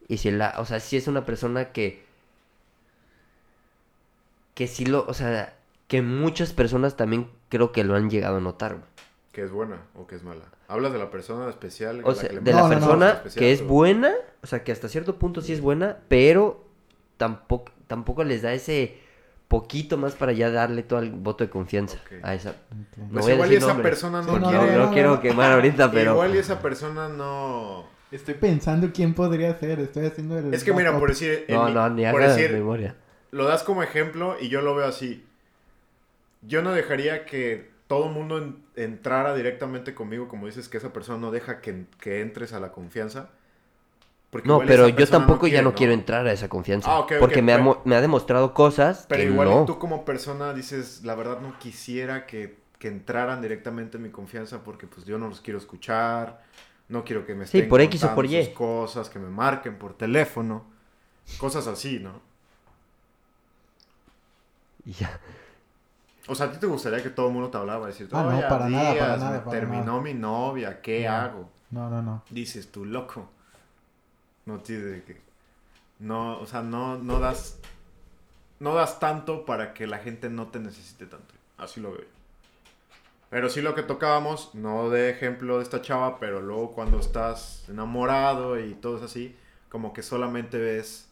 Y 0.08 0.16
si 0.18 0.30
la, 0.30 0.54
o 0.58 0.64
sea, 0.64 0.80
si 0.80 0.96
es 0.96 1.06
una 1.08 1.26
persona 1.26 1.72
que 1.72 2.02
que 4.58 4.66
sí 4.66 4.84
lo, 4.84 5.06
o 5.06 5.14
sea, 5.14 5.54
que 5.86 6.02
muchas 6.02 6.52
personas 6.52 6.96
también 6.96 7.28
creo 7.48 7.70
que 7.70 7.84
lo 7.84 7.94
han 7.94 8.10
llegado 8.10 8.38
a 8.38 8.40
notar. 8.40 8.72
güey. 8.72 8.84
Que 9.30 9.44
es 9.44 9.52
buena 9.52 9.76
o 9.94 10.08
que 10.08 10.16
es 10.16 10.24
mala. 10.24 10.46
Hablas 10.66 10.92
de 10.92 10.98
la 10.98 11.10
persona 11.12 11.48
especial. 11.48 12.00
O 12.02 12.08
la 12.08 12.14
sea, 12.16 12.28
que 12.28 12.34
le 12.34 12.40
de 12.40 12.50
No, 12.50 12.56
la 12.56 12.62
no, 12.62 12.68
no, 12.68 12.74
persona 12.80 13.10
especial, 13.12 13.38
que 13.38 13.52
es 13.52 13.62
buena, 13.64 14.12
o 14.42 14.46
sea, 14.48 14.64
que 14.64 14.72
hasta 14.72 14.88
cierto 14.88 15.16
punto 15.16 15.42
sí 15.42 15.52
es 15.52 15.60
buena, 15.60 15.98
pero 16.08 16.64
tampoco 17.18 17.70
tampoco 17.86 18.24
les 18.24 18.42
da 18.42 18.52
ese 18.52 18.98
poquito 19.46 19.96
más 19.96 20.14
para 20.14 20.32
ya 20.32 20.50
darle 20.50 20.82
todo 20.82 20.98
el 20.98 21.10
voto 21.10 21.42
de 21.44 21.50
confianza 21.50 21.98
a 22.22 22.34
esa 22.34 22.50
Ok. 22.50 22.56
No 22.98 23.08
Pues 23.12 23.24
voy 23.24 23.30
a 23.30 23.34
igual 23.36 23.48
y 23.48 23.54
decir 23.54 23.58
esa 23.64 23.74
nombres. 23.74 23.90
persona 23.90 24.22
no, 24.22 24.32
no, 24.32 24.38
No, 24.40 24.58
quiere. 24.58 24.76
no, 24.76 24.86
no, 24.86 24.92
quiero 24.92 25.10
no. 25.14 25.20
quemar 25.20 25.52
ahorita, 25.52 25.90
pero 25.92 26.10
Igual 26.14 26.34
y 26.34 26.38
esa 26.38 26.60
persona 26.60 27.08
no. 27.08 27.86
Estoy 28.10 28.34
pensando 28.34 28.90
quién 28.92 29.14
podría 29.14 29.56
ser. 29.58 29.78
Estoy 29.80 30.06
haciendo 30.06 30.36
el. 30.38 30.52
Es 30.52 30.64
que 30.64 30.72
mira, 30.72 30.98
por 30.98 31.08
decir. 31.10 31.44
en 31.46 31.54
no, 31.54 31.64
mi- 31.66 31.72
no, 31.74 31.88
ni 31.90 32.04
por 32.10 32.22
decir, 32.22 32.52
memoria. 32.52 32.96
Lo 33.30 33.44
das 33.44 33.62
como 33.62 33.82
ejemplo 33.82 34.36
y 34.40 34.48
yo 34.48 34.60
lo 34.62 34.74
veo 34.74 34.86
así. 34.86 35.24
Yo 36.42 36.62
no 36.62 36.72
dejaría 36.72 37.24
que 37.26 37.70
todo 37.86 38.06
el 38.06 38.12
mundo 38.12 38.38
en- 38.38 38.62
entrara 38.76 39.34
directamente 39.34 39.94
conmigo, 39.94 40.28
como 40.28 40.46
dices, 40.46 40.68
que 40.68 40.76
esa 40.78 40.92
persona 40.92 41.18
no 41.18 41.30
deja 41.30 41.60
que, 41.60 41.86
que 42.00 42.20
entres 42.20 42.52
a 42.52 42.60
la 42.60 42.70
confianza. 42.72 43.30
Porque 44.30 44.46
No, 44.46 44.58
pero 44.60 44.88
yo 44.88 45.06
tampoco 45.08 45.46
ya 45.46 45.52
quiere, 45.52 45.64
no 45.64 45.74
quiero 45.74 45.92
entrar 45.94 46.26
a 46.26 46.32
esa 46.32 46.48
confianza. 46.50 46.90
Ah, 46.98 47.06
porque 47.18 47.40
me, 47.40 47.54
ha, 47.54 47.56
pero- 47.56 47.80
me 47.86 47.96
ha 47.96 48.00
demostrado 48.02 48.52
cosas 48.52 49.06
Pero 49.08 49.22
que 49.22 49.28
igual 49.30 49.48
no. 49.48 49.64
tú 49.64 49.78
como 49.78 50.04
persona 50.04 50.52
dices, 50.52 51.02
la 51.04 51.14
verdad 51.14 51.40
no 51.40 51.58
quisiera 51.58 52.26
que, 52.26 52.58
que 52.78 52.88
entraran 52.88 53.40
directamente 53.40 53.96
en 53.96 54.02
mi 54.02 54.10
confianza 54.10 54.62
porque 54.62 54.86
pues 54.86 55.06
yo 55.06 55.18
no 55.18 55.28
los 55.28 55.40
quiero 55.40 55.58
escuchar, 55.58 56.42
no 56.90 57.04
quiero 57.04 57.24
que 57.24 57.34
me 57.34 57.46
Sí, 57.46 57.56
estén 57.58 57.70
por 57.70 57.80
X 57.80 58.04
o 58.04 58.14
por 58.14 58.26
Y. 58.26 58.52
cosas, 58.52 59.08
que 59.08 59.18
me 59.18 59.30
marquen 59.30 59.78
por 59.78 59.94
teléfono, 59.96 60.66
cosas 61.38 61.66
así, 61.66 61.98
¿no? 61.98 62.20
Y 64.88 64.92
ya. 64.92 65.20
O 66.28 66.34
sea, 66.34 66.46
¿a 66.46 66.50
ti 66.52 66.58
te 66.58 66.66
gustaría 66.66 67.02
que 67.02 67.10
todo 67.10 67.26
el 67.28 67.34
mundo 67.34 67.50
te 67.50 67.58
hablaba? 67.58 67.86
Decir, 67.88 68.08
Ah, 68.12 68.22
no, 68.22 68.28
"Oye, 68.30 68.42
para 68.48 68.68
nada, 68.70 68.98
para 68.98 69.16
nada, 69.18 69.44
para 69.44 69.50
terminó 69.58 69.84
nada". 69.84 70.00
mi 70.00 70.14
novia, 70.14 70.80
¿qué 70.80 71.04
No. 71.06 71.12
hago? 71.14 71.50
No, 71.70 71.90
no, 71.90 72.00
no. 72.02 72.22
Dices 72.30 72.72
tú, 72.72 72.84
loco. 72.86 73.28
No 74.46 74.58
tiene 74.60 75.02
que... 75.04 75.20
No, 75.98 76.38
o 76.40 76.46
sea, 76.46 76.62
no, 76.62 76.96
no 76.96 77.18
das... 77.20 77.58
No 78.60 78.74
das 78.74 78.98
tanto 78.98 79.44
para 79.44 79.74
que 79.74 79.86
la 79.86 79.98
gente 79.98 80.30
no 80.30 80.46
te 80.48 80.58
necesite 80.58 81.06
tanto. 81.06 81.34
Así 81.58 81.80
lo 81.80 81.92
veo 81.92 82.00
yo. 82.00 82.06
Pero 83.30 83.50
sí 83.50 83.60
lo 83.60 83.74
que 83.74 83.82
tocábamos, 83.82 84.54
no 84.54 84.88
de 84.88 85.10
ejemplo 85.10 85.58
de 85.58 85.62
esta 85.64 85.82
chava, 85.82 86.18
pero 86.18 86.40
luego 86.40 86.72
cuando 86.72 86.98
estás 86.98 87.64
enamorado 87.68 88.58
y 88.58 88.72
todo 88.74 88.96
es 88.96 89.02
así, 89.02 89.36
como 89.68 89.92
que 89.92 90.02
solamente 90.02 90.56
ves... 90.58 91.07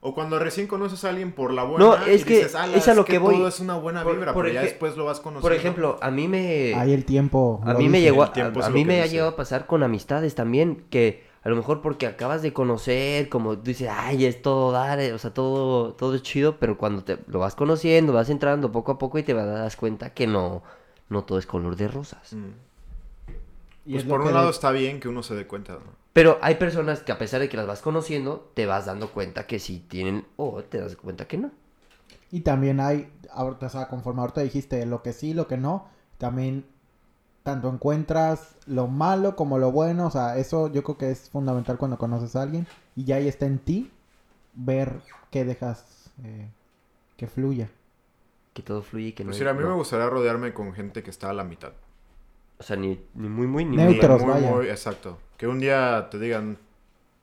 O 0.00 0.14
cuando 0.14 0.38
recién 0.38 0.66
conoces 0.66 1.04
a 1.04 1.08
alguien 1.08 1.32
por 1.32 1.52
la 1.52 1.64
buena 1.64 1.84
No, 1.84 1.96
es 2.06 2.22
y 2.22 2.24
que 2.24 2.34
dices, 2.36 2.54
"Ala, 2.54 2.76
es 2.76 2.86
a 2.86 2.94
lo 2.94 3.04
que 3.04 3.18
voy". 3.18 3.36
todo 3.36 3.48
es 3.48 3.60
una 3.60 3.76
buena 3.76 4.04
Por- 4.04 4.14
vibra, 4.14 4.32
por 4.32 4.44
pero 4.44 4.54
ya 4.54 4.62
después 4.62 4.96
lo 4.96 5.04
vas 5.04 5.20
conociendo. 5.20 5.42
Por 5.42 5.52
ejemplo, 5.52 5.98
a 6.00 6.10
mí 6.10 6.28
me... 6.28 6.74
Ahí 6.74 6.92
el 6.92 7.04
tiempo. 7.04 7.60
A 7.64 7.74
mí 7.74 7.88
me 7.88 8.00
llegó, 8.00 8.22
a, 8.22 8.26
a 8.26 8.70
mí 8.70 8.82
que 8.82 8.86
me 8.86 9.02
ha 9.02 9.06
llegado 9.06 9.30
a 9.30 9.36
pasar 9.36 9.66
con 9.66 9.82
amistades 9.82 10.34
también, 10.34 10.84
que 10.90 11.24
a 11.42 11.48
lo 11.48 11.56
mejor 11.56 11.80
porque 11.80 12.06
acabas 12.06 12.42
de 12.42 12.52
conocer, 12.52 13.28
como 13.28 13.56
dices, 13.56 13.88
ay, 13.90 14.26
es 14.26 14.42
todo 14.42 14.72
dar, 14.72 14.98
eh, 15.00 15.12
o 15.12 15.18
sea, 15.18 15.32
todo, 15.32 15.94
todo 15.94 16.14
es 16.14 16.22
chido, 16.22 16.56
pero 16.58 16.76
cuando 16.76 17.02
te 17.04 17.18
lo 17.28 17.38
vas 17.38 17.54
conociendo, 17.54 18.12
vas 18.12 18.30
entrando 18.30 18.72
poco 18.72 18.92
a 18.92 18.98
poco 18.98 19.18
y 19.18 19.22
te 19.22 19.32
vas 19.32 19.46
das 19.46 19.76
cuenta 19.76 20.10
que 20.10 20.26
no, 20.26 20.62
no 21.08 21.24
todo 21.24 21.38
es 21.38 21.46
color 21.46 21.76
de 21.76 21.88
rosas. 21.88 22.32
Mm. 22.32 22.50
Y 23.86 23.92
Pues 23.92 24.04
por 24.04 24.20
un 24.20 24.32
lado 24.34 24.46
de- 24.46 24.50
está 24.50 24.72
bien 24.72 24.98
que 25.00 25.08
uno 25.08 25.22
se 25.22 25.34
dé 25.34 25.46
cuenta, 25.46 25.74
¿no? 25.74 25.92
Pero 26.12 26.38
hay 26.42 26.56
personas 26.56 27.02
que 27.02 27.12
a 27.12 27.18
pesar 27.18 27.40
de 27.40 27.48
que 27.48 27.56
las 27.56 27.66
vas 27.66 27.82
conociendo, 27.82 28.50
te 28.54 28.66
vas 28.66 28.86
dando 28.86 29.10
cuenta 29.12 29.46
que 29.46 29.58
sí 29.58 29.84
tienen, 29.88 30.26
o 30.36 30.62
te 30.64 30.78
das 30.78 30.96
cuenta 30.96 31.28
que 31.28 31.38
no. 31.38 31.50
Y 32.32 32.40
también 32.40 32.80
hay, 32.80 33.12
ahorita, 33.30 33.66
o 33.66 33.68
sea, 33.70 33.88
conforme 33.88 34.22
ahorita 34.22 34.40
dijiste 34.40 34.84
lo 34.86 35.02
que 35.02 35.12
sí, 35.12 35.34
lo 35.34 35.46
que 35.46 35.56
no, 35.56 35.88
también 36.18 36.66
tanto 37.44 37.68
encuentras 37.68 38.56
lo 38.66 38.88
malo 38.88 39.36
como 39.36 39.58
lo 39.58 39.70
bueno, 39.70 40.06
o 40.06 40.10
sea, 40.10 40.36
eso 40.36 40.72
yo 40.72 40.82
creo 40.82 40.98
que 40.98 41.10
es 41.12 41.30
fundamental 41.30 41.78
cuando 41.78 41.96
conoces 41.96 42.34
a 42.34 42.42
alguien 42.42 42.66
y 42.96 43.04
ya 43.04 43.16
ahí 43.16 43.28
está 43.28 43.46
en 43.46 43.60
ti 43.60 43.92
ver 44.54 45.00
qué 45.30 45.44
dejas 45.44 46.10
eh, 46.24 46.48
que 47.16 47.28
fluya. 47.28 47.70
Que 48.52 48.62
todo 48.62 48.82
fluye 48.82 49.08
y 49.08 49.12
que 49.12 49.22
no. 49.22 49.30
Pues 49.30 49.40
a 49.42 49.52
mí 49.52 49.62
no. 49.62 49.68
me 49.68 49.74
gustaría 49.74 50.08
rodearme 50.08 50.52
con 50.52 50.72
gente 50.72 51.04
que 51.04 51.10
está 51.10 51.30
a 51.30 51.34
la 51.34 51.44
mitad. 51.44 51.72
O 52.58 52.62
sea, 52.62 52.76
ni, 52.76 52.98
ni 53.14 53.28
muy, 53.28 53.46
muy, 53.46 53.64
ni 53.64 53.76
Neutros, 53.76 54.22
muy. 54.22 54.32
Muy, 54.32 54.42
vaya. 54.42 54.54
muy- 54.56 54.66
exacto. 54.68 55.18
Que 55.36 55.46
un 55.46 55.60
día 55.60 56.08
te 56.10 56.18
digan, 56.18 56.56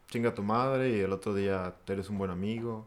chinga 0.10 0.34
tu 0.34 0.44
madre, 0.44 0.98
y 0.98 1.00
el 1.00 1.12
otro 1.12 1.34
día 1.34 1.74
eres 1.88 2.10
un 2.10 2.18
buen 2.20 2.30
amigo, 2.32 2.86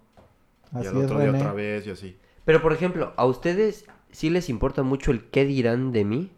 y 0.73 0.79
Así 0.79 0.87
al 0.89 0.97
es, 0.99 1.05
otro 1.05 1.19
día 1.19 1.27
René. 1.33 1.39
otra 1.39 1.53
vez, 1.53 1.87
y 1.87 1.91
así. 1.91 2.17
Pero 2.45 2.63
por 2.63 2.73
ejemplo, 2.73 3.13
¿a 3.17 3.25
ustedes 3.27 3.87
sí 4.13 4.31
les 4.31 4.49
importa 4.49 4.83
mucho 4.85 5.11
el 5.11 5.25
qué 5.25 5.45
dirán 5.45 5.91
de 5.91 6.05
mí? 6.05 6.31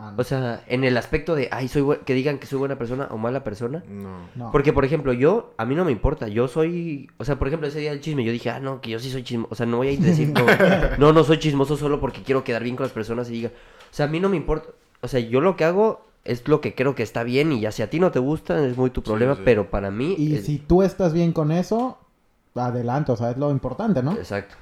Ah, 0.00 0.12
no. 0.12 0.20
O 0.20 0.24
sea, 0.24 0.62
en 0.68 0.84
el 0.84 0.96
aspecto 0.96 1.34
de, 1.34 1.48
ay, 1.50 1.66
soy 1.66 1.98
que 2.06 2.14
digan 2.14 2.38
que 2.38 2.46
soy 2.46 2.60
buena 2.60 2.78
persona 2.78 3.08
o 3.10 3.18
mala 3.18 3.42
persona. 3.42 3.82
No. 3.88 4.28
No. 4.36 4.52
Porque, 4.52 4.72
por 4.72 4.84
ejemplo, 4.84 5.12
yo, 5.12 5.52
a 5.56 5.64
mí 5.64 5.74
no 5.74 5.84
me 5.84 5.90
importa, 5.90 6.28
yo 6.28 6.46
soy, 6.46 7.10
o 7.16 7.24
sea, 7.24 7.36
por 7.40 7.48
ejemplo, 7.48 7.66
ese 7.66 7.80
día 7.80 7.90
del 7.90 8.00
chisme, 8.00 8.22
yo 8.22 8.30
dije, 8.30 8.48
ah, 8.50 8.60
no, 8.60 8.80
que 8.80 8.90
yo 8.90 9.00
sí 9.00 9.10
soy 9.10 9.24
chismoso, 9.24 9.52
o 9.52 9.56
sea, 9.56 9.66
no 9.66 9.78
voy 9.78 9.88
a 9.88 9.92
ir 9.92 10.00
a 10.00 10.04
decir, 10.06 10.28
no, 10.28 10.46
no, 10.98 11.12
no 11.12 11.24
soy 11.24 11.40
chismoso 11.40 11.76
solo 11.76 11.98
porque 11.98 12.22
quiero 12.22 12.44
quedar 12.44 12.62
bien 12.62 12.76
con 12.76 12.84
las 12.84 12.92
personas 12.92 13.28
y 13.30 13.32
diga, 13.32 13.48
o 13.48 13.92
sea, 13.94 14.06
a 14.06 14.08
mí 14.08 14.20
no 14.20 14.28
me 14.28 14.36
importa, 14.36 14.68
o 15.00 15.08
sea, 15.08 15.20
yo 15.20 15.40
lo 15.40 15.56
que 15.56 15.64
hago 15.64 16.06
es 16.24 16.46
lo 16.48 16.60
que 16.60 16.74
creo 16.74 16.94
que 16.94 17.02
está 17.02 17.22
bien 17.22 17.52
y 17.52 17.60
ya 17.60 17.72
si 17.72 17.82
a 17.82 17.90
ti 17.90 18.00
no 18.00 18.10
te 18.10 18.18
gusta, 18.18 18.64
es 18.66 18.76
muy 18.76 18.90
tu 18.90 19.02
problema, 19.02 19.34
sí. 19.36 19.42
pero 19.44 19.70
para 19.70 19.90
mí... 19.90 20.14
Y 20.18 20.34
es- 20.36 20.44
si 20.46 20.58
tú 20.58 20.82
estás 20.82 21.12
bien 21.12 21.32
con 21.32 21.52
eso, 21.52 21.98
adelante, 22.54 23.12
o 23.12 23.16
sea, 23.16 23.30
es 23.30 23.36
lo 23.38 23.50
importante, 23.50 24.02
¿no? 24.02 24.12
Exacto, 24.12 24.56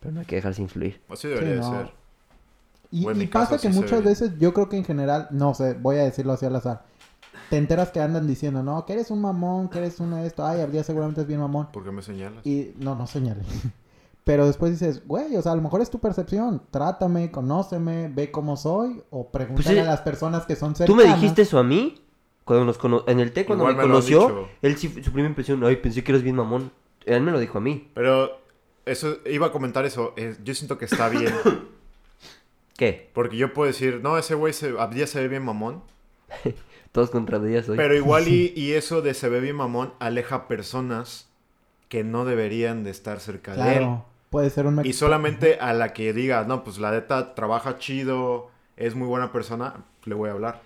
pero 0.00 0.12
no 0.12 0.20
hay 0.20 0.26
que 0.26 0.36
dejarse 0.36 0.62
influir. 0.62 1.00
Así 1.08 1.28
debería 1.28 1.62
Sí, 1.62 1.70
de 1.70 1.76
ser. 1.76 1.92
Y, 2.92 3.04
pasa 3.26 3.50
caso 3.56 3.60
que 3.60 3.68
muchas 3.68 4.02
ve. 4.02 4.08
veces, 4.08 4.38
yo 4.38 4.52
creo 4.52 4.68
que 4.68 4.76
en 4.76 4.84
general, 4.84 5.28
no 5.30 5.54
sé, 5.54 5.74
voy 5.74 5.96
a 5.96 6.04
decirlo 6.04 6.32
así 6.32 6.46
al 6.46 6.56
azar. 6.56 6.84
Te 7.48 7.56
enteras 7.56 7.90
que 7.90 8.00
andan 8.00 8.26
diciendo, 8.26 8.62
no, 8.62 8.84
que 8.86 8.94
eres 8.94 9.10
un 9.10 9.20
mamón, 9.20 9.68
que 9.68 9.78
eres 9.78 10.00
un 10.00 10.14
esto, 10.14 10.44
ay, 10.44 10.60
Abdías 10.60 10.86
seguramente 10.86 11.20
es 11.20 11.26
bien 11.26 11.40
mamón. 11.40 11.68
¿Por 11.72 11.84
qué 11.84 11.90
me 11.92 12.02
señalas? 12.02 12.44
Y 12.46 12.72
no, 12.78 12.94
no 12.96 13.06
señales. 13.06 13.46
Pero 14.30 14.46
después 14.46 14.70
dices, 14.70 15.04
güey, 15.08 15.34
o 15.36 15.42
sea, 15.42 15.50
a 15.50 15.56
lo 15.56 15.62
mejor 15.62 15.80
es 15.80 15.90
tu 15.90 15.98
percepción. 15.98 16.62
Trátame, 16.70 17.32
conóceme, 17.32 18.06
ve 18.14 18.30
cómo 18.30 18.56
soy. 18.56 19.02
O 19.10 19.28
pregúntale 19.28 19.78
Pues 19.78 19.88
a 19.88 19.90
las 19.90 20.02
personas 20.02 20.46
que 20.46 20.54
son 20.54 20.72
¿Tú 20.74 20.76
cercanas. 20.78 21.04
me 21.04 21.14
dijiste 21.16 21.42
eso 21.42 21.58
a 21.58 21.64
mí? 21.64 22.00
Cuando 22.44 22.64
nos 22.64 22.78
cono- 22.78 23.02
en 23.08 23.18
el 23.18 23.32
té, 23.32 23.44
cuando 23.44 23.64
Igual 23.64 23.76
me 23.76 23.82
conoció, 23.82 24.48
él 24.62 24.76
sí, 24.76 24.86
su 25.02 25.10
primera 25.10 25.26
impresión, 25.28 25.64
ay, 25.64 25.74
pensé 25.78 26.04
que 26.04 26.12
eras 26.12 26.22
bien 26.22 26.36
mamón. 26.36 26.70
Él 27.06 27.22
me 27.22 27.32
lo 27.32 27.40
dijo 27.40 27.58
a 27.58 27.60
mí. 27.60 27.90
Pero 27.92 28.38
eso 28.86 29.16
iba 29.26 29.48
a 29.48 29.50
comentar 29.52 29.84
eso. 29.84 30.14
eh, 30.16 30.36
yo 30.44 30.54
siento 30.54 30.78
que 30.78 30.84
está 30.84 31.08
bien. 31.08 31.34
¿Qué? 32.76 33.10
Porque 33.12 33.36
yo 33.36 33.52
puedo 33.52 33.66
decir, 33.66 33.98
no, 34.00 34.16
ese 34.16 34.36
güey 34.36 34.52
se, 34.52 34.74
Abdías 34.78 35.10
se 35.10 35.18
ve 35.20 35.26
bien 35.26 35.44
mamón. 35.44 35.82
Todos 36.92 37.10
contra 37.10 37.40
días 37.40 37.68
hoy. 37.68 37.76
Pero 37.76 37.96
igual 37.96 38.28
y, 38.28 38.52
y 38.56 38.74
eso 38.74 39.02
de 39.02 39.14
se 39.14 39.28
ve 39.28 39.40
bien 39.40 39.56
mamón 39.56 39.92
aleja 39.98 40.46
personas 40.46 41.28
que 41.88 42.04
no 42.04 42.24
deberían 42.24 42.84
de 42.84 42.90
estar 42.90 43.18
cerca 43.18 43.56
de 43.56 43.76
él. 43.78 43.88
Puede 44.30 44.48
ser 44.50 44.66
un... 44.66 44.84
Y 44.86 44.92
solamente 44.92 45.58
a 45.60 45.72
la 45.72 45.92
que 45.92 46.12
diga, 46.12 46.44
no, 46.44 46.62
pues 46.64 46.78
la 46.78 46.90
neta 46.92 47.34
trabaja 47.34 47.78
chido, 47.78 48.48
es 48.76 48.94
muy 48.94 49.06
buena 49.08 49.32
persona, 49.32 49.74
le 50.04 50.14
voy 50.14 50.28
a 50.30 50.32
hablar. 50.32 50.62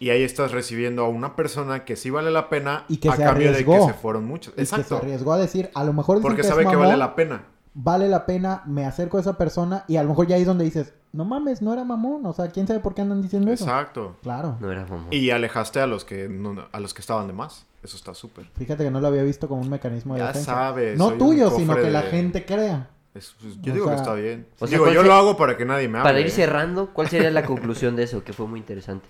Y 0.00 0.10
ahí 0.10 0.22
estás 0.22 0.52
recibiendo 0.52 1.04
a 1.04 1.08
una 1.08 1.34
persona 1.34 1.84
que 1.84 1.96
sí 1.96 2.10
vale 2.10 2.30
la 2.30 2.48
pena 2.48 2.84
Y 2.88 2.98
que 2.98 3.08
a 3.08 3.16
se 3.16 3.24
cambio 3.24 3.52
de 3.52 3.64
que 3.64 3.70
arriesgó. 3.72 3.88
se 3.88 3.94
fueron 3.94 4.24
muchos. 4.26 4.52
y 4.54 4.56
que 4.58 4.66
se 4.66 4.76
Exacto. 4.76 4.96
arriesgó 4.98 5.32
a 5.32 5.38
decir, 5.38 5.70
a 5.74 5.82
lo 5.82 5.92
mejor 5.92 6.20
Porque 6.22 6.36
que 6.36 6.42
es 6.42 6.46
sabe 6.48 6.64
que 6.66 6.76
vale 6.76 6.96
la 6.96 7.16
pena. 7.16 7.42
vale 7.74 8.08
la 8.08 8.24
pena, 8.24 8.62
me 8.66 8.86
acerco 8.86 9.16
a 9.16 9.20
esa 9.20 9.36
persona 9.36 9.84
y 9.88 9.96
a 9.96 10.02
lo 10.04 10.10
mejor 10.10 10.28
ya 10.28 10.36
ahí 10.36 10.42
es 10.42 10.46
donde 10.46 10.64
dices, 10.64 10.94
no 11.12 11.24
mames, 11.24 11.62
no 11.62 11.72
era 11.72 11.82
mamón, 11.82 12.24
o 12.26 12.32
sea, 12.32 12.48
quién 12.48 12.68
sabe 12.68 12.78
por 12.78 12.94
qué 12.94 13.02
andan 13.02 13.22
diciendo 13.22 13.50
eso. 13.50 13.64
Exacto. 13.64 14.16
Claro. 14.22 14.56
No 14.60 14.70
era 14.70 14.84
mamón. 14.84 15.08
Y 15.10 15.30
alejaste 15.30 15.80
a 15.80 15.88
los 15.88 16.04
que 16.04 16.28
no- 16.28 16.68
a 16.70 16.78
los 16.78 16.94
que 16.94 17.00
estaban 17.00 17.26
de 17.26 17.32
más. 17.32 17.66
Eso 17.82 17.96
está 17.96 18.12
súper. 18.14 18.46
Fíjate 18.56 18.84
que 18.84 18.90
no 18.90 19.00
lo 19.00 19.06
había 19.06 19.22
visto 19.22 19.46
como 19.48 19.60
un 19.60 19.70
mecanismo 19.70 20.14
de 20.14 20.20
Ya 20.20 20.26
defensa. 20.28 20.52
sabes. 20.54 20.98
no 20.98 21.12
tuyo, 21.14 21.50
sino 21.50 21.76
que 21.76 21.90
la 21.90 22.02
gente 22.02 22.44
crea. 22.44 22.90
Es- 23.14 23.34
pues, 23.40 23.54
yo 23.62 23.72
O 23.72 23.74
digo 23.74 23.86
sea- 23.86 23.94
que 23.94 24.00
está 24.02 24.14
bien. 24.14 24.46
O 24.58 24.66
sea, 24.66 24.68
digo, 24.68 24.84
¿cuál 24.84 24.94
yo 24.94 25.02
se- 25.02 25.06
lo 25.08 25.14
hago 25.14 25.36
para 25.36 25.56
que 25.56 25.64
nadie 25.64 25.88
me 25.88 25.98
hable. 25.98 26.08
Para 26.10 26.20
ir 26.20 26.26
¿eh? 26.26 26.30
cerrando, 26.30 26.92
¿cuál 26.92 27.08
sería 27.08 27.30
la 27.30 27.44
conclusión 27.46 27.96
de 27.96 28.02
eso? 28.04 28.22
Que 28.24 28.32
fue 28.32 28.46
muy 28.46 28.58
interesante. 28.60 29.06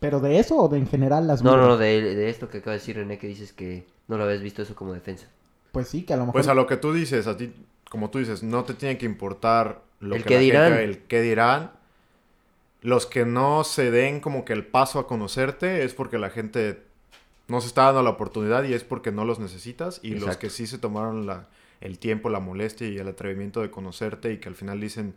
¿Pero 0.00 0.20
de 0.20 0.38
eso 0.38 0.56
o 0.56 0.68
de 0.68 0.78
en 0.78 0.86
general 0.86 1.26
las 1.26 1.42
No, 1.42 1.56
no, 1.56 1.76
de, 1.76 2.00
de 2.14 2.30
esto 2.30 2.48
que 2.48 2.58
acaba 2.58 2.72
de 2.72 2.78
decir 2.78 2.96
René, 2.96 3.18
que 3.18 3.26
dices 3.26 3.52
que 3.52 3.86
no 4.06 4.16
lo 4.16 4.24
habías 4.24 4.40
visto 4.42 4.62
eso 4.62 4.74
como 4.74 4.92
defensa. 4.94 5.26
Pues 5.72 5.88
sí, 5.88 6.04
que 6.04 6.14
a 6.14 6.16
lo 6.16 6.22
mejor... 6.22 6.32
Pues 6.34 6.48
a 6.48 6.54
lo 6.54 6.66
que 6.66 6.76
tú 6.76 6.92
dices, 6.92 7.26
a 7.26 7.36
ti, 7.36 7.52
como 7.90 8.08
tú 8.10 8.18
dices, 8.18 8.42
no 8.42 8.64
te 8.64 8.74
tiene 8.74 8.96
que 8.96 9.06
importar 9.06 9.82
lo 10.00 10.14
El 10.16 10.24
que 10.24 10.34
la 10.34 10.40
dirán. 10.40 10.68
gente- 10.72 10.84
el 10.84 10.98
qué 11.00 11.20
dirán. 11.20 11.72
Los 12.80 13.06
que 13.06 13.26
no 13.26 13.64
se 13.64 13.90
den 13.90 14.20
como 14.20 14.44
que 14.44 14.52
el 14.52 14.64
paso 14.64 15.00
a 15.00 15.06
conocerte 15.08 15.82
es 15.84 15.94
porque 15.94 16.16
la 16.18 16.30
gente 16.30 16.84
no 17.48 17.60
se 17.60 17.66
está 17.66 17.84
dando 17.84 18.02
la 18.02 18.10
oportunidad 18.10 18.62
y 18.64 18.74
es 18.74 18.84
porque 18.84 19.10
no 19.12 19.24
los 19.24 19.38
necesitas. 19.38 20.00
Y 20.02 20.14
los 20.14 20.36
que 20.36 20.50
sí 20.50 20.66
se 20.66 20.78
tomaron 20.78 21.26
la, 21.26 21.48
el 21.80 21.98
tiempo, 21.98 22.28
la 22.28 22.40
molestia 22.40 22.88
y 22.88 22.98
el 22.98 23.08
atrevimiento 23.08 23.60
de 23.62 23.70
conocerte 23.70 24.32
y 24.32 24.38
que 24.38 24.48
al 24.48 24.54
final 24.54 24.80
dicen, 24.80 25.14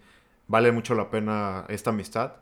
vale 0.48 0.72
mucho 0.72 0.96
la 0.96 1.10
pena 1.10 1.66
esta 1.70 1.90
amistad. 1.92 2.34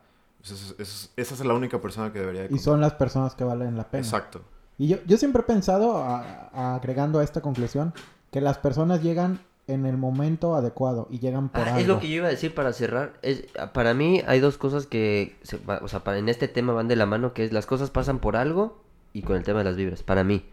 pues 0.42 0.52
es- 0.52 0.74
es- 0.78 1.12
esa 1.16 1.34
es 1.34 1.44
la 1.44 1.52
única 1.52 1.82
persona 1.82 2.14
que 2.14 2.18
debería 2.18 2.48
de 2.48 2.54
Y 2.54 2.58
son 2.58 2.80
las 2.80 2.94
personas 2.94 3.34
que 3.34 3.44
valen 3.44 3.76
la 3.76 3.90
pena. 3.90 4.02
Exacto. 4.02 4.40
Y 4.78 4.88
yo, 4.88 4.96
yo 5.06 5.18
siempre 5.18 5.42
he 5.42 5.44
pensado, 5.44 5.98
a- 5.98 6.48
a- 6.54 6.76
agregando 6.76 7.18
a 7.18 7.24
esta 7.24 7.42
conclusión, 7.42 7.92
que 8.32 8.40
las 8.40 8.56
personas 8.56 9.02
llegan 9.02 9.40
en 9.66 9.84
el 9.84 9.98
momento 9.98 10.54
adecuado 10.54 11.06
y 11.10 11.18
llegan 11.18 11.50
por 11.50 11.60
Ah, 11.60 11.66
algo. 11.74 11.78
es 11.80 11.86
lo 11.86 12.00
que 12.00 12.08
yo 12.08 12.14
iba 12.16 12.26
a 12.28 12.30
decir 12.30 12.54
para 12.54 12.72
cerrar. 12.72 13.12
Es, 13.20 13.44
para 13.74 13.92
mí 13.92 14.22
hay 14.26 14.40
dos 14.40 14.56
cosas 14.56 14.86
que, 14.86 15.36
se 15.42 15.58
o 15.66 15.88
sea, 15.88 16.00
para, 16.04 16.16
en 16.16 16.30
este 16.30 16.48
tema 16.48 16.72
van 16.72 16.88
de 16.88 16.96
la 16.96 17.04
mano, 17.04 17.34
que 17.34 17.44
es 17.44 17.52
las 17.52 17.66
cosas 17.66 17.90
pasan 17.90 18.18
por 18.18 18.34
algo 18.36 18.80
y 19.12 19.22
con 19.22 19.36
el 19.36 19.44
tema 19.44 19.58
de 19.60 19.64
las 19.64 19.76
vibras, 19.76 20.02
para 20.02 20.24
mí. 20.24 20.44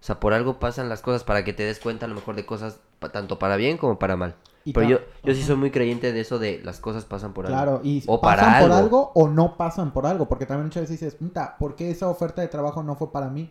O 0.00 0.04
sea, 0.06 0.20
por 0.20 0.34
algo 0.34 0.58
pasan 0.58 0.88
las 0.88 1.00
cosas 1.02 1.24
para 1.24 1.44
que 1.44 1.52
te 1.52 1.64
des 1.64 1.80
cuenta 1.80 2.06
a 2.06 2.08
lo 2.08 2.14
mejor 2.14 2.36
de 2.36 2.46
cosas 2.46 2.80
tanto 3.12 3.38
para 3.38 3.56
bien 3.56 3.78
como 3.78 3.98
para 3.98 4.16
mal. 4.16 4.36
Y 4.64 4.72
Pero 4.72 4.88
yo, 4.88 4.98
yo 5.24 5.34
sí 5.34 5.42
soy 5.42 5.56
muy 5.56 5.70
creyente 5.70 6.12
de 6.12 6.20
eso 6.20 6.38
de 6.38 6.60
las 6.64 6.80
cosas 6.80 7.04
pasan 7.04 7.32
por 7.32 7.46
algo. 7.46 7.56
Claro, 7.56 7.80
y 7.84 8.02
O 8.06 8.20
pasan 8.20 8.46
para 8.46 8.60
por 8.60 8.72
algo. 8.72 8.84
algo 8.84 9.12
o 9.14 9.28
no 9.28 9.56
pasan 9.56 9.92
por 9.92 10.06
algo, 10.06 10.28
porque 10.28 10.46
también 10.46 10.66
muchas 10.66 10.82
veces 10.82 11.00
dices, 11.00 11.14
puta, 11.14 11.56
¿por 11.58 11.76
qué 11.76 11.90
esa 11.90 12.08
oferta 12.08 12.42
de 12.42 12.48
trabajo 12.48 12.82
no 12.82 12.96
fue 12.96 13.12
para 13.12 13.28
mí? 13.28 13.50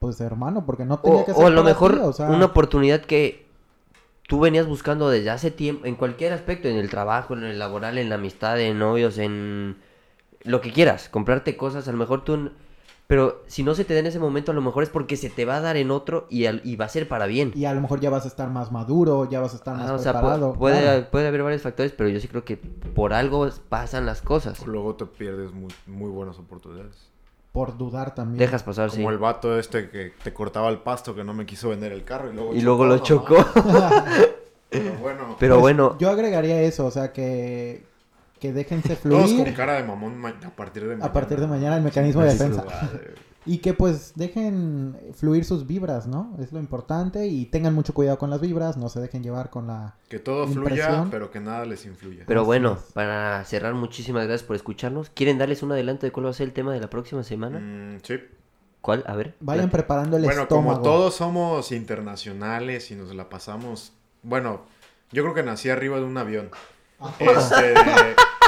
Pues 0.00 0.20
hermano, 0.20 0.66
porque 0.66 0.84
no 0.84 0.98
tenía 0.98 1.22
O, 1.22 1.24
que 1.24 1.32
o 1.32 1.36
ser 1.36 1.46
a 1.46 1.50
lo 1.50 1.62
mejor 1.62 1.92
ti, 1.94 2.00
o 2.02 2.12
sea, 2.12 2.28
una 2.30 2.46
oportunidad 2.46 3.02
que 3.02 3.46
tú 4.26 4.40
venías 4.40 4.66
buscando 4.66 5.08
desde 5.10 5.30
hace 5.30 5.50
tiempo, 5.50 5.86
en 5.86 5.94
cualquier 5.94 6.32
aspecto, 6.32 6.68
en 6.68 6.76
el 6.76 6.90
trabajo, 6.90 7.34
en 7.34 7.44
el 7.44 7.58
laboral, 7.58 7.98
en 7.98 8.08
la 8.08 8.16
amistad, 8.16 8.58
en 8.60 8.78
novios, 8.78 9.18
en 9.18 9.76
lo 10.42 10.60
que 10.60 10.72
quieras, 10.72 11.08
comprarte 11.08 11.56
cosas, 11.56 11.86
a 11.88 11.92
lo 11.92 11.98
mejor 11.98 12.24
tú... 12.24 12.50
Pero 13.10 13.42
si 13.48 13.64
no 13.64 13.74
se 13.74 13.84
te 13.84 13.92
da 13.92 13.98
en 13.98 14.06
ese 14.06 14.20
momento, 14.20 14.52
a 14.52 14.54
lo 14.54 14.60
mejor 14.62 14.84
es 14.84 14.88
porque 14.88 15.16
se 15.16 15.30
te 15.30 15.44
va 15.44 15.56
a 15.56 15.60
dar 15.60 15.76
en 15.76 15.90
otro 15.90 16.28
y, 16.30 16.46
al- 16.46 16.60
y 16.62 16.76
va 16.76 16.84
a 16.84 16.88
ser 16.88 17.08
para 17.08 17.26
bien. 17.26 17.50
y 17.56 17.64
a 17.64 17.74
lo 17.74 17.80
mejor 17.80 17.98
ya 17.98 18.08
vas 18.08 18.24
a 18.24 18.28
estar 18.28 18.48
más 18.50 18.70
maduro, 18.70 19.28
ya 19.28 19.40
vas 19.40 19.52
a 19.52 19.56
estar 19.56 19.76
más 19.76 19.90
Ah, 19.90 19.94
o 19.94 19.98
sea, 19.98 20.12
pu- 20.12 20.18
preparado. 20.20 20.52
puede, 20.52 20.80
claro. 20.80 21.06
puede 21.10 21.26
haber 21.26 21.42
varios 21.42 21.62
factores, 21.62 21.90
pero 21.90 22.08
yo 22.08 22.20
sí 22.20 22.28
creo 22.28 22.44
que 22.44 22.56
por 22.56 23.12
algo 23.12 23.48
pasan 23.68 24.06
las 24.06 24.22
cosas. 24.22 24.64
Luego 24.64 24.94
te 24.94 25.06
pierdes 25.06 25.52
muy, 25.52 25.72
muy 25.88 26.08
buenas 26.08 26.38
oportunidades. 26.38 27.10
Por 27.50 27.76
dudar 27.76 28.14
también. 28.14 28.38
Dejas 28.38 28.62
pasar, 28.62 28.92
sí. 28.92 28.98
Como 28.98 29.10
el 29.10 29.18
vato 29.18 29.58
este 29.58 29.90
que 29.90 30.12
te 30.22 30.32
cortaba 30.32 30.68
el 30.68 30.78
pasto 30.78 31.12
que 31.12 31.24
no 31.24 31.34
me 31.34 31.46
quiso 31.46 31.70
vender 31.70 31.90
el 31.90 32.04
carro 32.04 32.30
y 32.30 32.34
luego 32.36 32.54
Y 32.54 32.60
luego 32.60 32.86
lo 32.86 32.98
chocó. 32.98 33.34
Pero 34.70 34.94
bueno, 35.00 35.36
Pero 35.40 35.54
Pues, 35.54 35.60
bueno, 35.62 35.96
Yo 35.98 36.10
agregaría 36.10 36.62
eso, 36.62 36.86
o 36.86 36.90
sea, 36.92 37.12
que, 37.12 37.84
que 38.40 38.52
déjense 38.52 38.96
todos 39.02 39.30
con 39.32 39.40
fluir 39.42 39.54
cara 39.54 39.74
de 39.74 39.84
mamón 39.84 40.16
ma- 40.18 40.30
a 40.44 40.50
partir 40.50 40.82
de 40.82 40.88
mañana. 40.90 41.04
a 41.06 41.12
partir 41.12 41.38
de 41.40 41.46
mañana 41.46 41.76
el 41.76 41.82
mecanismo 41.82 42.22
de 42.22 42.28
defensa. 42.30 42.64
Y 43.46 43.58
que 43.58 43.72
pues 43.72 44.12
dejen 44.16 44.96
fluir 45.14 45.46
sus 45.46 45.66
vibras, 45.66 46.06
¿no? 46.06 46.36
Es 46.40 46.52
lo 46.52 46.58
importante 46.60 47.26
y 47.26 47.46
tengan 47.46 47.74
mucho 47.74 47.94
cuidado 47.94 48.18
con 48.18 48.28
las 48.28 48.40
vibras, 48.42 48.76
no 48.76 48.90
se 48.90 49.00
dejen 49.00 49.22
llevar 49.22 49.48
con 49.48 49.66
la... 49.66 49.96
Que 50.10 50.18
todo 50.18 50.46
fluya, 50.46 51.06
pero 51.10 51.30
que 51.30 51.40
nada 51.40 51.64
les 51.64 51.86
influya. 51.86 52.24
Pero 52.26 52.44
bueno, 52.44 52.78
para 52.92 53.42
cerrar, 53.46 53.72
muchísimas 53.72 54.26
gracias 54.26 54.46
por 54.46 54.56
escucharnos. 54.56 55.08
¿Quieren 55.08 55.38
darles 55.38 55.62
un 55.62 55.72
adelanto 55.72 56.04
de 56.04 56.12
cuál 56.12 56.26
va 56.26 56.30
a 56.30 56.34
ser 56.34 56.48
el 56.48 56.52
tema 56.52 56.74
de 56.74 56.80
la 56.80 56.90
próxima 56.90 57.22
semana? 57.22 57.58
Mm, 57.60 58.00
sí. 58.02 58.18
¿Cuál? 58.82 59.04
A 59.06 59.16
ver. 59.16 59.34
Vayan 59.40 59.70
preparando 59.70 60.18
el 60.18 60.24
Bueno, 60.24 60.42
estómago. 60.42 60.70
como 60.72 60.82
todos 60.82 61.14
somos 61.14 61.72
internacionales 61.72 62.90
y 62.90 62.94
nos 62.94 63.14
la 63.14 63.28
pasamos... 63.30 63.94
Bueno, 64.22 64.62
yo 65.12 65.22
creo 65.22 65.34
que 65.34 65.42
nací 65.42 65.70
arriba 65.70 65.96
de 65.96 66.04
un 66.04 66.18
avión. 66.18 66.50
Este, 67.18 67.74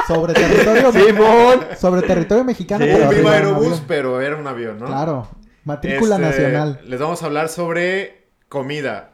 Sobre 0.07 0.33
territorio 0.33 0.91
¡Simón! 0.91 1.59
sobre 1.79 2.01
territorio 2.01 2.43
mexicano. 2.43 2.83
Sí, 2.85 2.91
pero 2.93 3.09
un 3.09 3.15
Viva 3.15 3.29
un 3.29 3.33
Aerobús, 3.35 3.81
pero 3.87 4.21
era 4.21 4.35
un 4.35 4.45
avión, 4.47 4.79
¿no? 4.79 4.85
Claro, 4.87 5.27
matrícula 5.63 6.15
Este, 6.15 6.25
nacional. 6.43 6.81
Les 6.85 6.99
vamos 6.99 7.23
a 7.23 7.25
hablar 7.25 7.49
sobre 7.49 8.27
comida. 8.49 9.11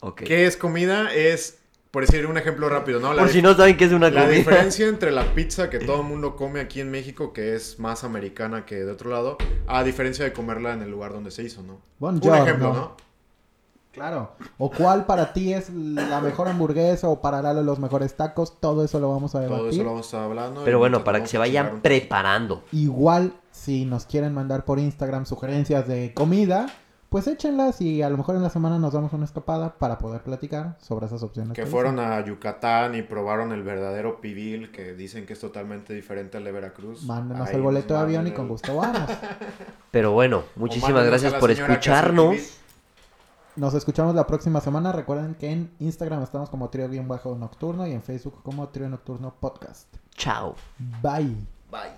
Ok. 0.00 0.22
¿Qué 0.24 0.46
es 0.46 0.56
comida? 0.56 1.12
Es, 1.14 1.58
por 1.90 2.04
decir 2.06 2.26
un 2.26 2.36
ejemplo 2.36 2.68
rápido, 2.68 3.00
¿no? 3.00 3.14
La 3.14 3.22
Por 3.22 3.30
si 3.30 3.40
no 3.40 3.54
saben 3.54 3.76
qué 3.76 3.84
es 3.86 3.92
una 3.92 4.10
La 4.10 4.22
comida. 4.22 4.36
diferencia 4.38 4.86
entre 4.86 5.12
la 5.12 5.24
pizza 5.34 5.70
que 5.70 5.78
todo 5.78 6.02
el 6.02 6.06
mundo 6.06 6.36
come 6.36 6.60
aquí 6.60 6.80
en 6.80 6.90
México, 6.90 7.32
que 7.32 7.54
es 7.54 7.78
más 7.78 8.04
americana 8.04 8.66
que 8.66 8.76
de 8.84 8.90
otro 8.90 9.10
lado, 9.10 9.38
a 9.66 9.82
diferencia 9.82 10.24
de 10.24 10.32
comerla 10.32 10.72
en 10.74 10.82
el 10.82 10.90
lugar 10.90 11.12
donde 11.12 11.30
se 11.30 11.42
hizo, 11.42 11.62
¿no? 11.62 11.74
Un 11.74 11.80
Buongiorno. 11.98 12.42
ejemplo, 12.44 12.74
¿no? 12.74 12.96
Claro. 13.92 14.32
O 14.58 14.70
cuál 14.70 15.04
para 15.04 15.32
ti 15.34 15.52
es 15.52 15.70
la 15.70 16.20
mejor 16.20 16.48
hamburguesa 16.48 17.08
o 17.08 17.20
para 17.20 17.42
Lalo 17.42 17.62
los 17.62 17.78
mejores 17.78 18.16
tacos, 18.16 18.58
todo 18.58 18.84
eso 18.84 18.98
lo 19.00 19.10
vamos 19.10 19.34
a 19.34 19.40
Todo 19.44 19.56
debatir. 19.56 19.80
eso 19.80 19.82
lo 19.84 19.90
vamos 19.90 20.06
a 20.06 20.08
estar 20.08 20.22
hablando. 20.22 20.64
Pero 20.64 20.78
bueno, 20.78 21.04
para 21.04 21.20
que 21.20 21.26
se 21.26 21.38
vayan 21.38 21.80
preparando. 21.82 22.62
Igual, 22.72 23.34
si 23.50 23.84
nos 23.84 24.06
quieren 24.06 24.32
mandar 24.32 24.64
por 24.64 24.78
Instagram 24.78 25.26
sugerencias 25.26 25.86
de 25.86 26.14
comida, 26.14 26.68
pues 27.10 27.26
échenlas 27.26 27.82
y 27.82 28.00
a 28.00 28.08
lo 28.08 28.16
mejor 28.16 28.36
en 28.36 28.42
la 28.42 28.48
semana 28.48 28.78
nos 28.78 28.94
damos 28.94 29.12
una 29.12 29.26
escapada 29.26 29.74
para 29.78 29.98
poder 29.98 30.22
platicar 30.22 30.78
sobre 30.80 31.04
esas 31.04 31.22
opciones. 31.22 31.52
Que 31.52 31.66
fueron 31.66 32.00
a 32.00 32.24
Yucatán 32.24 32.94
y 32.94 33.02
probaron 33.02 33.52
el 33.52 33.62
verdadero 33.62 34.22
pibil, 34.22 34.70
que 34.72 34.94
dicen 34.94 35.26
que 35.26 35.34
es 35.34 35.38
totalmente 35.38 35.92
diferente 35.92 36.38
al 36.38 36.44
de 36.44 36.52
Veracruz. 36.52 37.04
Mándenos 37.04 37.50
Ahí 37.50 37.56
el 37.56 37.60
boleto 37.60 37.92
de 37.92 38.00
avión 38.00 38.26
y 38.26 38.30
con 38.30 38.48
gusto 38.48 38.74
vamos. 38.74 39.10
Pero 39.90 40.12
bueno, 40.12 40.44
muchísimas 40.56 41.04
gracias 41.04 41.34
por 41.34 41.50
escucharnos. 41.50 42.61
Nos 43.54 43.74
escuchamos 43.74 44.14
la 44.14 44.26
próxima 44.26 44.60
semana. 44.60 44.92
Recuerden 44.92 45.34
que 45.34 45.50
en 45.50 45.70
Instagram 45.78 46.22
estamos 46.22 46.48
como 46.48 46.70
Trío 46.70 46.88
Bien 46.88 47.06
Bajo 47.06 47.36
Nocturno 47.36 47.86
y 47.86 47.92
en 47.92 48.02
Facebook 48.02 48.42
como 48.42 48.68
Trío 48.68 48.88
Nocturno 48.88 49.34
Podcast. 49.38 49.88
Chao. 50.16 50.54
Bye. 51.02 51.36
Bye. 51.70 51.92